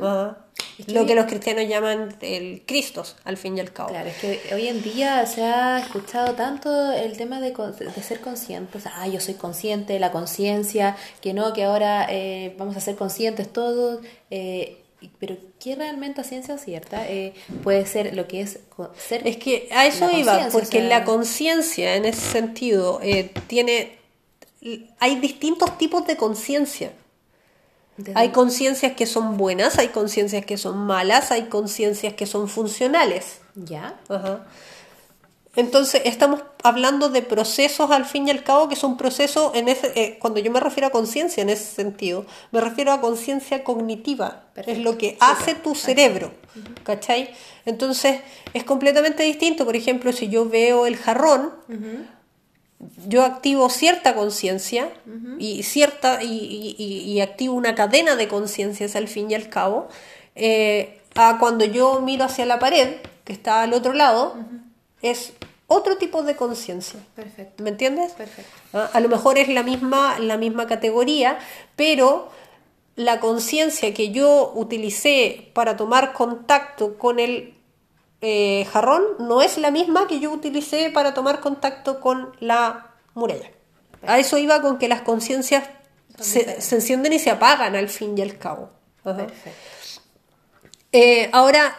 Ajá. 0.00 0.38
Es 0.78 0.86
que- 0.86 0.92
Lo 0.92 1.06
que 1.06 1.14
los 1.14 1.26
cristianos 1.26 1.68
llaman 1.68 2.16
el 2.20 2.62
Cristos, 2.66 3.16
al 3.24 3.36
fin 3.36 3.56
y 3.56 3.60
al 3.60 3.72
cabo. 3.72 3.90
Claro, 3.90 4.08
es 4.08 4.16
que 4.16 4.54
hoy 4.54 4.68
en 4.68 4.82
día 4.82 5.24
se 5.26 5.44
ha 5.44 5.78
escuchado 5.78 6.34
tanto 6.34 6.92
el 6.92 7.16
tema 7.16 7.40
de, 7.40 7.54
ser 8.02 8.20
conscientes, 8.20 8.84
ah, 8.86 9.06
yo 9.06 9.20
soy 9.20 9.34
consciente, 9.34 9.98
la 9.98 10.10
conciencia, 10.10 10.96
que 11.20 11.34
no, 11.34 11.52
que 11.52 11.64
ahora 11.64 12.06
eh, 12.10 12.54
vamos 12.58 12.76
a 12.76 12.80
ser 12.80 12.96
conscientes 12.96 13.52
todos, 13.52 14.00
eh, 14.30 14.78
pero 15.18 15.36
¿qué 15.60 15.74
realmente 15.74 16.20
a 16.20 16.24
ciencia 16.24 16.58
cierta 16.58 17.08
eh, 17.08 17.34
puede 17.62 17.86
ser 17.86 18.14
lo 18.14 18.26
que 18.28 18.40
es 18.42 18.60
ser? 18.96 19.26
Es 19.26 19.36
que 19.36 19.68
a 19.72 19.86
eso 19.86 20.10
iba, 20.10 20.48
porque 20.50 20.78
o 20.78 20.80
sea, 20.80 20.88
la 20.88 21.04
conciencia 21.04 21.96
en 21.96 22.04
ese 22.04 22.20
sentido 22.20 23.00
eh, 23.02 23.30
tiene... 23.46 24.00
Hay 25.00 25.16
distintos 25.16 25.76
tipos 25.76 26.06
de 26.06 26.16
conciencia. 26.16 26.92
Desde- 27.96 28.18
Hay 28.18 28.30
conciencias 28.30 28.92
que 28.92 29.06
son 29.06 29.36
buenas, 29.36 29.78
hay 29.78 29.88
conciencias 29.88 30.44
que 30.46 30.56
son 30.56 30.78
malas, 30.78 31.30
hay 31.30 31.44
conciencias 31.44 32.14
que 32.14 32.26
son 32.26 32.48
funcionales. 32.48 33.40
¿Ya? 33.54 33.98
Ajá. 34.08 34.46
Entonces, 35.54 36.00
estamos 36.06 36.40
hablando 36.62 37.10
de 37.10 37.20
procesos 37.20 37.90
al 37.90 38.06
fin 38.06 38.26
y 38.26 38.30
al 38.30 38.42
cabo 38.42 38.70
que 38.70 38.76
son 38.76 38.96
procesos 38.96 39.54
en 39.54 39.68
ese, 39.68 39.92
eh, 39.96 40.16
cuando 40.18 40.40
yo 40.40 40.50
me 40.50 40.60
refiero 40.60 40.86
a 40.86 40.90
conciencia 40.90 41.42
en 41.42 41.50
ese 41.50 41.64
sentido, 41.74 42.24
me 42.52 42.62
refiero 42.62 42.90
a 42.90 43.02
conciencia 43.02 43.62
cognitiva, 43.62 44.44
Perfecto. 44.54 44.70
es 44.70 44.78
lo 44.82 44.96
que 44.96 45.18
hace 45.20 45.54
tu 45.54 45.74
cerebro, 45.74 46.32
¿cachai? 46.84 47.34
Entonces, 47.66 48.20
es 48.54 48.64
completamente 48.64 49.24
distinto, 49.24 49.66
por 49.66 49.76
ejemplo, 49.76 50.10
si 50.14 50.28
yo 50.30 50.48
veo 50.48 50.86
el 50.86 50.96
jarrón, 50.96 51.52
yo 53.06 53.24
activo 53.24 53.68
cierta 53.70 54.14
conciencia 54.14 54.90
y 55.38 55.62
cierta 55.62 56.22
y, 56.22 56.26
y- 56.28 56.74
y- 56.78 57.12
y 57.12 57.20
activo 57.20 57.54
una 57.54 57.74
cadena 57.74 58.16
de 58.16 58.28
conciencias 58.28 58.96
al 58.96 59.08
fin 59.08 59.30
y 59.30 59.34
al 59.34 59.48
cabo, 59.48 59.88
eh, 60.34 60.98
a 61.14 61.38
cuando 61.38 61.64
yo 61.64 62.00
miro 62.00 62.24
hacia 62.24 62.46
la 62.46 62.58
pared 62.58 62.96
que 63.24 63.32
está 63.32 63.62
al 63.62 63.72
otro 63.72 63.92
lado, 63.92 64.34
es 65.02 65.32
otro 65.68 65.96
tipo 65.96 66.22
de 66.22 66.36
conciencia. 66.36 67.00
Perfecto. 67.14 67.62
¿Me 67.62 67.70
entiendes? 67.70 68.12
Perfecto. 68.12 68.50
Ah, 68.72 68.90
A 68.92 69.00
lo 69.00 69.08
mejor 69.08 69.38
es 69.38 69.48
la 69.48 69.62
misma, 69.62 70.18
la 70.18 70.36
misma 70.36 70.66
categoría, 70.66 71.38
pero 71.76 72.28
la 72.96 73.20
conciencia 73.20 73.94
que 73.94 74.10
yo 74.10 74.52
utilicé 74.54 75.50
para 75.54 75.76
tomar 75.76 76.12
contacto 76.12 76.98
con 76.98 77.18
el 77.20 77.54
eh, 78.22 78.66
jarrón 78.72 79.02
no 79.18 79.42
es 79.42 79.58
la 79.58 79.70
misma 79.70 80.06
que 80.06 80.20
yo 80.20 80.30
utilicé 80.30 80.90
para 80.90 81.12
tomar 81.12 81.40
contacto 81.40 82.00
con 82.00 82.34
la 82.40 82.92
muralla. 83.14 83.50
A 84.06 84.18
eso 84.18 84.38
iba 84.38 84.62
con 84.62 84.78
que 84.78 84.88
las 84.88 85.02
conciencias 85.02 85.68
se, 86.18 86.60
se 86.60 86.76
encienden 86.76 87.12
y 87.12 87.18
se 87.18 87.30
apagan 87.30 87.74
al 87.76 87.88
fin 87.88 88.16
y 88.16 88.22
al 88.22 88.38
cabo. 88.38 88.70
Ajá. 89.04 89.26
Eh, 90.92 91.30
ahora, 91.32 91.76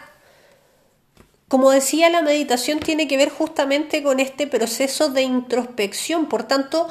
como 1.48 1.70
decía, 1.70 2.10
la 2.10 2.20
meditación 2.20 2.80
tiene 2.80 3.08
que 3.08 3.16
ver 3.16 3.30
justamente 3.30 4.02
con 4.02 4.20
este 4.20 4.46
proceso 4.46 5.08
de 5.08 5.22
introspección. 5.22 6.26
Por 6.26 6.42
tanto, 6.42 6.88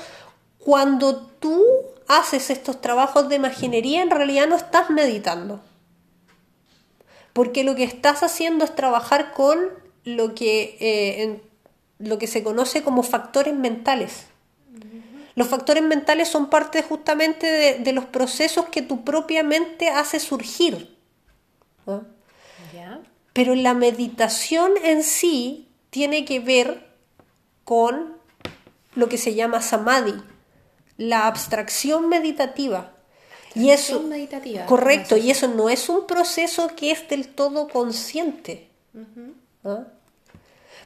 cuando 0.57 1.17
tú 1.17 1.63
haces 2.07 2.49
estos 2.49 2.81
trabajos 2.81 3.29
de 3.29 3.35
imaginería, 3.35 4.01
en 4.01 4.09
realidad 4.09 4.47
no 4.47 4.55
estás 4.55 4.89
meditando. 4.89 5.61
Porque 7.33 7.63
lo 7.63 7.75
que 7.75 7.83
estás 7.83 8.23
haciendo 8.23 8.63
es 8.63 8.75
trabajar 8.75 9.33
con 9.33 9.59
lo 10.05 10.35
que, 10.35 10.77
eh, 10.79 11.23
en- 11.23 11.41
lo 11.99 12.17
que 12.19 12.27
se 12.27 12.43
conoce 12.43 12.83
como 12.83 13.03
factores 13.03 13.53
mentales. 13.55 14.25
Los 15.35 15.47
factores 15.47 15.81
mentales 15.83 16.27
son 16.27 16.49
parte 16.49 16.83
justamente 16.83 17.47
de, 17.47 17.79
de 17.79 17.91
los 17.93 18.05
procesos 18.05 18.67
que 18.69 18.83
tu 18.83 19.03
propia 19.03 19.43
mente 19.43 19.89
hace 19.89 20.19
surgir. 20.19 20.95
Pero 23.33 23.55
la 23.55 23.73
meditación 23.73 24.73
en 24.83 25.01
sí 25.03 25.69
tiene 25.89 26.23
que 26.25 26.39
ver 26.39 26.87
con 27.63 28.15
lo 28.95 29.09
que 29.09 29.17
se 29.17 29.33
llama 29.33 29.61
samadhi, 29.61 30.13
la 30.97 31.25
abstracción 31.25 32.09
meditativa. 32.09 32.92
Y 33.55 33.69
eso, 33.69 34.01
meditativa. 34.01 34.65
correcto, 34.65 35.09
¿Cómo 35.09 35.19
es 35.19 35.25
y 35.25 35.31
eso 35.31 35.47
no 35.47 35.69
es 35.69 35.89
un 35.89 36.07
proceso 36.07 36.69
que 36.75 36.91
es 36.91 37.07
del 37.07 37.27
todo 37.27 37.67
consciente. 37.67 38.67
¿ah? 39.63 39.83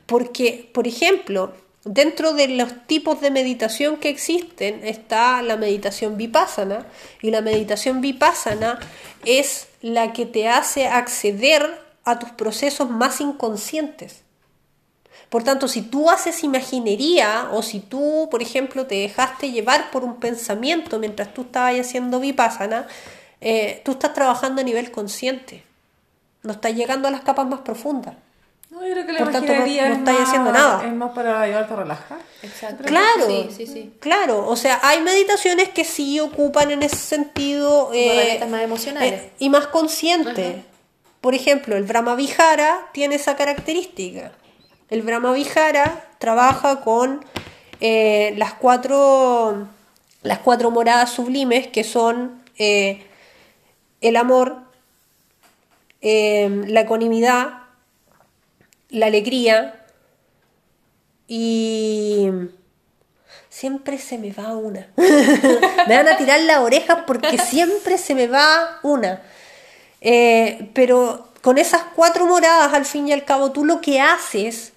Porque, 0.06 0.70
por 0.74 0.88
ejemplo, 0.88 1.54
dentro 1.84 2.34
de 2.34 2.50
los 2.50 2.86
tipos 2.88 3.22
de 3.22 3.32
meditación 3.32 3.98
que 3.98 4.10
existen 4.10 4.86
está 4.86 5.42
la 5.42 5.58
meditación 5.58 6.18
vipassana 6.18 6.88
y 7.22 7.32
la 7.32 7.42
meditación 7.42 8.02
vipassana 8.02 8.80
es 9.26 9.68
la 9.82 10.14
que 10.14 10.26
te 10.26 10.48
hace 10.48 10.88
acceder 10.88 11.82
a 12.04 12.20
tus 12.20 12.30
procesos 12.32 12.90
más 12.90 13.22
inconscientes. 13.22 14.27
Por 15.30 15.44
tanto, 15.44 15.68
si 15.68 15.82
tú 15.82 16.10
haces 16.10 16.44
imaginería 16.44 17.50
o 17.52 17.62
si 17.62 17.80
tú, 17.82 18.28
por 18.32 18.42
ejemplo, 18.42 18.86
te 18.86 18.96
dejaste 18.96 19.52
llevar 19.52 19.92
por 19.92 20.04
un 20.06 20.16
pensamiento 20.20 21.00
mientras 21.00 21.34
tú 21.34 21.42
estabas 21.42 21.78
haciendo 21.80 22.20
vipassana, 22.20 22.88
eh, 23.42 23.82
tú 23.84 23.92
estás 23.92 24.14
trabajando 24.14 24.62
a 24.62 24.64
nivel 24.64 24.90
consciente. 24.92 25.64
No 26.44 26.54
estás 26.54 26.74
llegando 26.74 27.08
a 27.08 27.12
las 27.12 27.22
capas 27.22 27.46
más 27.48 27.60
profundas. 27.62 28.16
No, 28.70 28.86
yo 28.86 28.94
creo 28.94 29.06
que 29.06 29.12
la 29.14 29.20
Por 29.20 29.32
tanto, 29.32 29.54
no- 29.54 29.66
es, 29.66 29.98
estáis 29.98 30.20
más, 30.20 30.28
haciendo 30.30 30.52
nada. 30.52 30.86
es 30.86 30.94
más 30.94 31.12
para 31.12 31.42
ayudarte 31.42 31.74
a 31.74 31.76
relajar. 31.78 32.18
Exacto. 32.44 32.84
Claro, 32.86 33.26
Sí, 33.28 33.48
sí, 33.56 33.68
sí. 33.68 33.94
claro. 34.00 34.48
O 34.48 34.56
sea, 34.56 34.80
hay 34.84 35.02
meditaciones 35.02 35.70
que 35.70 35.84
sí 35.84 36.20
ocupan 36.20 36.72
en 36.72 36.84
ese 36.84 36.96
sentido 36.98 37.92
eh, 37.94 38.46
más 38.50 38.62
emocionales. 38.62 39.14
eh, 39.24 39.32
y 39.40 39.50
más 39.50 39.68
conscientes. 39.68 40.64
Por 41.22 41.34
ejemplo, 41.34 41.76
el 41.76 41.84
Brahma 41.84 42.16
Vihara 42.16 42.88
tiene 42.94 43.16
esa 43.16 43.36
característica. 43.36 44.32
El 44.90 45.02
Brahma 45.02 45.34
Vihara 45.34 46.08
trabaja 46.18 46.80
con 46.80 47.26
eh, 47.82 48.34
las 48.38 48.54
cuatro 48.54 49.68
las 50.24 50.40
cuatro 50.40 50.72
moradas 50.72 51.12
sublimes 51.12 51.68
que 51.68 51.84
son 51.84 52.42
eh, 52.58 53.06
el 54.02 54.16
amor, 54.16 54.58
eh, 56.02 56.64
la 56.68 56.82
ecuanimidad, 56.82 57.64
la 58.90 59.08
alegría 59.08 59.86
y 61.28 62.30
siempre 63.50 63.98
se 63.98 64.18
me 64.18 64.32
va 64.32 64.56
una. 64.56 64.88
me 64.96 65.98
van 65.98 66.08
a 66.08 66.18
tirar 66.18 66.40
las 66.42 66.60
orejas 66.60 67.00
porque 67.06 67.38
siempre 67.38 67.98
se 67.98 68.16
me 68.16 68.28
va 68.28 68.80
una. 68.84 69.22
Pero 70.00 71.28
con 71.42 71.58
esas 71.58 71.84
cuatro 71.96 72.26
moradas, 72.26 72.74
al 72.74 72.86
fin 72.86 73.10
y 73.10 73.14
al 73.14 73.26
cabo, 73.26 73.52
tú 73.52 73.66
lo 73.66 73.82
que 73.82 74.00
haces 74.00 74.74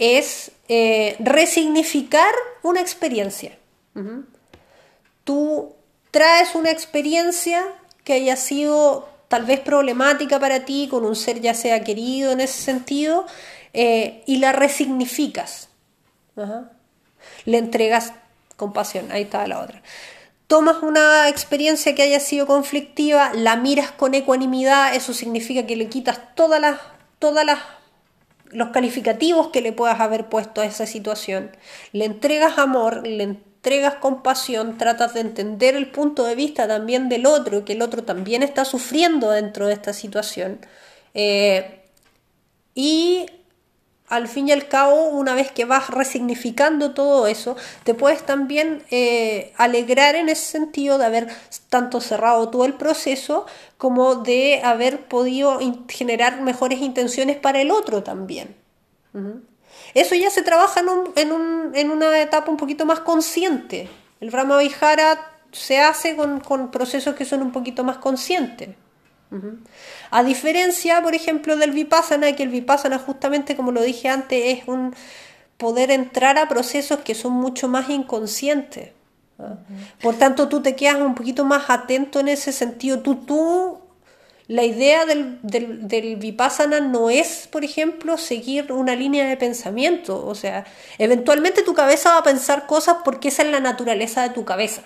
es 0.00 0.50
eh, 0.68 1.14
resignificar 1.20 2.32
una 2.62 2.80
experiencia. 2.80 3.56
Tú 5.24 5.74
traes 6.10 6.54
una 6.54 6.70
experiencia 6.70 7.62
que 8.02 8.14
haya 8.14 8.36
sido 8.36 9.08
tal 9.28 9.44
vez 9.44 9.60
problemática 9.60 10.40
para 10.40 10.64
ti, 10.64 10.88
con 10.90 11.04
un 11.04 11.14
ser 11.14 11.40
ya 11.40 11.54
sea 11.54 11.84
querido 11.84 12.32
en 12.32 12.40
ese 12.40 12.62
sentido, 12.62 13.26
eh, 13.74 14.24
y 14.26 14.38
la 14.38 14.52
resignificas. 14.52 15.68
Ajá. 16.34 16.72
Le 17.44 17.58
entregas 17.58 18.14
compasión, 18.56 19.12
ahí 19.12 19.22
está 19.22 19.46
la 19.46 19.60
otra. 19.60 19.82
Tomas 20.46 20.82
una 20.82 21.28
experiencia 21.28 21.94
que 21.94 22.02
haya 22.02 22.20
sido 22.20 22.46
conflictiva, 22.46 23.32
la 23.34 23.56
miras 23.56 23.92
con 23.92 24.14
ecuanimidad, 24.14 24.94
eso 24.94 25.12
significa 25.12 25.66
que 25.66 25.76
le 25.76 25.88
quitas 25.88 26.34
todas 26.34 26.60
las, 26.60 26.80
todas 27.18 27.44
las 27.44 27.58
los 28.52 28.70
calificativos 28.70 29.48
que 29.48 29.60
le 29.60 29.72
puedas 29.72 30.00
haber 30.00 30.28
puesto 30.28 30.60
a 30.60 30.66
esa 30.66 30.86
situación. 30.86 31.50
Le 31.92 32.04
entregas 32.04 32.58
amor, 32.58 33.06
le 33.06 33.22
entregas 33.22 33.96
compasión, 33.96 34.78
tratas 34.78 35.14
de 35.14 35.20
entender 35.20 35.74
el 35.76 35.90
punto 35.90 36.24
de 36.24 36.34
vista 36.34 36.66
también 36.66 37.08
del 37.08 37.26
otro, 37.26 37.64
que 37.64 37.74
el 37.74 37.82
otro 37.82 38.04
también 38.04 38.42
está 38.42 38.64
sufriendo 38.64 39.30
dentro 39.30 39.66
de 39.66 39.74
esta 39.74 39.92
situación. 39.92 40.60
Eh, 41.14 41.82
y 42.74 43.26
al 44.10 44.28
fin 44.28 44.48
y 44.48 44.52
al 44.52 44.68
cabo, 44.68 45.06
una 45.08 45.34
vez 45.34 45.50
que 45.52 45.64
vas 45.64 45.88
resignificando 45.90 46.92
todo 46.92 47.26
eso, 47.26 47.56
te 47.84 47.94
puedes 47.94 48.24
también 48.26 48.82
eh, 48.90 49.52
alegrar 49.56 50.14
en 50.16 50.28
ese 50.28 50.44
sentido 50.44 50.98
de 50.98 51.06
haber 51.06 51.28
tanto 51.70 52.00
cerrado 52.00 52.50
todo 52.50 52.64
el 52.66 52.74
proceso 52.74 53.46
como 53.78 54.16
de 54.16 54.60
haber 54.64 55.06
podido 55.08 55.58
generar 55.88 56.40
mejores 56.42 56.80
intenciones 56.80 57.36
para 57.38 57.60
el 57.62 57.70
otro 57.70 58.02
también. 58.02 58.56
Eso 59.94 60.14
ya 60.14 60.30
se 60.30 60.42
trabaja 60.42 60.80
en, 60.80 60.88
un- 60.88 61.12
en, 61.16 61.32
un- 61.32 61.72
en 61.74 61.90
una 61.90 62.20
etapa 62.20 62.50
un 62.50 62.56
poquito 62.56 62.86
más 62.86 63.00
consciente. 63.00 63.88
El 64.20 64.30
Brahma 64.30 64.58
Vihara 64.58 65.32
se 65.52 65.80
hace 65.80 66.16
con 66.16 66.70
procesos 66.70 67.14
que 67.14 67.24
son 67.24 67.42
un 67.42 67.52
poquito 67.52 67.84
más 67.84 67.98
conscientes. 67.98 68.70
A 70.10 70.24
diferencia, 70.24 71.02
por 71.02 71.14
ejemplo, 71.14 71.56
del 71.56 71.70
Vipassana, 71.70 72.34
que 72.34 72.42
el 72.42 72.48
Vipassana 72.48 72.98
justamente, 72.98 73.56
como 73.56 73.70
lo 73.70 73.82
dije 73.82 74.08
antes, 74.08 74.58
es 74.58 74.68
un 74.68 74.94
poder 75.56 75.90
entrar 75.90 76.38
a 76.38 76.48
procesos 76.48 77.00
que 77.00 77.14
son 77.14 77.32
mucho 77.32 77.68
más 77.68 77.88
inconscientes. 77.90 78.90
¿ah? 79.38 79.58
Por 80.02 80.16
tanto, 80.16 80.48
tú 80.48 80.62
te 80.62 80.74
quedas 80.74 80.96
un 80.96 81.14
poquito 81.14 81.44
más 81.44 81.68
atento 81.68 82.18
en 82.18 82.28
ese 82.28 82.50
sentido. 82.50 83.00
Tú, 83.00 83.16
tú, 83.16 83.78
la 84.48 84.64
idea 84.64 85.06
del, 85.06 85.38
del, 85.42 85.86
del 85.86 86.16
Vipassana 86.16 86.80
no 86.80 87.08
es, 87.08 87.46
por 87.46 87.62
ejemplo, 87.62 88.16
seguir 88.16 88.72
una 88.72 88.96
línea 88.96 89.28
de 89.28 89.36
pensamiento. 89.36 90.26
O 90.26 90.34
sea, 90.34 90.64
eventualmente 90.98 91.62
tu 91.62 91.74
cabeza 91.74 92.10
va 92.10 92.18
a 92.18 92.24
pensar 92.24 92.66
cosas 92.66 92.96
porque 93.04 93.28
esa 93.28 93.42
es 93.42 93.50
la 93.50 93.60
naturaleza 93.60 94.22
de 94.22 94.30
tu 94.30 94.44
cabeza. 94.44 94.82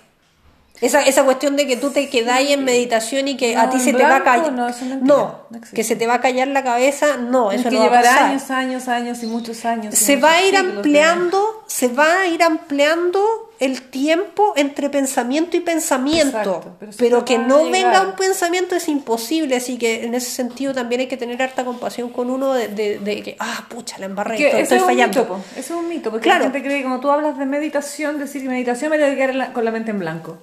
Esa, 0.85 1.03
esa 1.03 1.25
cuestión 1.25 1.57
de 1.57 1.67
que 1.67 1.77
tú 1.77 1.91
te 1.91 2.09
quedáis 2.11 2.51
en 2.51 2.65
meditación 2.65 3.27
y 3.29 3.37
que 3.37 3.57
a 3.57 3.65
No, 3.65 3.71
ti 3.71 3.77
en 3.77 3.83
se 3.85 3.93
te 3.95 4.03
va 4.03 4.17
a 4.17 4.21
blanco, 4.21 4.25
callar. 4.43 4.53
no, 4.53 4.69
eso 4.69 4.85
es 4.85 4.91
No, 5.03 5.39
no 5.51 5.61
que 5.73 5.83
se 5.85 5.97
te 5.97 6.07
va 6.07 6.15
a 6.15 6.21
callar 6.21 6.49
la 6.49 6.63
cabeza, 6.63 7.17
no, 7.17 7.53
eso 7.53 7.69
que 7.71 7.77
no 7.77 7.91
va 7.91 7.99
a 8.01 8.27
años, 8.27 8.51
años, 8.51 8.89
años 8.89 9.23
y 9.23 9.27
muchos 9.27 9.65
años. 9.65 9.95
Se 9.95 10.17
muchos 10.17 10.29
va 10.31 10.35
a 10.35 10.43
ir 10.43 10.57
ampliando, 10.57 11.65
se 11.67 11.89
va 11.89 12.21
a 12.21 12.27
ir 12.27 12.43
ampliando 12.43 13.23
el 13.61 13.83
tiempo 13.83 14.53
entre 14.57 14.91
pensamiento 14.91 15.57
y 15.57 15.61
pensamiento. 15.61 16.27
Exacto, 16.39 16.77
pero 16.81 16.93
pero 16.99 17.25
que 17.25 17.37
a 17.37 17.39
no 17.39 17.71
venga 17.71 18.03
un 18.03 18.13
pensamiento 18.17 18.75
es 18.75 18.89
imposible, 18.89 19.57
así 19.57 19.79
que 19.79 20.05
en 20.05 20.15
ese 20.15 20.29
sentido 20.31 20.75
también 20.75 21.03
hay 21.03 21.07
que 21.07 21.17
tener 21.17 21.41
harta 21.41 21.65
compasión 21.65 22.11
con 22.11 22.31
uno 22.31 22.53
de, 22.53 22.69
de- 22.69 22.99
de 22.99 23.23
que, 23.23 23.37
ah, 23.39 23.65
pucha, 23.69 23.97
la 23.99 24.07
embarré, 24.07 24.35
estoy, 24.45 24.61
estoy 24.63 24.77
es 24.79 24.83
un 24.83 24.89
fallando. 24.89 25.21
mito. 25.23 25.41
Ese 25.53 25.61
es 25.61 25.71
un 25.71 25.89
mito, 25.89 26.11
porque 26.11 26.25
Claro. 26.25 26.41
la 26.41 26.45
gente 26.51 26.63
cree 26.67 26.79
que 26.79 26.83
como 26.83 27.01
tú 27.01 27.11
hablas 27.11 27.39
de 27.39 27.47
meditación, 27.47 28.19
decir 28.19 28.43
que 28.43 28.49
meditación 28.49 28.91
me 28.91 28.99
quedar 29.17 29.31
en 29.31 29.39
la- 29.39 29.53
con 29.53 29.65
la 29.65 29.71
mente 29.71 29.93
en 29.93 30.01
blanco. 30.01 30.37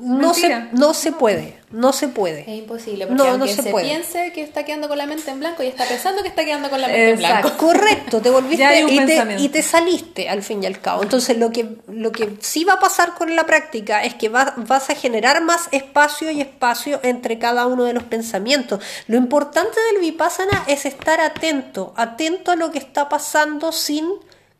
No 0.00 0.34
se, 0.34 0.68
no 0.72 0.94
se 0.94 1.10
puede, 1.12 1.58
no 1.72 1.92
se 1.92 2.06
Es 2.06 2.12
puede. 2.12 2.48
imposible, 2.54 3.06
porque 3.08 3.22
No, 3.22 3.36
no 3.36 3.46
se 3.48 3.60
se, 3.62 3.70
puede. 3.70 3.86
piense 3.86 4.32
que 4.32 4.40
está 4.42 4.64
quedando 4.64 4.88
con 4.88 4.96
la 4.96 5.04
mente 5.04 5.30
en 5.32 5.40
blanco 5.40 5.64
y 5.64 5.66
está 5.66 5.84
pensando 5.84 6.22
que 6.22 6.28
está 6.28 6.44
quedando 6.44 6.70
con 6.70 6.80
la 6.80 6.86
mente 6.86 7.10
Exacto. 7.10 7.48
en 7.48 7.56
blanco. 7.56 7.58
Correcto, 7.66 8.20
te 8.22 8.30
volviste 8.30 8.82
y 8.88 9.04
te, 9.04 9.36
y 9.40 9.48
te 9.48 9.62
saliste 9.62 10.28
al 10.28 10.42
fin 10.44 10.62
y 10.62 10.66
al 10.66 10.80
cabo. 10.80 11.02
Entonces 11.02 11.36
lo 11.38 11.50
que, 11.50 11.76
lo 11.88 12.12
que 12.12 12.36
sí 12.40 12.62
va 12.64 12.74
a 12.74 12.78
pasar 12.78 13.14
con 13.14 13.34
la 13.34 13.46
práctica 13.46 14.04
es 14.04 14.14
que 14.14 14.28
va- 14.28 14.54
vas 14.56 14.90
a 14.90 14.94
generar 14.94 15.42
más 15.42 15.68
espacio 15.72 16.30
y 16.30 16.40
espacio 16.40 17.00
entre 17.02 17.38
cada 17.40 17.66
uno 17.66 17.82
de 17.84 17.92
los 17.92 18.04
pensamientos. 18.04 18.82
Lo 19.08 19.16
importante 19.16 19.78
del 19.92 20.00
vipassana 20.00 20.64
es 20.68 20.86
estar 20.86 21.20
atento, 21.20 21.92
atento 21.96 22.52
a 22.52 22.56
lo 22.56 22.70
que 22.70 22.78
está 22.78 23.08
pasando 23.08 23.72
sin 23.72 24.08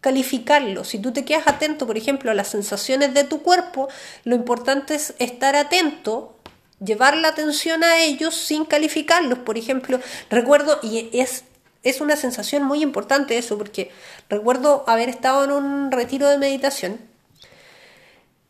calificarlo. 0.01 0.85
Si 0.85 0.99
tú 0.99 1.13
te 1.13 1.25
quedas 1.25 1.47
atento, 1.47 1.87
por 1.87 1.97
ejemplo, 1.97 2.31
a 2.31 2.35
las 2.35 2.49
sensaciones 2.49 3.15
de 3.15 3.25
tu 3.25 3.43
cuerpo, 3.43 3.89
lo 4.25 4.35
importante 4.35 4.95
es 4.95 5.15
estar 5.19 5.57
atento 5.57 6.35
llevar 6.85 7.17
la 7.17 7.29
atención 7.29 7.85
a 7.85 7.99
ellos 8.03 8.35
sin 8.35 8.65
calificarlos. 8.65 9.39
Por 9.41 9.59
ejemplo, 9.59 10.01
recuerdo, 10.31 10.81
y 10.83 11.11
es, 11.13 11.45
es 11.83 12.01
una 12.01 12.17
sensación 12.17 12.65
muy 12.65 12.83
importante 12.83 13.39
eso, 13.39 13.59
porque 13.59 13.91
recuerdo 14.29 14.85
haber 14.87 15.09
estado 15.09 15.45
en 15.45 15.53
un 15.53 15.93
retiro 15.93 16.29
de 16.29 16.39
meditación 16.39 16.99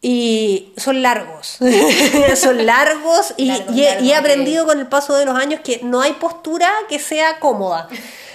y 0.02 0.72
son 0.78 1.02
largos, 1.02 1.58
son 2.36 2.64
largos 2.64 3.34
y, 3.36 3.46
Largos, 3.46 3.76
y 3.76 3.82
he, 3.82 3.84
largos, 3.84 4.04
y 4.04 4.10
he 4.10 4.14
ok. 4.14 4.18
aprendido 4.18 4.66
con 4.66 4.80
el 4.80 4.86
paso 4.86 5.14
de 5.14 5.26
los 5.26 5.36
años 5.36 5.60
que 5.62 5.80
no 5.82 6.00
hay 6.00 6.14
postura 6.14 6.70
que 6.88 6.98
sea 6.98 7.38
cómoda. 7.38 7.88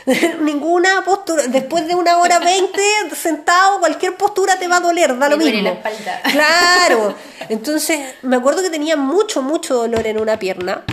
Ninguna 0.41 1.03
postura, 1.03 1.43
después 1.47 1.87
de 1.87 1.95
una 1.95 2.17
hora 2.19 2.39
veinte 2.39 2.81
sentado, 3.15 3.79
cualquier 3.79 4.15
postura 4.15 4.57
te 4.59 4.67
va 4.67 4.77
a 4.77 4.79
doler, 4.81 5.17
da 5.17 5.29
Me 5.29 5.35
lo 5.35 5.37
mismo. 5.37 5.61
la 5.63 5.69
espalda. 5.71 6.21
Claro. 6.31 7.15
Entonces, 7.49 7.99
me 8.21 8.35
acuerdo 8.35 8.61
que 8.61 8.69
tenía 8.69 8.95
mucho, 8.95 9.41
mucho 9.41 9.75
dolor 9.75 10.05
en 10.07 10.19
una 10.19 10.37
pierna 10.37 10.83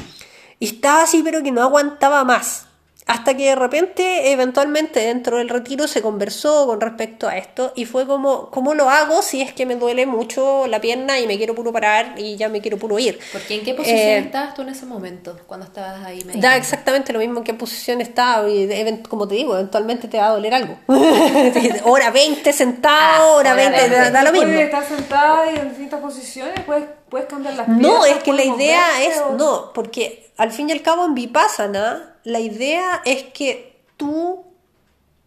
y 0.58 0.66
estaba 0.66 1.02
así, 1.02 1.22
pero 1.22 1.42
que 1.42 1.50
no 1.52 1.62
aguantaba 1.62 2.24
más. 2.24 2.66
Hasta 3.04 3.36
que 3.36 3.46
de 3.48 3.56
repente, 3.56 4.30
eventualmente, 4.32 5.00
dentro 5.00 5.38
del 5.38 5.48
retiro 5.48 5.88
se 5.88 6.00
conversó 6.00 6.66
con 6.66 6.80
respecto 6.80 7.26
a 7.28 7.36
esto 7.36 7.72
y 7.74 7.84
fue 7.84 8.06
como, 8.06 8.48
¿cómo 8.50 8.74
lo 8.74 8.88
hago 8.88 9.22
si 9.22 9.42
es 9.42 9.52
que 9.52 9.66
me 9.66 9.74
duele 9.74 10.06
mucho 10.06 10.66
la 10.68 10.80
pierna 10.80 11.18
y 11.18 11.26
me 11.26 11.36
quiero 11.36 11.54
puro 11.56 11.72
parar 11.72 12.14
y 12.16 12.36
ya 12.36 12.48
me 12.48 12.60
quiero 12.60 12.78
puro 12.78 12.98
ir? 13.00 13.18
Porque 13.32 13.56
¿en 13.56 13.64
qué 13.64 13.74
posición 13.74 13.98
Eh, 13.98 14.18
estabas 14.18 14.54
tú 14.54 14.62
en 14.62 14.68
ese 14.68 14.86
momento 14.86 15.36
cuando 15.48 15.66
estabas 15.66 16.04
ahí 16.06 16.22
Da 16.36 16.56
exactamente 16.56 17.12
lo 17.12 17.18
mismo 17.18 17.38
en 17.38 17.44
qué 17.44 17.54
posición 17.54 18.00
está 18.00 18.48
y 18.48 18.66
event- 18.70 19.08
como 19.08 19.26
te 19.26 19.34
digo, 19.34 19.54
eventualmente 19.54 20.06
te 20.06 20.18
va 20.18 20.26
a 20.28 20.30
doler 20.30 20.54
algo. 20.54 20.76
hora 21.84 22.10
20 22.12 22.52
sentado, 22.52 22.94
Ah, 22.94 23.36
hora 23.36 23.52
hora 23.52 23.54
20, 23.54 23.76
da, 23.88 23.88
20. 23.88 24.10
da 24.12 24.22
lo 24.22 24.32
mismo. 24.32 24.46
Puedes 24.46 24.64
estar 24.64 24.84
sentada 24.86 25.50
y 25.52 25.56
en 25.56 25.68
distintas 25.70 26.00
posiciones, 26.00 26.60
puedes, 26.64 26.84
puedes 27.08 27.26
cambiar 27.26 27.54
las 27.54 27.66
No, 27.68 28.00
piezas, 28.02 28.16
es 28.18 28.22
que 28.22 28.32
la 28.32 28.44
idea 28.44 29.02
es, 29.02 29.18
o- 29.18 29.32
no, 29.32 29.72
porque 29.74 30.30
al 30.36 30.52
fin 30.52 30.68
y 30.68 30.72
al 30.72 30.82
cabo 30.82 31.04
en 31.04 31.14
Vipassana, 31.14 32.11
la 32.24 32.40
idea 32.40 33.02
es 33.04 33.24
que 33.24 33.76
tú 33.96 34.44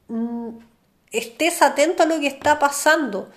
mm, 0.08 0.50
estés 1.12 1.62
atento 1.62 2.04
a 2.04 2.06
lo 2.06 2.20
que 2.20 2.28
está 2.28 2.60
pasando. 2.60 3.32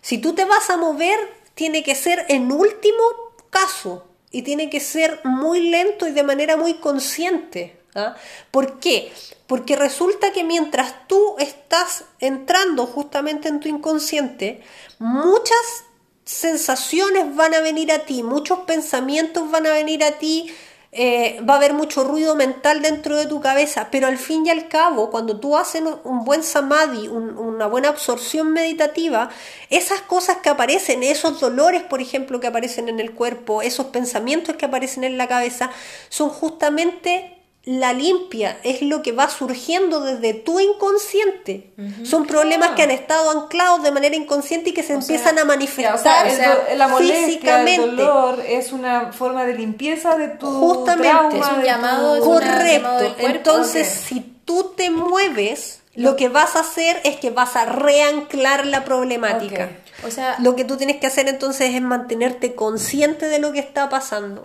Si 0.00 0.18
tú 0.18 0.34
te 0.34 0.44
vas 0.44 0.70
a 0.70 0.76
mover, 0.76 1.18
tiene 1.54 1.82
que 1.82 1.94
ser 1.94 2.26
en 2.28 2.52
último 2.52 3.02
caso 3.50 4.06
y 4.30 4.42
tiene 4.42 4.68
que 4.68 4.80
ser 4.80 5.20
muy 5.24 5.70
lento 5.70 6.06
y 6.06 6.12
de 6.12 6.22
manera 6.22 6.56
muy 6.56 6.74
consciente. 6.74 7.78
¿ah? 7.94 8.16
¿Por 8.50 8.80
qué? 8.80 9.12
Porque 9.46 9.76
resulta 9.76 10.32
que 10.32 10.44
mientras 10.44 11.06
tú 11.06 11.36
estás 11.38 12.04
entrando 12.18 12.86
justamente 12.86 13.48
en 13.48 13.60
tu 13.60 13.68
inconsciente, 13.68 14.62
muchas 14.98 15.84
sensaciones 16.24 17.34
van 17.36 17.54
a 17.54 17.60
venir 17.60 17.92
a 17.92 18.00
ti, 18.00 18.22
muchos 18.22 18.60
pensamientos 18.60 19.50
van 19.50 19.66
a 19.66 19.72
venir 19.72 20.02
a 20.02 20.18
ti, 20.18 20.52
eh, 20.96 21.40
va 21.48 21.54
a 21.54 21.56
haber 21.56 21.74
mucho 21.74 22.04
ruido 22.04 22.36
mental 22.36 22.80
dentro 22.80 23.16
de 23.16 23.26
tu 23.26 23.40
cabeza, 23.40 23.88
pero 23.90 24.06
al 24.06 24.16
fin 24.18 24.46
y 24.46 24.50
al 24.50 24.68
cabo, 24.68 25.10
cuando 25.10 25.40
tú 25.40 25.56
haces 25.56 25.82
un 26.04 26.24
buen 26.24 26.42
samadhi, 26.44 27.08
un- 27.08 27.36
una 27.36 27.66
buena 27.66 27.88
absorción 27.88 28.52
meditativa, 28.52 29.28
esas 29.70 30.00
cosas 30.02 30.36
que 30.38 30.50
aparecen, 30.50 31.02
esos 31.02 31.40
dolores, 31.40 31.82
por 31.82 32.00
ejemplo, 32.00 32.38
que 32.40 32.46
aparecen 32.46 32.88
en 32.88 33.00
el 33.00 33.12
cuerpo, 33.14 33.60
esos 33.62 33.86
pensamientos 33.86 34.56
que 34.56 34.66
aparecen 34.66 35.04
en 35.04 35.18
la 35.18 35.26
cabeza, 35.28 35.70
son 36.08 36.30
justamente 36.30 37.33
la 37.66 37.94
limpia, 37.94 38.58
es 38.62 38.82
lo 38.82 39.00
que 39.02 39.12
va 39.12 39.30
surgiendo 39.30 40.00
desde 40.00 40.34
tu 40.34 40.60
inconsciente. 40.60 41.70
Son 42.04 42.26
problemas 42.26 42.70
Ah. 42.72 42.74
que 42.74 42.82
han 42.82 42.90
estado 42.90 43.30
anclados 43.30 43.82
de 43.82 43.90
manera 43.90 44.14
inconsciente 44.16 44.70
y 44.70 44.72
que 44.74 44.82
se 44.82 44.92
O 44.94 44.96
empiezan 45.00 45.34
sea, 45.34 45.42
a 45.42 45.46
manifestar 45.46 46.26
ya, 46.26 46.32
o 46.32 46.36
sea, 46.36 46.58
el 46.70 46.78
la 46.78 46.88
molestia, 46.88 47.26
físicamente. 47.26 47.84
el 47.84 47.96
dolor 47.96 48.40
es 48.46 48.70
una 48.72 49.12
forma 49.12 49.44
de 49.46 49.54
limpieza 49.54 50.16
de 50.16 50.28
tu 50.28 50.46
Justamente. 50.46 51.08
trauma, 51.08 51.38
Es 51.46 51.52
un 51.54 51.60
de 51.60 51.66
llamado, 51.66 52.16
tu- 52.16 52.22
es 52.22 52.28
una- 52.28 52.52
Correcto. 52.58 52.88
cuerpo. 52.98 53.26
Entonces, 53.28 53.88
si 53.88 54.20
tú 54.44 54.72
te 54.76 54.90
mueves, 54.90 55.80
lo 55.94 56.16
que 56.16 56.28
vas 56.28 56.56
a 56.56 56.60
hacer 56.60 57.00
es 57.04 57.16
que 57.16 57.30
vas 57.30 57.56
a 57.56 57.64
reanclar 57.66 58.66
la 58.66 58.84
problemática. 58.84 59.70
O 60.02 60.10
sea, 60.10 60.36
Lo 60.40 60.56
que 60.56 60.64
tú 60.64 60.76
tienes 60.76 60.96
que 60.96 61.06
hacer 61.06 61.28
entonces 61.28 61.74
es 61.74 61.80
mantenerte 61.80 62.54
consciente 62.54 63.26
de 63.28 63.38
lo 63.38 63.52
que 63.52 63.60
está 63.60 63.88
pasando. 63.88 64.44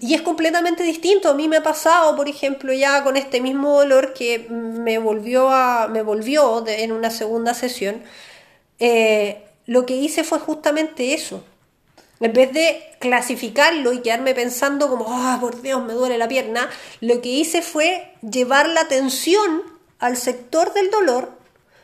Y 0.00 0.14
es 0.14 0.22
completamente 0.22 0.82
distinto. 0.82 1.30
A 1.30 1.34
mí 1.34 1.48
me 1.48 1.56
ha 1.56 1.62
pasado, 1.62 2.14
por 2.14 2.28
ejemplo, 2.28 2.72
ya 2.72 3.02
con 3.02 3.16
este 3.16 3.40
mismo 3.40 3.78
dolor 3.78 4.12
que 4.12 4.46
me 4.50 4.98
volvió 4.98 5.48
a, 5.50 5.88
me 5.88 6.02
volvió 6.02 6.60
de- 6.60 6.84
en 6.84 6.92
una 6.92 7.10
segunda 7.10 7.54
sesión. 7.54 8.02
eh, 8.78 9.44
lo 9.66 9.86
que 9.86 9.94
hice 9.94 10.24
fue 10.24 10.38
justamente 10.38 11.14
eso. 11.14 11.44
En 12.18 12.32
vez 12.32 12.52
de 12.52 12.82
clasificarlo 12.98 13.92
y 13.92 14.00
quedarme 14.00 14.34
pensando 14.34 14.88
como, 14.88 15.06
ah, 15.08 15.38
por 15.40 15.62
Dios, 15.62 15.82
me 15.84 15.92
duele 15.94 16.18
la 16.18 16.28
pierna, 16.28 16.68
lo 17.00 17.20
que 17.22 17.28
hice 17.28 17.62
fue 17.62 18.12
llevar 18.20 18.68
la 18.68 18.80
atención 18.82 19.62
al 19.98 20.16
sector 20.16 20.72
del 20.74 20.90
dolor 20.90 21.32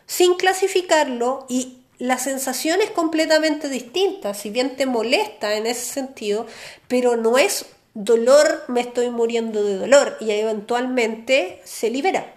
sin 0.06 0.34
clasificarlo 0.34 1.46
y 1.48 1.78
la 1.98 2.18
sensación 2.18 2.80
es 2.80 2.90
completamente 2.90 3.68
distinta, 3.68 4.34
si 4.34 4.50
bien 4.50 4.76
te 4.76 4.86
molesta 4.86 5.54
en 5.54 5.66
ese 5.66 5.84
sentido, 5.84 6.46
pero 6.88 7.16
no 7.16 7.38
es 7.38 7.66
dolor, 7.94 8.64
me 8.68 8.80
estoy 8.80 9.10
muriendo 9.10 9.64
de 9.64 9.76
dolor 9.76 10.16
y 10.20 10.30
eventualmente 10.30 11.60
se 11.64 11.90
libera. 11.90 12.36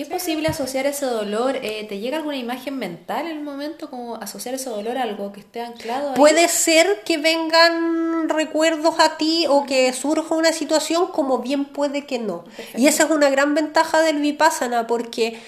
¿y 0.00 0.02
es 0.02 0.08
posible 0.08 0.48
asociar 0.48 0.86
ese 0.86 1.04
dolor? 1.04 1.56
eh, 1.56 1.84
¿Te 1.86 1.98
llega 1.98 2.16
alguna 2.16 2.38
imagen 2.38 2.78
mental 2.78 3.26
en 3.26 3.36
el 3.36 3.42
momento 3.42 3.90
como 3.90 4.14
asociar 4.16 4.54
ese 4.54 4.70
dolor 4.70 4.96
a 4.96 5.02
algo 5.02 5.30
que 5.30 5.40
esté 5.40 5.60
anclado 5.60 6.10
ahí? 6.10 6.16
Puede 6.16 6.48
ser 6.48 7.02
que 7.04 7.18
vengan 7.18 8.30
recuerdos 8.30 8.94
a 8.98 9.18
ti 9.18 9.44
o 9.46 9.66
que 9.66 9.92
surja 9.92 10.34
una 10.34 10.54
situación 10.54 11.08
como 11.08 11.40
bien 11.40 11.66
puede 11.66 12.06
que 12.06 12.18
no. 12.18 12.44
Y 12.78 12.86
esa 12.86 13.04
es 13.04 13.10
una 13.10 13.28
gran 13.28 13.54
ventaja 13.54 14.00
del 14.00 14.20
vipassana 14.20 14.86
porque 14.86 15.38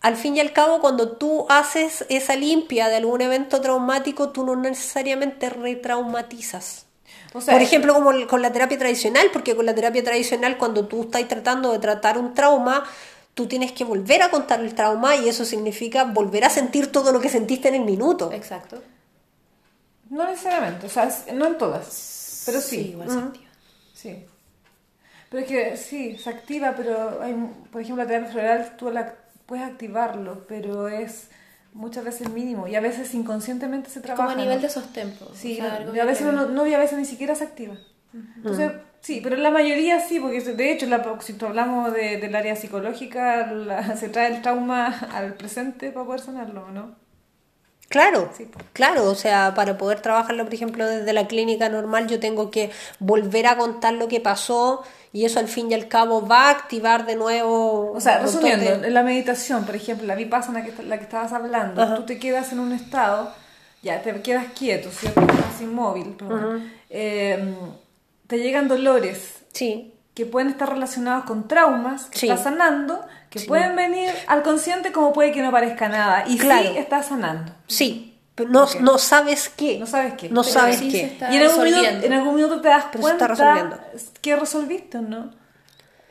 al 0.00 0.16
fin 0.16 0.36
y 0.36 0.40
al 0.40 0.52
cabo 0.52 0.80
cuando 0.80 1.12
tú 1.12 1.46
haces 1.48 2.06
esa 2.08 2.36
limpia 2.36 2.88
de 2.88 2.96
algún 2.96 3.20
evento 3.20 3.60
traumático 3.60 4.30
tú 4.30 4.44
no 4.44 4.56
necesariamente 4.56 5.50
retraumatizas. 5.50 6.86
O 7.32 7.40
sea, 7.40 7.54
Por 7.54 7.62
ejemplo, 7.62 7.94
como 7.94 8.26
con 8.26 8.42
la 8.42 8.52
terapia 8.52 8.78
tradicional, 8.78 9.28
porque 9.32 9.54
con 9.54 9.66
la 9.66 9.74
terapia 9.74 10.02
tradicional 10.02 10.58
cuando 10.58 10.86
tú 10.86 11.02
estás 11.02 11.28
tratando 11.28 11.70
de 11.70 11.78
tratar 11.78 12.18
un 12.18 12.34
trauma, 12.34 12.84
tú 13.34 13.46
tienes 13.46 13.72
que 13.72 13.84
volver 13.84 14.22
a 14.22 14.30
contar 14.30 14.60
el 14.60 14.74
trauma 14.74 15.16
y 15.16 15.28
eso 15.28 15.44
significa 15.44 16.04
volver 16.04 16.44
a 16.44 16.50
sentir 16.50 16.90
todo 16.90 17.12
lo 17.12 17.20
que 17.20 17.28
sentiste 17.28 17.68
en 17.68 17.76
el 17.76 17.84
minuto. 17.84 18.32
Exacto. 18.32 18.82
No 20.08 20.26
necesariamente, 20.26 20.86
o 20.86 20.90
sea, 20.90 21.08
no 21.34 21.46
en 21.46 21.56
todas, 21.56 22.42
pero 22.46 22.60
sí. 22.60 22.90
igual 22.92 23.10
se 23.10 23.18
activa. 23.18 23.50
Sí. 23.94 24.26
Pero 25.28 25.42
es 25.44 25.48
que 25.48 25.76
sí, 25.76 26.18
se 26.18 26.30
activa, 26.30 26.74
pero 26.76 27.22
hay, 27.22 27.32
por 27.70 27.80
ejemplo, 27.80 28.02
la 28.02 28.08
terapia 28.08 28.32
floral 28.32 28.76
tú 28.76 28.90
la 28.90 29.14
puedes 29.50 29.66
activarlo, 29.66 30.46
pero 30.46 30.86
es 30.88 31.28
muchas 31.72 32.04
veces 32.04 32.30
mínimo 32.30 32.68
y 32.68 32.76
a 32.76 32.80
veces 32.80 33.12
inconscientemente 33.14 33.90
se 33.90 34.00
trabaja. 34.00 34.28
Como 34.28 34.38
a 34.38 34.40
nivel 34.40 34.58
¿no? 34.58 34.62
de 34.62 34.70
sostén. 34.70 35.10
po, 35.18 35.26
Sí, 35.34 35.54
o 35.54 35.56
sea, 35.56 35.68
no, 35.70 35.76
algo 35.78 35.94
y 35.96 35.98
a 35.98 36.04
veces 36.04 36.32
no, 36.32 36.46
no, 36.46 36.66
y 36.68 36.72
a 36.72 36.78
veces 36.78 36.96
ni 36.98 37.04
siquiera 37.04 37.34
se 37.34 37.42
activa. 37.44 37.74
Entonces, 38.36 38.72
sí, 39.00 39.20
pero 39.24 39.34
la 39.36 39.50
mayoría 39.50 39.98
sí, 39.98 40.20
porque 40.20 40.40
de 40.40 40.72
hecho, 40.72 40.86
la, 40.86 41.02
si 41.20 41.36
hablamos 41.44 41.92
de- 41.92 42.18
del 42.18 42.34
área 42.36 42.54
psicológica, 42.54 43.48
la- 43.52 43.96
se 44.02 44.08
trae 44.08 44.32
el 44.36 44.40
trauma 44.40 44.86
al 45.12 45.34
presente 45.34 45.90
para 45.90 46.06
poder 46.06 46.20
sanarlo, 46.20 46.70
¿no? 46.70 46.94
Claro, 47.90 48.30
Sí. 48.36 48.48
claro, 48.72 49.04
o 49.10 49.14
sea, 49.16 49.52
para 49.54 49.76
poder 49.76 50.00
trabajarlo, 50.00 50.44
por 50.44 50.54
ejemplo, 50.54 50.86
desde 50.86 51.12
la 51.12 51.26
clínica 51.26 51.68
normal, 51.68 52.06
yo 52.06 52.20
tengo 52.20 52.50
que 52.50 52.70
volver 53.00 53.48
a 53.48 53.56
contar 53.56 53.94
lo 53.94 54.06
que 54.06 54.20
pasó 54.20 54.84
y 55.12 55.24
eso 55.24 55.40
al 55.40 55.48
fin 55.48 55.72
y 55.72 55.74
al 55.74 55.88
cabo 55.88 56.24
va 56.26 56.44
a 56.46 56.50
activar 56.50 57.04
de 57.04 57.16
nuevo. 57.16 57.90
O 57.92 58.00
sea, 58.00 58.20
resumiendo, 58.20 58.78
de- 58.78 58.86
en 58.86 58.94
la 58.94 59.02
meditación, 59.02 59.64
por 59.66 59.74
ejemplo, 59.74 60.06
la 60.06 60.14
vipassana 60.14 60.64
que, 60.64 60.72
la 60.84 60.98
que 60.98 61.02
estabas 61.04 61.32
hablando, 61.32 61.82
Ajá. 61.82 61.96
tú 61.96 62.02
te 62.04 62.20
quedas 62.20 62.52
en 62.52 62.60
un 62.60 62.72
estado, 62.72 63.32
ya 63.82 64.00
te 64.02 64.22
quedas 64.22 64.46
quieto, 64.56 64.88
¿cierto? 64.92 65.20
Estás 65.22 65.60
inmóvil. 65.60 66.16
Eh, 66.90 67.54
te 68.28 68.38
llegan 68.38 68.68
dolores 68.68 69.34
Sí, 69.52 69.94
que 70.14 70.26
pueden 70.26 70.48
estar 70.48 70.68
relacionados 70.70 71.24
con 71.24 71.48
traumas 71.48 72.04
que 72.06 72.18
Sí. 72.20 72.28
estás 72.28 72.44
sanando, 72.44 73.04
que 73.30 73.38
Sí. 73.38 73.46
pueden 73.46 73.74
venir 73.76 74.10
al 74.26 74.42
consciente 74.42 74.92
como 74.92 75.12
puede 75.14 75.32
que 75.32 75.40
no 75.42 75.50
parezca 75.50 75.88
nada. 75.88 76.24
Y 76.26 76.36
Claro. 76.36 76.70
sí 76.72 76.76
estás 76.78 77.06
sanando. 77.06 77.52
sí, 77.66 78.06
Pero 78.34 78.50
no, 78.50 78.66
no 78.80 78.96
sabes 78.98 79.48
qué. 79.50 79.78
No 79.78 79.86
sabes 79.86 80.14
qué. 80.14 80.28
No 80.30 80.42
Pero 80.42 80.52
sabes 80.54 80.76
sí 80.78 80.90
qué. 80.90 81.04
está 81.04 81.30
Y 81.32 81.36
en 81.36 81.42
algún, 81.42 81.64
minuto, 81.64 81.82
resolviendo. 81.82 82.06
en 82.06 82.12
algún 82.14 82.34
minuto 82.36 82.60
te 82.60 82.68
das 82.68 82.84
Pero 82.90 82.98
está 82.98 83.00
cuenta 83.00 83.26
resolviendo. 83.28 83.78
que 84.22 84.36
resolviste, 84.36 84.98
¿no? 84.98 85.30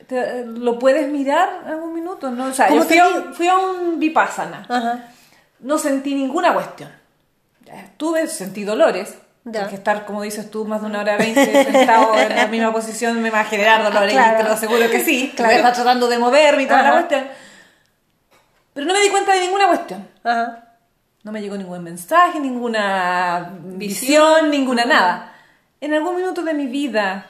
Te- 0.06 0.44
lo 0.44 0.78
puedes 0.78 1.08
mirar 1.08 1.60
en 1.64 1.72
algún 1.72 1.92
minuto, 1.94 2.30
¿no? 2.30 2.46
O 2.46 2.52
sea, 2.52 2.68
¿Cómo 2.68 2.80
yo 2.82 2.86
fui 2.88 2.98
a, 2.98 3.08
un, 3.08 3.34
fui 3.34 3.48
a 3.48 3.58
un 3.58 3.98
vipassana. 3.98 4.64
Ajá. 4.68 5.08
No 5.60 5.76
sentí 5.78 6.14
ninguna 6.14 6.52
cuestión. 6.54 6.90
Tuve, 7.96 8.26
sentí 8.28 8.64
dolores. 8.64 9.14
Ya. 9.44 9.60
Porque 9.60 9.76
estar, 9.76 10.04
como 10.04 10.22
dices 10.22 10.50
tú, 10.50 10.66
más 10.66 10.82
de 10.82 10.86
una 10.88 11.00
hora 11.00 11.16
veinte 11.16 11.64
sentado 11.72 12.18
en 12.18 12.36
la 12.36 12.46
misma 12.46 12.72
posición 12.72 13.22
me 13.22 13.30
va 13.30 13.40
a 13.40 13.44
generar 13.44 13.82
dolores. 13.82 14.12
Claro. 14.12 14.34
Y 14.34 14.42
te 14.42 14.48
lo 14.48 14.54
aseguro 14.54 14.90
que 14.90 15.00
sí. 15.04 15.32
Claro. 15.34 15.52
Estar 15.52 15.72
tratando 15.72 16.08
de 16.08 16.18
moverme 16.18 16.64
y 16.64 16.66
toda 16.66 16.82
la 16.82 16.88
Ajá. 16.90 16.98
cuestión. 16.98 17.28
Pero 18.74 18.86
no 18.86 18.92
me 18.92 19.00
di 19.00 19.08
cuenta 19.08 19.32
de 19.32 19.40
ninguna 19.40 19.66
cuestión. 19.68 20.08
Ajá. 20.22 20.66
No 21.22 21.32
me 21.32 21.40
llegó 21.42 21.56
ningún 21.56 21.82
mensaje, 21.82 22.40
ninguna 22.40 23.50
visión, 23.62 24.50
ninguna 24.50 24.84
nada. 24.84 25.34
En 25.80 25.92
algún 25.94 26.16
minuto 26.16 26.42
de 26.42 26.54
mi 26.54 26.66
vida 26.66 27.26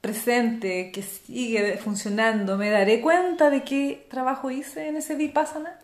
presente 0.00 0.92
que 0.92 1.02
sigue 1.02 1.78
funcionando, 1.78 2.56
¿me 2.56 2.70
daré 2.70 3.00
cuenta 3.00 3.50
de 3.50 3.64
qué 3.64 4.06
trabajo 4.10 4.50
hice 4.50 4.88
en 4.88 4.96
ese 4.96 5.16
Vipassana? 5.16 5.78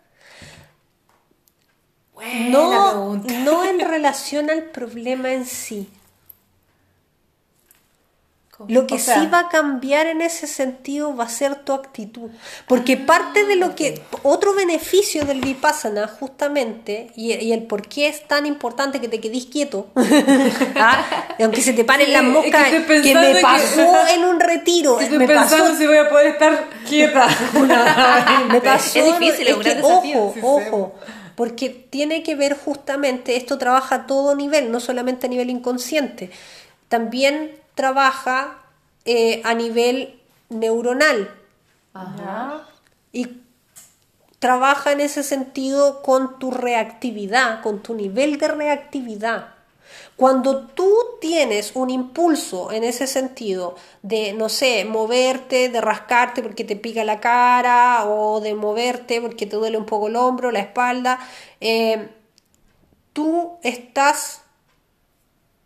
Buena 2.15 2.49
No, 2.51 2.91
pregunta. 2.91 3.35
no 3.41 3.65
en 3.65 3.81
relación 3.81 4.51
al 4.51 4.62
problema 4.65 5.33
en 5.33 5.45
sí. 5.47 5.89
Lo 8.69 8.87
que 8.87 8.95
O 8.95 8.99
sea- 9.01 9.19
sí 9.21 9.27
va 9.27 9.41
a 9.41 9.49
cambiar 9.49 10.07
en 10.07 10.23
ese 10.23 10.47
sentido 10.47 11.17
va 11.17 11.25
a 11.25 11.29
ser 11.29 11.57
tu 11.65 11.73
actitud. 11.73 12.31
Porque 12.69 12.97
parte 12.97 13.45
de 13.47 13.57
lo 13.57 13.75
que. 13.75 14.01
Otro 14.23 14.55
beneficio 14.55 15.25
del 15.25 15.41
Vipassana, 15.41 16.07
justamente, 16.07 17.11
y, 17.17 17.33
y 17.35 17.53
el 17.53 17.65
por 17.65 17.83
qué 17.89 18.07
es 18.07 18.29
tan 18.29 18.47
importante 18.47 19.01
que 19.01 19.09
te 19.09 19.19
quedes 19.21 19.47
quieto, 19.47 19.89
¿ah? 20.77 21.05
aunque 21.41 21.62
se 21.62 21.73
te 21.73 21.83
paren 21.85 22.07
Sí, 22.07 22.12
las 22.12 22.23
es 22.23 22.29
que 22.29 22.33
moscas, 22.33 22.65
estoy 22.67 22.79
que, 22.81 22.87
pensando 22.87 23.21
me 23.29 23.35
que- 23.35 23.43
pasó 23.43 24.07
en 24.15 24.25
un 24.25 24.39
retiro. 24.41 25.01
Estoy 25.01 25.19
me 25.19 25.27
pensando 25.27 25.65
pasó 25.65 25.77
si 25.77 25.87
voy 25.89 25.97
a 25.97 26.09
poder 26.09 26.27
estar 26.29 26.69
quieta. 26.89 27.27
me 28.53 28.61
pasó, 28.61 28.99
Es 29.01 29.19
difícil, 29.19 29.49
es 29.49 29.57
un 29.57 29.62
que, 29.65 29.71
gran 29.71 29.83
desafío. 29.83 30.23
Ojo, 30.23 30.55
ojo, 30.69 30.95
porque 31.37 31.70
tiene 31.70 32.22
que 32.22 32.35
ver 32.35 32.57
justamente, 32.57 33.37
esto 33.37 33.59
trabaja 33.59 33.95
a 33.95 34.07
todo 34.07 34.35
nivel, 34.35 34.70
no 34.70 34.80
solamente 34.80 35.26
a 35.26 35.30
nivel 35.30 35.51
inconsciente, 35.51 36.30
también 36.89 37.53
trabaja 37.74 38.59
eh, 39.05 39.43
a 39.45 39.55
nivel 39.55 40.20
neuronal 40.49 41.30
Ajá. 41.93 42.68
y 43.12 43.41
trabaja 44.39 44.93
en 44.93 45.01
ese 45.01 45.22
sentido 45.22 46.03
con 46.03 46.39
tu 46.39 46.51
reactividad, 46.51 47.62
con 47.62 47.82
tu 47.82 47.95
nivel 47.95 48.39
de 48.39 48.49
reactividad. 48.49 49.53
Cuando 50.16 50.66
tú 50.68 50.92
tienes 51.20 51.72
un 51.74 51.90
impulso 51.90 52.70
en 52.70 52.84
ese 52.84 53.07
sentido 53.07 53.76
de, 54.03 54.32
no 54.32 54.49
sé, 54.49 54.84
moverte, 54.84 55.68
de 55.68 55.80
rascarte 55.80 56.42
porque 56.42 56.64
te 56.64 56.76
pica 56.76 57.05
la 57.05 57.20
cara 57.20 58.05
o 58.07 58.40
de 58.40 58.55
moverte 58.55 59.20
porque 59.20 59.47
te 59.47 59.57
duele 59.57 59.76
un 59.76 59.86
poco 59.86 60.09
el 60.09 60.16
hombro, 60.16 60.53
la 60.53 60.61
espalda, 60.61 61.18
eh, 61.61 62.09
tú 63.12 63.59
estás 63.62 64.42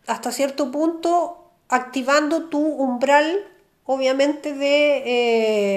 hasta 0.07 0.33
cierto 0.33 0.71
punto 0.71 1.51
activando 1.69 2.45
tu 2.45 2.61
umbral, 2.61 3.47
obviamente, 3.85 4.55
de, 4.55 5.03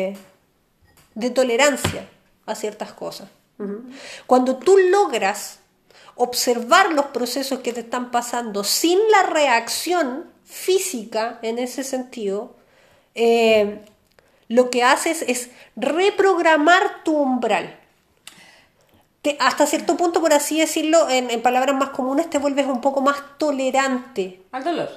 eh, 0.10 0.18
de 1.16 1.30
tolerancia 1.30 2.08
a 2.46 2.56
ciertas 2.56 2.94
cosas. 2.94 3.30
Cuando 4.26 4.58
tú 4.58 4.76
logras 4.78 5.61
observar 6.16 6.92
los 6.92 7.08
procesos 7.08 7.60
que 7.60 7.74
te 7.74 7.82
están 7.82 8.12
pasando 8.12 8.64
sin 8.64 9.00
la 9.12 9.24
reacción 9.24 10.26
física 10.46 11.40
en 11.42 11.58
ese 11.60 11.84
sentido, 11.84 12.56
eh, 13.16 13.84
lo 14.48 14.70
que 14.70 14.84
haces 14.84 15.24
es 15.28 15.50
reprogramar 15.76 17.04
tu 17.04 17.16
umbral. 17.18 17.78
Te- 19.22 19.38
hasta 19.40 19.66
cierto 19.68 19.96
punto, 19.98 20.20
por 20.20 20.34
así 20.34 20.60
decirlo, 20.60 21.10
en, 21.10 21.30
en 21.30 21.42
palabras 21.42 21.76
más 21.76 21.90
comunes, 21.90 22.30
te 22.30 22.38
vuelves 22.40 22.66
un 22.66 22.82
poco 22.82 23.02
más 23.02 23.18
tolerante. 23.38 24.42
Al 24.52 24.64
dolor. 24.64 24.90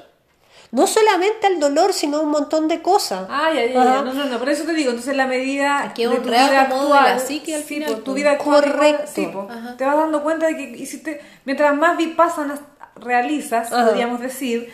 No 0.75 0.87
solamente 0.87 1.47
al 1.47 1.61
dolor, 1.61 1.93
sino 1.93 2.17
a 2.19 2.21
un 2.21 2.31
montón 2.31 2.67
de 2.69 2.83
cosas. 2.83 3.27
Ah, 3.31 3.51
ya, 3.55 3.65
ya, 3.67 3.73
ya. 3.73 4.03
No, 4.03 4.13
no, 4.13 4.25
no, 4.25 4.39
por 4.39 4.49
eso 4.49 4.65
te 4.65 4.73
digo. 4.73 4.91
Entonces, 4.91 5.17
la 5.17 5.27
medida 5.27 5.83
Aquí 5.85 6.05
de 6.05 6.17
tu 6.17 6.29
reacomodo 6.29 6.29
vida 6.29 6.51
de 6.51 6.57
actual. 6.57 7.05
la 7.17 7.19
psique 7.21 7.55
al 7.55 7.63
final, 7.63 7.95
tu 7.97 8.03
pues. 8.03 8.15
vida 8.17 8.31
actual. 8.33 8.65
Correcto. 8.65 9.11
Sí, 9.15 9.27
po. 9.33 9.47
Ajá. 9.51 9.77
Te 9.77 9.85
vas 9.85 9.97
dando 9.97 10.23
cuenta 10.23 10.47
de 10.47 10.57
que 10.57 10.63
hiciste. 10.77 11.21
Mientras 11.45 11.77
más 11.77 11.97
vipassanas 11.97 12.61
realizas, 12.97 13.73
Ajá. 13.73 13.87
podríamos 13.87 14.21
decir, 14.21 14.69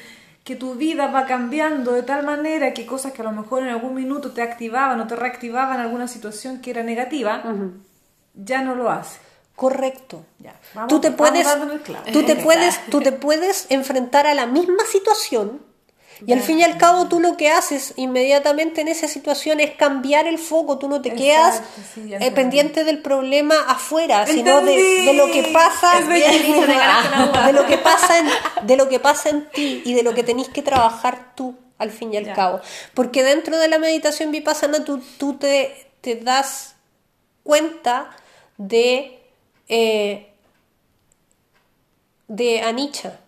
que 0.45 0.57
tu 0.57 0.75
vida 0.75 1.09
va 1.09 1.27
cambiando 1.27 1.93
de 1.93 2.03
tal 2.03 2.25
manera 2.25 2.73
que 2.73 2.87
cosas 2.87 3.13
que 3.13 3.21
a 3.21 3.25
lo 3.27 3.33
mejor 3.33 3.63
en 3.63 3.69
algún 3.69 3.95
minuto 3.95 4.33
te 4.33 4.41
activaban 4.43 4.99
o 5.01 5.07
te 5.07 5.15
reactivaban 5.17 5.81
alguna 5.81 6.09
situación 6.09 6.61
que 6.63 6.71
era 6.71 6.83
negativa, 6.83 7.43
ya 8.35 8.63
no 8.63 8.75
lo 8.75 8.91
hace. 8.91 9.19
Correcto. 9.55 10.25
Ya, 10.39 10.55
vamos- 10.75 10.89
tú 10.89 11.01
te 11.01 11.11
puedes, 11.11 11.47
tú 12.13 12.23
te 12.25 12.37
puedes, 12.43 12.81
tú 12.87 13.01
te 13.01 13.13
puedes 13.13 13.67
enfrentar 13.69 14.27
a 14.27 14.33
la 14.33 14.47
misma 14.47 14.83
situación 14.91 15.61
y 16.27 16.33
al 16.33 16.41
fin 16.41 16.59
y 16.59 16.65
al 16.65 16.77
cabo 16.77 17.09
tú 17.09 17.21
lo 17.21 17.37
que 17.37 17.49
haces 17.51 17.95
inmediatamente 17.97 18.81
en 18.81 18.89
esa 18.89 19.09
situación 19.09 19.61
es 19.61 19.75
cambiar 19.75 20.27
el 20.27 20.39
foco. 20.39 20.79
Tú 20.79 20.89
no 20.89 21.01
te 21.01 21.09
Exacto, 21.11 21.25
quedas 21.25 21.63
sí, 21.95 22.13
eh, 22.13 22.31
pendiente 22.33 22.85
del 22.85 23.01
problema 23.01 23.55
afuera, 23.69 24.27
sino 24.27 24.61
de, 24.61 25.13
lo 25.15 25.31
que 25.31 25.45
pasa, 25.53 26.01
de 26.01 27.53
lo 27.53 27.67
que 27.67 27.79
pasa 27.79 28.19
en, 28.19 28.29
de 28.67 28.77
lo 28.77 28.89
que 28.89 29.01
pasa 29.01 29.31
en 29.31 29.49
ti 29.51 29.83
y 29.85 29.95
de 29.95 30.03
lo 30.03 30.15
que 30.15 30.23
tenés 30.23 30.49
que 30.49 30.63
trabajar 30.63 31.35
tú 31.35 31.55
al 31.79 31.91
fin 31.91 32.13
y 32.13 32.17
al 32.19 32.27
Ya. 32.27 32.35
cabo. 32.35 32.61
Porque 32.95 33.23
dentro 33.23 33.59
de 33.59 33.69
la 33.69 33.79
meditación 33.79 34.31
vipassana 34.31 34.85
tú, 34.85 35.03
tú 35.19 35.35
te, 35.39 35.91
te 36.03 36.17
das 36.17 36.75
cuenta 37.43 38.11
de 38.59 39.19
eh, 39.69 40.27
de 42.29 42.61
Anicca. 42.63 43.19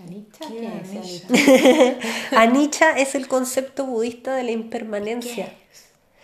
¿Anicca? 0.00 0.46
¿Qué 0.46 0.56
¿Quién 0.58 0.72
es 0.82 1.24
Anicca? 1.28 2.40
Anicca 2.40 2.90
es 2.98 3.14
el 3.14 3.28
concepto 3.28 3.86
budista 3.86 4.34
de 4.34 4.42
la 4.44 4.50
impermanencia, 4.50 5.52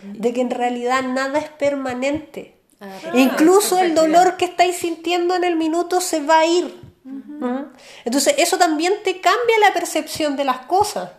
de 0.01 0.33
que 0.33 0.41
en 0.41 0.49
realidad 0.49 1.03
nada 1.03 1.39
es 1.39 1.49
permanente. 1.49 2.55
Ah, 2.79 2.91
Incluso 3.15 3.79
el 3.79 3.95
dolor 3.95 4.37
que 4.37 4.45
estáis 4.45 4.77
sintiendo 4.77 5.35
en 5.35 5.43
el 5.43 5.55
minuto 5.55 6.01
se 6.01 6.21
va 6.21 6.39
a 6.39 6.45
ir. 6.45 6.65
Ujú. 7.05 7.67
Entonces 8.05 8.35
eso 8.37 8.57
también 8.57 8.93
te 9.03 9.21
cambia 9.21 9.59
la 9.59 9.73
percepción 9.73 10.35
de 10.35 10.43
las 10.43 10.65
cosas. 10.65 11.11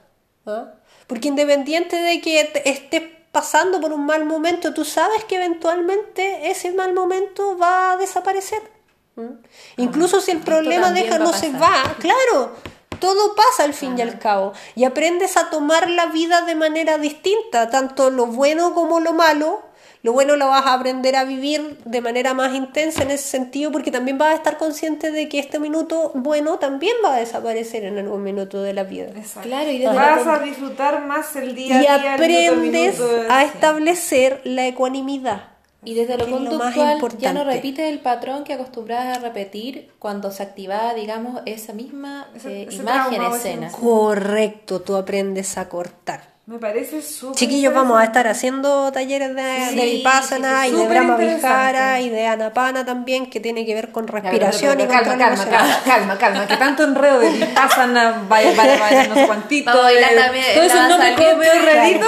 ¿ah? 0.46 0.74
Porque 1.06 1.28
independiente 1.28 1.96
de 1.96 2.20
que 2.20 2.52
estés 2.64 3.02
pasando 3.32 3.80
por 3.80 3.92
un 3.92 4.06
mal 4.06 4.24
momento, 4.24 4.72
tú 4.72 4.84
sabes 4.84 5.24
que 5.24 5.36
eventualmente 5.36 6.50
ese 6.50 6.72
mal 6.72 6.92
momento 6.92 7.58
va 7.58 7.92
a 7.92 7.96
desaparecer. 7.96 8.73
¿Mm? 9.16 9.38
Incluso 9.76 10.20
si 10.20 10.30
el 10.32 10.40
problema 10.40 10.90
deja 10.90 11.18
no 11.18 11.32
se 11.32 11.50
va, 11.50 11.94
claro, 12.00 12.52
todo 12.98 13.34
pasa 13.34 13.64
al 13.64 13.74
fin 13.74 13.98
y 13.98 14.02
al 14.02 14.18
cabo. 14.18 14.52
Y 14.74 14.84
aprendes 14.84 15.36
a 15.36 15.50
tomar 15.50 15.88
la 15.90 16.06
vida 16.06 16.42
de 16.42 16.54
manera 16.54 16.98
distinta, 16.98 17.70
tanto 17.70 18.10
lo 18.10 18.26
bueno 18.26 18.74
como 18.74 19.00
lo 19.00 19.12
malo. 19.12 19.62
Lo 20.02 20.12
bueno 20.12 20.36
lo 20.36 20.48
vas 20.48 20.66
a 20.66 20.74
aprender 20.74 21.16
a 21.16 21.24
vivir 21.24 21.78
de 21.86 22.02
manera 22.02 22.34
más 22.34 22.54
intensa 22.54 23.02
en 23.04 23.10
ese 23.10 23.24
sentido, 23.26 23.72
porque 23.72 23.90
también 23.90 24.18
vas 24.18 24.32
a 24.32 24.34
estar 24.34 24.58
consciente 24.58 25.10
de 25.10 25.30
que 25.30 25.38
este 25.38 25.58
minuto 25.58 26.10
bueno 26.14 26.58
también 26.58 26.94
va 27.02 27.14
a 27.14 27.18
desaparecer 27.20 27.84
en 27.84 27.96
algún 27.96 28.22
minuto 28.22 28.60
de 28.62 28.74
la 28.74 28.82
vida. 28.82 29.06
Exacto. 29.16 29.48
Claro, 29.48 29.70
y 29.70 29.78
desde 29.78 29.94
Vas 29.96 30.26
la- 30.26 30.34
a 30.34 30.38
disfrutar 30.40 31.06
más 31.06 31.34
el 31.36 31.54
día 31.54 31.76
a 31.76 31.78
Y 31.78 31.80
día. 31.80 32.10
a 32.10 32.14
aprendes 32.16 32.58
minuto, 32.98 33.08
a 33.30 33.44
establecer 33.44 34.42
la 34.44 34.66
ecuanimidad. 34.66 35.53
Y 35.84 35.94
desde 35.94 36.16
lo 36.16 36.28
conductual 36.28 36.98
ya 37.18 37.32
no 37.32 37.44
repites 37.44 37.90
el 37.92 38.00
patrón 38.00 38.44
que 38.44 38.54
acostumbrabas 38.54 39.18
a 39.18 39.20
repetir 39.20 39.90
cuando 39.98 40.30
se 40.30 40.42
activaba, 40.42 40.94
digamos, 40.94 41.42
esa 41.46 41.72
misma 41.72 42.28
Ese- 42.34 42.62
eh, 42.62 42.66
ese 42.68 42.76
imagen, 42.82 43.18
trauma 43.18 43.36
escena. 43.36 43.70
Correcto, 43.72 44.80
tú 44.80 44.96
aprendes 44.96 45.56
a 45.58 45.68
cortar. 45.68 46.33
Me 46.46 46.58
parece 46.58 47.00
súper. 47.00 47.36
Chiquillos, 47.36 47.72
vamos 47.72 47.98
a 47.98 48.04
estar 48.04 48.28
haciendo 48.28 48.92
talleres 48.92 49.34
de, 49.34 49.66
Sí, 49.70 49.76
de 49.76 49.84
Vipassana 49.86 50.64
sí, 50.64 50.68
sí, 50.68 50.76
y 50.76 50.78
de 50.78 50.86
Brahma. 50.88 51.16
Vihara 51.16 52.00
y 52.02 52.10
de 52.10 52.26
Anapana 52.26 52.84
también, 52.84 53.30
que 53.30 53.40
tiene 53.40 53.64
que 53.64 53.72
ver 53.74 53.90
con 53.92 54.04
Ya, 54.06 54.12
pero, 54.12 54.28
respiración 54.28 54.76
pero, 54.76 54.84
y 54.84 54.94
calma, 54.94 55.16
calma, 55.16 55.44
calma, 55.46 55.80
calma, 55.86 56.18
calma, 56.18 56.46
que 56.46 56.56
tanto 56.58 56.84
enredo 56.84 57.20
de 57.20 57.30
Vipassana, 57.30 58.24
vaya, 58.28 58.52
vaya, 58.54 58.78
vaya, 58.78 59.08
no 59.08 59.14
sé 59.14 59.26
cuantito. 59.26 59.70
Vamos 59.70 59.80
a 59.80 59.84
bailar 59.86 60.12
eh, 60.12 60.16
también 60.16 60.44
Todo 60.52 60.64
en 60.64 60.70
eso 60.70 60.76
la 60.76 60.88
no 60.88 60.98
me 60.98 61.14
como 61.14 61.36
medio 61.38 62.06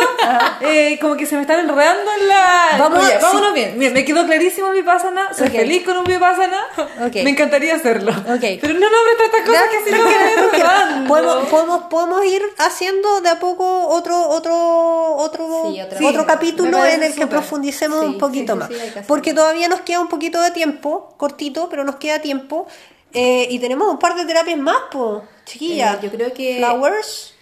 eh, 0.60 0.98
como 1.00 1.16
que 1.16 1.24
se 1.24 1.34
me 1.36 1.40
están 1.40 1.60
enredando 1.60 2.10
en 2.20 2.28
la... 2.28 2.66
Vamos, 2.78 2.98
Oye, 3.04 3.12
sí. 3.12 3.18
vámonos 3.22 3.54
bien, 3.54 3.78
Mira, 3.78 3.92
me 3.92 4.04
quedó 4.04 4.26
clarísimo 4.26 4.68
el 4.68 4.74
Vipassana, 4.74 5.32
soy 5.32 5.48
feliz 5.48 5.82
con 5.82 5.96
un 5.96 6.04
Vipassana, 6.04 6.60
Ok. 7.06 7.14
me 7.24 7.30
encantaría 7.30 7.74
hacerlo. 7.74 8.10
Ok. 8.12 8.44
Pero 8.60 8.74
no 8.74 8.80
nombres 8.90 9.16
tantas 9.18 9.40
cosas 9.46 9.64
que 9.70 9.84
si 9.84 9.96
no 9.96 10.06
enredando. 10.10 11.08
podemos, 11.08 11.48
podemos, 11.48 11.82
podemos 11.84 12.22
ir 12.26 12.42
haciendo 12.58 13.22
de 13.22 13.30
a 13.30 13.38
poco 13.40 13.88
otro 13.88 14.25
otro 14.28 15.16
otro 15.16 15.46
Sí, 15.72 15.80
otro 15.80 15.98
Sí, 16.20 16.26
capítulo 16.26 16.84
en 16.84 17.02
el 17.02 17.08
que 17.14 17.22
súper. 17.22 17.28
profundicemos 17.28 18.00
Sí, 18.00 18.06
un 18.06 18.18
poquito 18.18 18.52
sí, 18.54 18.58
más 18.58 18.68
que 18.68 19.02
porque 19.06 19.32
todavía 19.34 19.68
nos 19.68 19.80
queda 19.80 20.00
un 20.00 20.08
poquito 20.08 20.40
de 20.40 20.50
tiempo 20.50 21.14
cortito 21.16 21.68
pero 21.68 21.84
nos 21.84 21.96
queda 21.96 22.20
tiempo 22.20 22.66
Eh, 23.12 23.46
y 23.50 23.58
tenemos 23.60 23.88
un 23.88 23.98
par 23.98 24.14
de 24.14 24.26
terapias 24.26 24.58
más, 24.58 24.76
po, 24.92 25.22
chiquilla. 25.46 25.94
Eh, 25.94 25.98
yo 26.02 26.10
creo 26.10 26.34
que- 26.34 26.58
Flowers. 26.58 27.32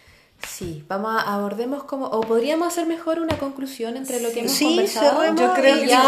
Sí, 0.49 0.85
vamos 0.87 1.11
a 1.16 1.35
abordemos 1.35 1.82
como, 1.85 2.07
o 2.07 2.20
podríamos 2.20 2.68
hacer 2.68 2.87
mejor 2.87 3.18
una 3.18 3.37
conclusión 3.39 3.97
entre 3.97 4.20
lo 4.20 4.30
que 4.30 4.41
hemos 4.41 4.53
Sí, 4.53 4.66
conversado. 4.66 5.20
cerremos 5.22 5.41
Yo 5.41 5.53
creo 5.55 5.74
que 5.80 5.87
ya 5.89 6.03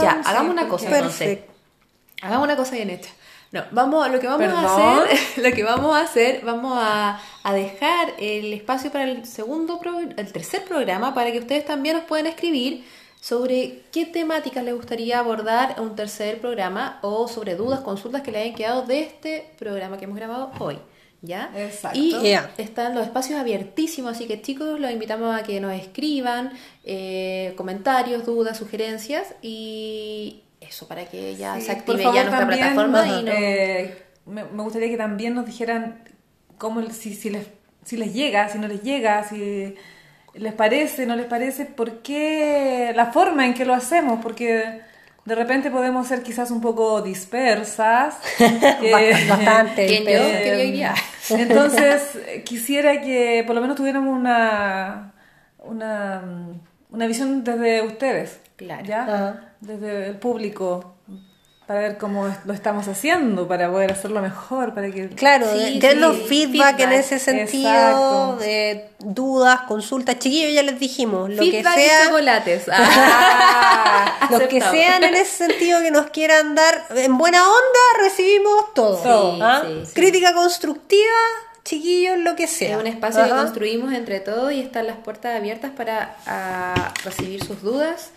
ya 0.00 0.20
hagamos 0.24 0.52
una 0.52 0.68
cosa 0.68 0.86
entonces. 0.86 1.18
Perfecto. 1.18 1.52
Hagamos 2.22 2.44
una 2.44 2.56
cosa 2.56 2.74
bien 2.76 2.90
hecha. 2.90 3.10
No, 3.52 3.64
vamos, 3.72 4.08
lo 4.10 4.20
que 4.20 4.26
vamos 4.28 4.46
Perdón. 4.46 4.64
a 4.64 5.02
hacer, 5.02 5.18
lo 5.44 5.50
que 5.56 5.64
vamos 5.64 5.96
a 5.96 6.02
hacer, 6.02 6.40
vamos 6.44 6.72
a, 6.80 7.20
a 7.42 7.52
dejar 7.54 8.14
el 8.18 8.52
espacio 8.52 8.92
para 8.92 9.04
el 9.04 9.26
segundo, 9.26 9.80
pro- 9.80 9.98
el 9.98 10.32
tercer 10.32 10.64
programa 10.64 11.14
para 11.14 11.32
que 11.32 11.40
ustedes 11.40 11.64
también 11.64 11.96
nos 11.96 12.04
puedan 12.04 12.26
escribir 12.28 12.84
sobre 13.20 13.82
qué 13.92 14.06
temáticas 14.06 14.64
les 14.64 14.74
gustaría 14.74 15.18
abordar 15.18 15.74
en 15.76 15.82
un 15.82 15.96
tercer 15.96 16.40
programa 16.40 17.00
o 17.02 17.26
sobre 17.28 17.56
dudas, 17.56 17.80
consultas 17.80 18.22
que 18.22 18.30
le 18.30 18.38
hayan 18.38 18.54
quedado 18.54 18.82
de 18.82 19.00
este 19.00 19.50
programa 19.58 19.98
que 19.98 20.04
hemos 20.04 20.16
grabado 20.16 20.52
hoy. 20.60 20.78
¿Ya? 21.22 21.50
Exacto. 21.54 21.98
Y 21.98 22.14
Yeah. 22.22 22.50
están 22.56 22.94
los 22.94 23.04
espacios 23.04 23.38
abiertísimos, 23.38 24.12
así 24.12 24.26
que 24.26 24.40
chicos, 24.40 24.80
los 24.80 24.90
invitamos 24.90 25.34
a 25.38 25.42
que 25.42 25.60
nos 25.60 25.74
escriban 25.74 26.50
eh, 26.82 27.52
comentarios, 27.58 28.24
dudas, 28.24 28.56
sugerencias 28.56 29.34
y 29.42 30.44
eso 30.70 30.88
para 30.88 31.04
que 31.04 31.36
ya 31.36 31.56
Sí, 31.56 31.62
se 31.62 31.72
active 31.72 31.98
favor, 32.02 32.14
ya 32.14 32.22
nuestra 32.22 32.40
también, 32.46 32.60
plataforma 32.74 33.06
y 33.08 33.22
no... 33.24 33.32
eh, 33.32 34.02
me, 34.26 34.44
me 34.44 34.62
gustaría 34.62 34.88
que 34.88 34.96
también 34.96 35.34
nos 35.34 35.44
dijeran 35.46 36.02
cómo, 36.58 36.82
si, 36.90 37.14
si, 37.14 37.30
les, 37.30 37.46
si 37.84 37.96
les 37.96 38.14
llega, 38.14 38.48
si 38.48 38.58
no 38.58 38.68
les 38.68 38.82
llega, 38.82 39.24
si 39.24 39.74
les 40.34 40.52
parece, 40.52 41.06
no 41.06 41.16
les 41.16 41.26
parece, 41.26 41.64
por 41.66 42.02
qué, 42.02 42.92
la 42.94 43.06
forma 43.06 43.44
en 43.46 43.54
que 43.54 43.64
lo 43.64 43.74
hacemos, 43.74 44.20
porque 44.22 44.80
de 45.24 45.34
repente 45.34 45.70
podemos 45.70 46.06
ser 46.06 46.22
quizás 46.22 46.50
un 46.50 46.60
poco 46.60 47.02
dispersas. 47.02 48.16
que- 48.80 49.26
Bastante. 49.28 49.86
Entonces, 51.30 52.18
quisiera 52.44 53.00
que 53.00 53.42
por 53.46 53.54
lo 53.56 53.60
menos 53.60 53.76
tuviéramos 53.76 54.16
una, 54.16 55.12
una, 55.58 56.22
una 56.90 57.06
visión 57.06 57.42
desde 57.44 57.82
ustedes. 57.82 58.40
Claro. 58.56 58.84
¿ya? 58.84 59.02
Ajá. 59.02 59.49
Desde 59.60 60.06
el 60.08 60.16
público. 60.16 60.94
Para 61.66 61.80
ver 61.82 61.98
cómo 61.98 62.26
es- 62.26 62.34
lo 62.46 62.52
estamos 62.52 62.88
haciendo, 62.88 63.46
para 63.46 63.70
poder 63.70 63.92
hacerlo 63.92 64.20
mejor, 64.20 64.74
para 64.74 64.90
que... 64.90 65.08
Claro, 65.10 65.46
Sí, 65.54 65.78
dennos 65.78 66.16
sí, 66.16 66.24
feedback, 66.26 66.80
en 66.80 66.90
ese 66.92 67.20
sentido, 67.20 68.36
de 68.38 68.90
dudas, 68.98 69.60
consultas. 69.68 70.18
Chiquillos, 70.18 70.52
ya 70.52 70.64
les 70.64 70.80
dijimos, 70.80 71.30
lo 71.30 71.40
Feedback 71.40 71.74
que 71.76 71.84
y 71.84 71.88
sea, 71.88 72.04
chocolates. 72.06 72.64
Ah, 72.72 74.28
los 74.30 74.42
que 74.48 74.60
sean 74.60 75.04
en 75.04 75.14
ese 75.14 75.46
sentido 75.46 75.80
que 75.80 75.90
nos 75.92 76.06
quieran 76.10 76.54
dar 76.56 76.86
en 76.96 77.16
buena 77.18 77.42
onda, 77.44 78.02
recibimos 78.02 78.74
todo. 78.74 78.96
Sí, 79.34 79.38
¿Ah? 79.42 79.62
sí, 79.64 79.82
sí. 79.86 79.92
Crítica 79.94 80.32
constructiva, 80.34 81.16
chiquillos, 81.64 82.18
lo 82.18 82.34
que 82.36 82.44
Es 82.44 82.50
sea. 82.50 82.78
un 82.78 82.86
espacio 82.88 83.24
que 83.24 83.30
Ajá. 83.30 83.42
construimos 83.44 83.92
entre 83.92 84.20
todos 84.20 84.52
y 84.52 84.60
están 84.60 84.86
las 84.88 84.96
puertas 84.96 85.36
abiertas 85.36 85.70
para 85.76 86.16
a, 86.26 86.92
recibir 87.04 87.44
sus 87.44 87.62
dudas 87.62 88.10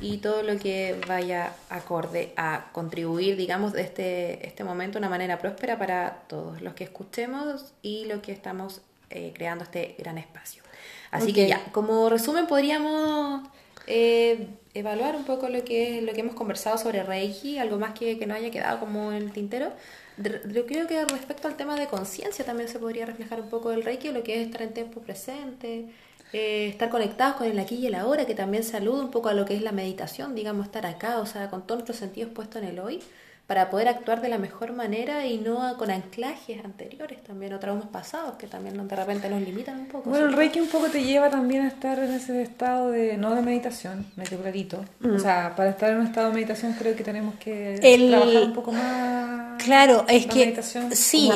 y 0.00 0.18
todo 0.18 0.42
lo 0.42 0.58
que 0.58 0.98
vaya 1.06 1.52
acorde 1.70 2.32
a 2.36 2.70
contribuir, 2.72 3.36
digamos, 3.36 3.72
de 3.72 3.82
este, 3.82 4.46
este 4.46 4.64
momento 4.64 4.94
de 4.94 4.98
una 5.00 5.08
manera 5.08 5.38
próspera 5.38 5.78
para 5.78 6.22
todos 6.28 6.60
los 6.60 6.74
que 6.74 6.84
escuchemos 6.84 7.72
y 7.82 8.04
los 8.06 8.20
que 8.20 8.32
estamos 8.32 8.80
eh, 9.10 9.32
creando 9.34 9.64
este 9.64 9.94
gran 9.98 10.18
espacio. 10.18 10.62
Así 11.10 11.32
que 11.32 11.44
Ok. 11.44 11.48
ya, 11.48 11.64
como 11.72 12.08
resumen 12.10 12.46
podríamos 12.46 13.48
eh, 13.86 14.48
evaluar 14.74 15.16
un 15.16 15.24
poco 15.24 15.48
lo 15.48 15.64
que, 15.64 16.02
lo 16.02 16.12
que 16.12 16.20
hemos 16.20 16.34
conversado 16.34 16.76
sobre 16.78 17.02
Reiki, 17.02 17.58
algo 17.58 17.78
más 17.78 17.94
que, 17.98 18.18
que 18.18 18.26
no 18.26 18.34
haya 18.34 18.50
quedado 18.50 18.78
como 18.80 19.12
en 19.12 19.22
el 19.22 19.32
tintero. 19.32 19.72
Yo 20.18 20.66
creo 20.66 20.86
que 20.86 21.04
respecto 21.04 21.48
al 21.48 21.56
tema 21.56 21.78
de 21.78 21.86
conciencia 21.86 22.44
también 22.44 22.68
se 22.68 22.78
podría 22.78 23.06
reflejar 23.06 23.40
un 23.40 23.48
poco 23.48 23.70
el 23.72 23.84
Reiki, 23.84 24.08
lo 24.10 24.22
que 24.22 24.40
es 24.40 24.46
estar 24.46 24.62
en 24.62 24.74
tiempo 24.74 25.00
presente, 25.00 25.86
eh, 26.32 26.68
estar 26.68 26.88
conectados 26.90 27.36
con 27.36 27.46
el 27.46 27.58
aquí 27.58 27.76
y 27.76 27.86
el 27.86 27.94
ahora, 27.94 28.26
que 28.26 28.34
también 28.34 28.62
saluda 28.64 29.02
un 29.02 29.10
poco 29.10 29.28
a 29.28 29.34
lo 29.34 29.44
que 29.44 29.54
es 29.54 29.62
la 29.62 29.72
meditación, 29.72 30.34
digamos, 30.34 30.66
estar 30.66 30.86
acá, 30.86 31.18
o 31.20 31.26
sea, 31.26 31.48
con 31.50 31.62
todos 31.66 31.78
nuestros 31.80 31.96
sentidos 31.98 32.30
puestos 32.32 32.62
en 32.62 32.68
el 32.68 32.78
hoy, 32.80 33.00
para 33.46 33.70
poder 33.70 33.88
actuar 33.88 34.20
de 34.20 34.28
la 34.28 34.36
mejor 34.36 34.74
manera 34.74 35.24
y 35.24 35.38
no 35.38 35.74
con 35.78 35.90
anclajes 35.90 36.62
anteriores 36.62 37.24
también, 37.24 37.54
o 37.54 37.58
traumas 37.58 37.86
pasados 37.86 38.34
que 38.34 38.46
también 38.46 38.86
de 38.86 38.94
repente 38.94 39.30
nos 39.30 39.40
limitan 39.40 39.80
un 39.80 39.86
poco. 39.86 40.10
Bueno, 40.10 40.26
el. 40.26 40.34
Reiki 40.34 40.60
un 40.60 40.68
poco 40.68 40.88
te 40.88 41.02
lleva 41.02 41.30
también 41.30 41.62
a 41.62 41.68
estar 41.68 41.98
en 41.98 42.12
ese 42.12 42.42
estado 42.42 42.90
de, 42.90 43.16
no 43.16 43.34
de 43.34 43.40
meditación, 43.40 44.04
me 44.16 44.24
quedó 44.24 44.42
clarito. 44.42 44.84
O 45.02 45.18
sea, 45.18 45.54
para 45.56 45.70
estar 45.70 45.88
en 45.92 46.00
un 46.00 46.06
estado 46.08 46.28
de 46.28 46.34
meditación 46.34 46.74
creo 46.78 46.94
que 46.94 47.02
tenemos 47.02 47.36
que 47.36 47.76
El- 47.76 48.10
trabajar 48.10 48.42
un 48.42 48.52
poco 48.52 48.72
más. 48.72 49.62
Claro, 49.64 50.04
es 50.08 50.26
la 50.26 50.32
que 50.34 50.40
meditación 50.40 50.94
sí, 50.94 51.30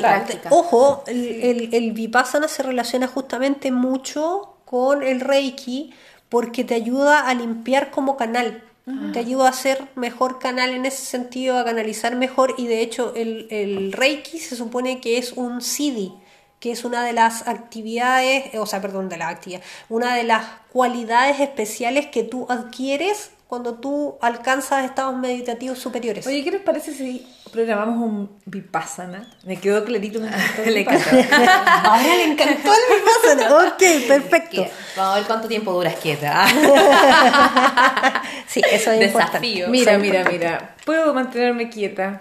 ojo, 0.50 1.04
el, 1.06 1.24
el, 1.42 1.74
el 1.74 1.92
vipassana 1.92 2.46
se 2.46 2.62
relaciona 2.62 3.06
justamente 3.06 3.72
mucho 3.72 4.51
con 4.72 5.02
el 5.02 5.20
reiki 5.20 5.92
porque 6.30 6.64
te 6.64 6.74
ayuda 6.74 7.28
a 7.28 7.34
limpiar 7.34 7.90
como 7.90 8.16
canal, 8.16 8.64
te 9.12 9.18
ayuda 9.18 9.50
a 9.50 9.52
ser 9.52 9.86
mejor 9.96 10.38
canal 10.38 10.70
en 10.70 10.86
ese 10.86 11.04
sentido, 11.04 11.58
a 11.58 11.64
canalizar 11.66 12.16
mejor. 12.16 12.54
Y 12.56 12.68
de 12.68 12.80
hecho 12.80 13.12
el, 13.14 13.48
el 13.50 13.92
reiki 13.92 14.38
se 14.38 14.56
supone 14.56 14.98
que 15.02 15.18
es 15.18 15.32
un 15.32 15.60
siddhi 15.60 16.14
que 16.58 16.70
es 16.70 16.84
una 16.84 17.04
de 17.04 17.12
las 17.12 17.48
actividades, 17.48 18.54
o 18.54 18.66
sea, 18.66 18.80
perdón, 18.80 19.08
de 19.08 19.16
las 19.16 19.32
actividades, 19.32 19.66
una 19.88 20.14
de 20.14 20.22
las 20.22 20.46
cualidades 20.72 21.40
especiales 21.40 22.06
que 22.06 22.22
tú 22.22 22.46
adquieres 22.48 23.32
cuando 23.48 23.74
tú 23.74 24.14
alcanzas 24.20 24.84
estados 24.84 25.18
meditativos 25.18 25.80
superiores. 25.80 26.26
Oye, 26.26 26.44
¿qué 26.44 26.52
les 26.52 26.62
parece 26.62 26.94
si 26.94 27.26
programamos 27.52 28.02
un 28.02 28.38
vipassana? 28.46 29.28
Me 29.44 29.60
quedó 29.60 29.84
clarito. 29.84 30.18
Me 30.20 30.28
encantó 30.28 30.62
el 30.62 30.74
Le 30.74 30.80
vipassana. 30.80 31.82
Ahora 31.84 32.02
le 32.02 32.24
encantó 32.24 32.72
el 32.72 32.80
Vipassana. 32.98 33.56
Ok, 33.68 33.82
perfecto. 34.08 34.66
Vamos 34.96 35.12
a 35.12 35.14
ver 35.16 35.26
cuánto 35.26 35.48
tiempo 35.48 35.72
duras 35.72 35.94
quieta. 36.02 36.46
Sí, 38.46 38.60
eso 38.70 38.90
es 38.90 39.06
importante. 39.06 39.38
Desafío. 39.38 39.68
Mira, 39.68 39.96
mira, 39.96 40.18
importante. 40.18 40.46
mira. 40.46 40.76
Puedo 40.84 41.14
mantenerme 41.14 41.70
quieta. 41.70 42.20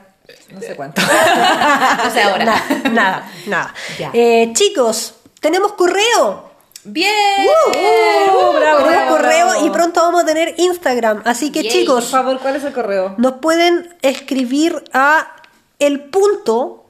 No 0.49 0.61
sé 0.61 0.75
cuánto. 0.77 1.01
no 1.01 2.11
sé 2.11 2.21
ahora. 2.21 2.63
Nada, 2.89 3.29
nada. 3.47 3.73
Eh, 4.13 4.51
chicos, 4.53 5.15
tenemos 5.41 5.73
correo. 5.73 6.50
Bien. 6.83 7.11
Uh, 7.47 8.53
bravo, 8.53 8.79
tenemos 8.79 8.85
bravo, 8.85 9.17
correo 9.17 9.45
bravo. 9.47 9.65
y 9.65 9.69
pronto 9.69 10.01
vamos 10.01 10.23
a 10.23 10.25
tener 10.25 10.55
Instagram. 10.57 11.21
Así 11.25 11.51
que, 11.51 11.63
Yay. 11.63 11.71
Por 11.71 11.79
chicos, 11.81 12.05
favor, 12.09 12.39
¿cuál 12.39 12.55
es 12.55 12.63
el 12.63 12.73
correo? 12.73 13.15
nos 13.17 13.33
pueden 13.33 13.95
escribir 14.01 14.83
a 14.93 15.35
el 15.79 16.01
punto, 16.05 16.85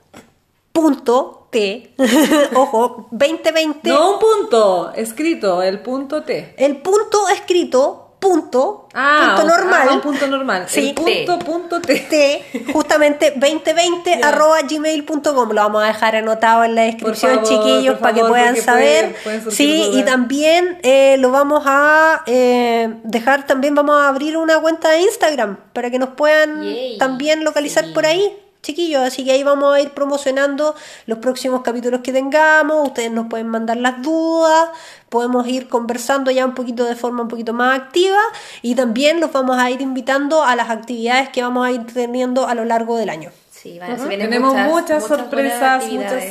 punto 0.71 1.47
T, 1.51 1.93
ojo, 2.55 3.07
2020. 3.11 3.89
No 3.89 4.13
un 4.13 4.19
punto 4.19 4.91
escrito, 4.95 5.61
el 5.61 5.81
punto 5.81 6.23
T. 6.23 6.55
El 6.57 6.77
punto 6.81 7.27
escrito, 7.29 8.00
punto, 8.21 8.87
Ah, 8.93 9.33
punto 9.35 9.47
normal. 9.57 9.87
ah, 9.89 9.93
un 9.95 10.01
punto 10.01 10.27
normal. 10.27 10.65
Sí. 10.67 10.89
El 10.89 10.93
punto, 11.25 11.39
punto 11.39 11.81
T. 11.81 11.95
T, 11.95 12.45
justamente 12.71 13.33
2020 13.35 14.19
Ya. 14.19 14.27
arroba 14.29 14.61
gmail.com. 14.61 15.49
Lo 15.49 15.55
vamos 15.61 15.83
a 15.83 15.87
dejar 15.87 16.15
anotado 16.15 16.63
en 16.63 16.75
la 16.75 16.83
descripción, 16.83 17.43
favor, 17.43 17.49
chiquillos, 17.49 17.97
para 17.99 18.13
que 18.13 18.21
puedan 18.23 18.55
saber. 18.57 19.15
puede- 19.23 19.39
pueden 19.39 19.51
sí, 19.51 19.89
y 19.93 20.03
también 20.03 20.77
eh, 20.83 21.17
lo 21.17 21.31
vamos 21.31 21.63
a 21.65 22.21
eh, 22.27 22.93
dejar, 23.03 23.47
también 23.47 23.73
vamos 23.75 23.95
a 23.99 24.07
abrir 24.09 24.37
una 24.37 24.59
cuenta 24.59 24.89
de 24.91 25.01
Instagram 25.01 25.57
para 25.73 25.89
que 25.89 25.97
nos 25.97 26.09
puedan 26.09 26.61
Yay, 26.63 26.97
también 26.99 27.43
localizar 27.43 27.85
sí. 27.85 27.91
por 27.91 28.05
ahí. 28.05 28.37
Chiquillos, 28.61 29.01
así 29.01 29.25
que 29.25 29.31
ahí 29.31 29.43
vamos 29.43 29.73
a 29.75 29.81
ir 29.81 29.89
promocionando 29.89 30.75
los 31.07 31.17
próximos 31.17 31.61
capítulos 31.63 32.01
que 32.01 32.13
tengamos. 32.13 32.87
Ustedes 32.89 33.11
nos 33.11 33.27
pueden 33.27 33.47
mandar 33.47 33.77
las 33.77 34.01
dudas, 34.03 34.69
podemos 35.09 35.47
ir 35.47 35.67
conversando 35.67 36.29
ya 36.29 36.45
un 36.45 36.53
poquito 36.53 36.85
de 36.85 36.95
forma 36.95 37.23
un 37.23 37.27
poquito 37.27 37.53
más 37.53 37.79
activa 37.79 38.19
y 38.61 38.75
también 38.75 39.19
los 39.19 39.31
vamos 39.31 39.57
a 39.57 39.69
ir 39.71 39.81
invitando 39.81 40.43
a 40.43 40.55
las 40.55 40.69
actividades 40.69 41.29
que 41.29 41.41
vamos 41.41 41.65
a 41.67 41.71
ir 41.71 41.85
teniendo 41.91 42.47
a 42.47 42.53
lo 42.53 42.63
largo 42.65 42.97
del 42.97 43.09
año. 43.09 43.31
Sí, 43.49 43.79
van- 43.79 43.99
se 43.99 44.07
vienen 44.07 44.27
Tenemos 44.29 44.55
muchas, 44.55 45.05
sorpresas, 45.05 45.85
muchas 45.87 46.23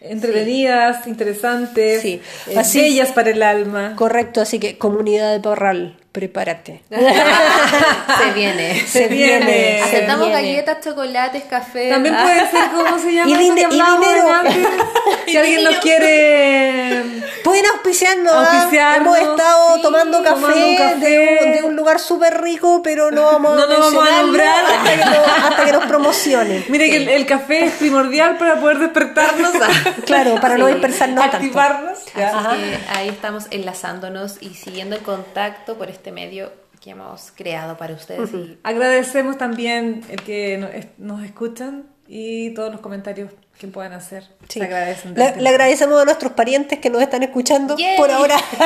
entretenidas, 0.00 1.06
interesantes, 1.06 2.02
Sí. 2.02 2.20
eh, 2.48 2.58
Así- 2.58 2.80
bellas 2.80 3.10
para 3.12 3.30
el 3.30 3.42
alma. 3.42 3.94
Correcto, 3.96 4.40
así 4.40 4.58
que 4.58 4.78
comunidad 4.78 5.32
de 5.32 5.40
Parral, 5.40 5.96
prepárate. 6.12 6.82
se 6.90 8.32
viene. 8.34 8.86
Se 8.86 9.08
viene. 9.08 9.82
Aceptamos 9.82 10.26
Se 10.26 10.32
viene. 10.32 10.52
galletas, 10.52 10.84
chocolates, 10.84 11.44
café. 11.44 11.90
También 11.90 12.16
puede 12.16 12.50
ser, 12.50 12.70
¿cómo 12.74 12.98
se 12.98 13.12
llama? 13.12 13.30
Y 13.30 13.34
que 13.34 13.62
y 13.62 13.66
dinero. 13.70 14.28
Si 15.28 15.36
alguien 15.36 15.64
nos 15.64 15.76
quiere 15.76 17.02
Pueden 17.44 17.64
auspiciarnos. 17.66 18.32
Auspiciarnos, 18.32 19.16
hemos 19.16 19.30
estado 19.30 19.76
sí, 19.76 19.82
tomando 19.82 20.22
café, 20.22 20.40
tomando 20.40 20.66
un 20.66 20.76
café. 20.76 20.98
De, 20.98 21.38
un, 21.46 21.52
de 21.52 21.62
un 21.62 21.76
lugar 21.76 21.98
súper 21.98 22.42
rico, 22.42 22.82
pero 22.82 23.10
no 23.10 23.22
vamos 23.24 23.56
No 23.56 23.62
a 23.62 23.66
lo 23.66 23.78
vamos 23.78 24.08
a 24.08 24.22
nombrar. 24.22 24.64
hasta 24.66 24.90
que, 24.90 24.96
lo- 25.18 25.26
hasta 25.26 25.64
que 25.64 25.72
nos 25.72 25.84
promocionen. 25.86 26.64
Mire 26.68 26.90
que 26.90 26.96
el, 26.96 27.08
el 27.08 27.26
café 27.26 27.64
es 27.66 27.72
primordial 27.74 28.36
para 28.38 28.60
poder 28.60 28.78
despertarnos, 28.78 29.54
a- 29.54 29.94
Claro, 30.04 30.40
para 30.40 30.58
no 30.58 30.66
Sí. 30.66 30.72
dispersarnos 30.74 31.20
tanto. 31.22 31.36
activarnos. 31.38 31.98
Ya. 32.16 32.28
Así 32.38 32.58
que 32.60 32.78
ahí 32.98 33.08
estamos 33.08 33.46
enlazándonos 33.50 34.42
y 34.42 34.50
siguiendo 34.54 34.96
el 34.96 35.02
contacto 35.02 35.78
por 35.78 35.88
este 35.88 36.12
medio 36.12 36.52
que 36.82 36.90
hemos 36.90 37.32
creado 37.34 37.76
para 37.78 37.94
ustedes. 37.94 38.30
y 38.34 38.58
Agradecemos 38.62 39.38
también 39.38 40.02
el 40.10 40.22
que 40.22 40.58
no- 40.58 40.68
nos 41.14 41.24
escuchan 41.24 41.86
y 42.06 42.52
todos 42.54 42.70
los 42.72 42.80
comentarios 42.80 43.30
que 43.58 43.66
puedan 43.66 43.92
hacer. 43.92 44.24
Sí. 44.48 44.60
Se 44.60 44.64
agradecen. 44.64 45.14
de 45.14 45.36
Le, 45.36 45.48
agradecemos 45.48 46.00
a 46.00 46.04
nuestros 46.04 46.32
parientes 46.32 46.78
que 46.78 46.90
nos 46.90 47.02
están 47.02 47.22
escuchando 47.24 47.76
por 47.96 48.10
ahora. 48.10 48.36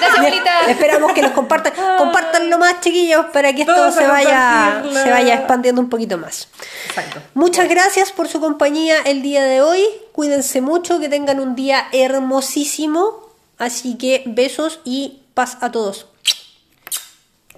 Gracias. 0.00 0.68
Esperamos 0.68 1.12
que 1.12 1.22
nos 1.22 1.32
compartan. 1.32 1.72
Compartanlo 1.96 2.58
más, 2.58 2.80
chiquillos, 2.80 3.26
para 3.32 3.52
que 3.52 3.62
esto 3.62 3.74
Todos 3.74 3.94
se 3.94 4.06
vaya, 4.06 4.82
se 4.92 5.10
vaya 5.10 5.34
expandiendo 5.34 5.80
un 5.80 5.88
poquito 5.88 6.18
más. 6.18 6.48
Exacto. 6.88 7.20
Muchas 7.34 7.68
gracias 7.68 8.10
por 8.10 8.26
su 8.28 8.40
compañía 8.40 8.96
el 9.04 9.22
día 9.22 9.44
de 9.44 9.62
hoy. 9.62 9.84
Cuídense 10.12 10.60
mucho, 10.60 10.98
que 10.98 11.08
tengan 11.08 11.38
un 11.38 11.54
día 11.54 11.86
hermosísimo. 11.92 13.28
Así 13.58 13.96
que 13.96 14.24
besos 14.26 14.80
y 14.84 15.22
paz 15.34 15.58
a 15.60 15.70
todos. 15.70 16.06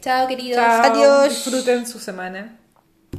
Chao, 0.03 0.29
queridos. 0.29 0.57
Chao. 0.63 0.93
Adiós. 0.93 1.29
Disfruten 1.31 1.87
su 1.87 1.99
semana. 1.99 2.60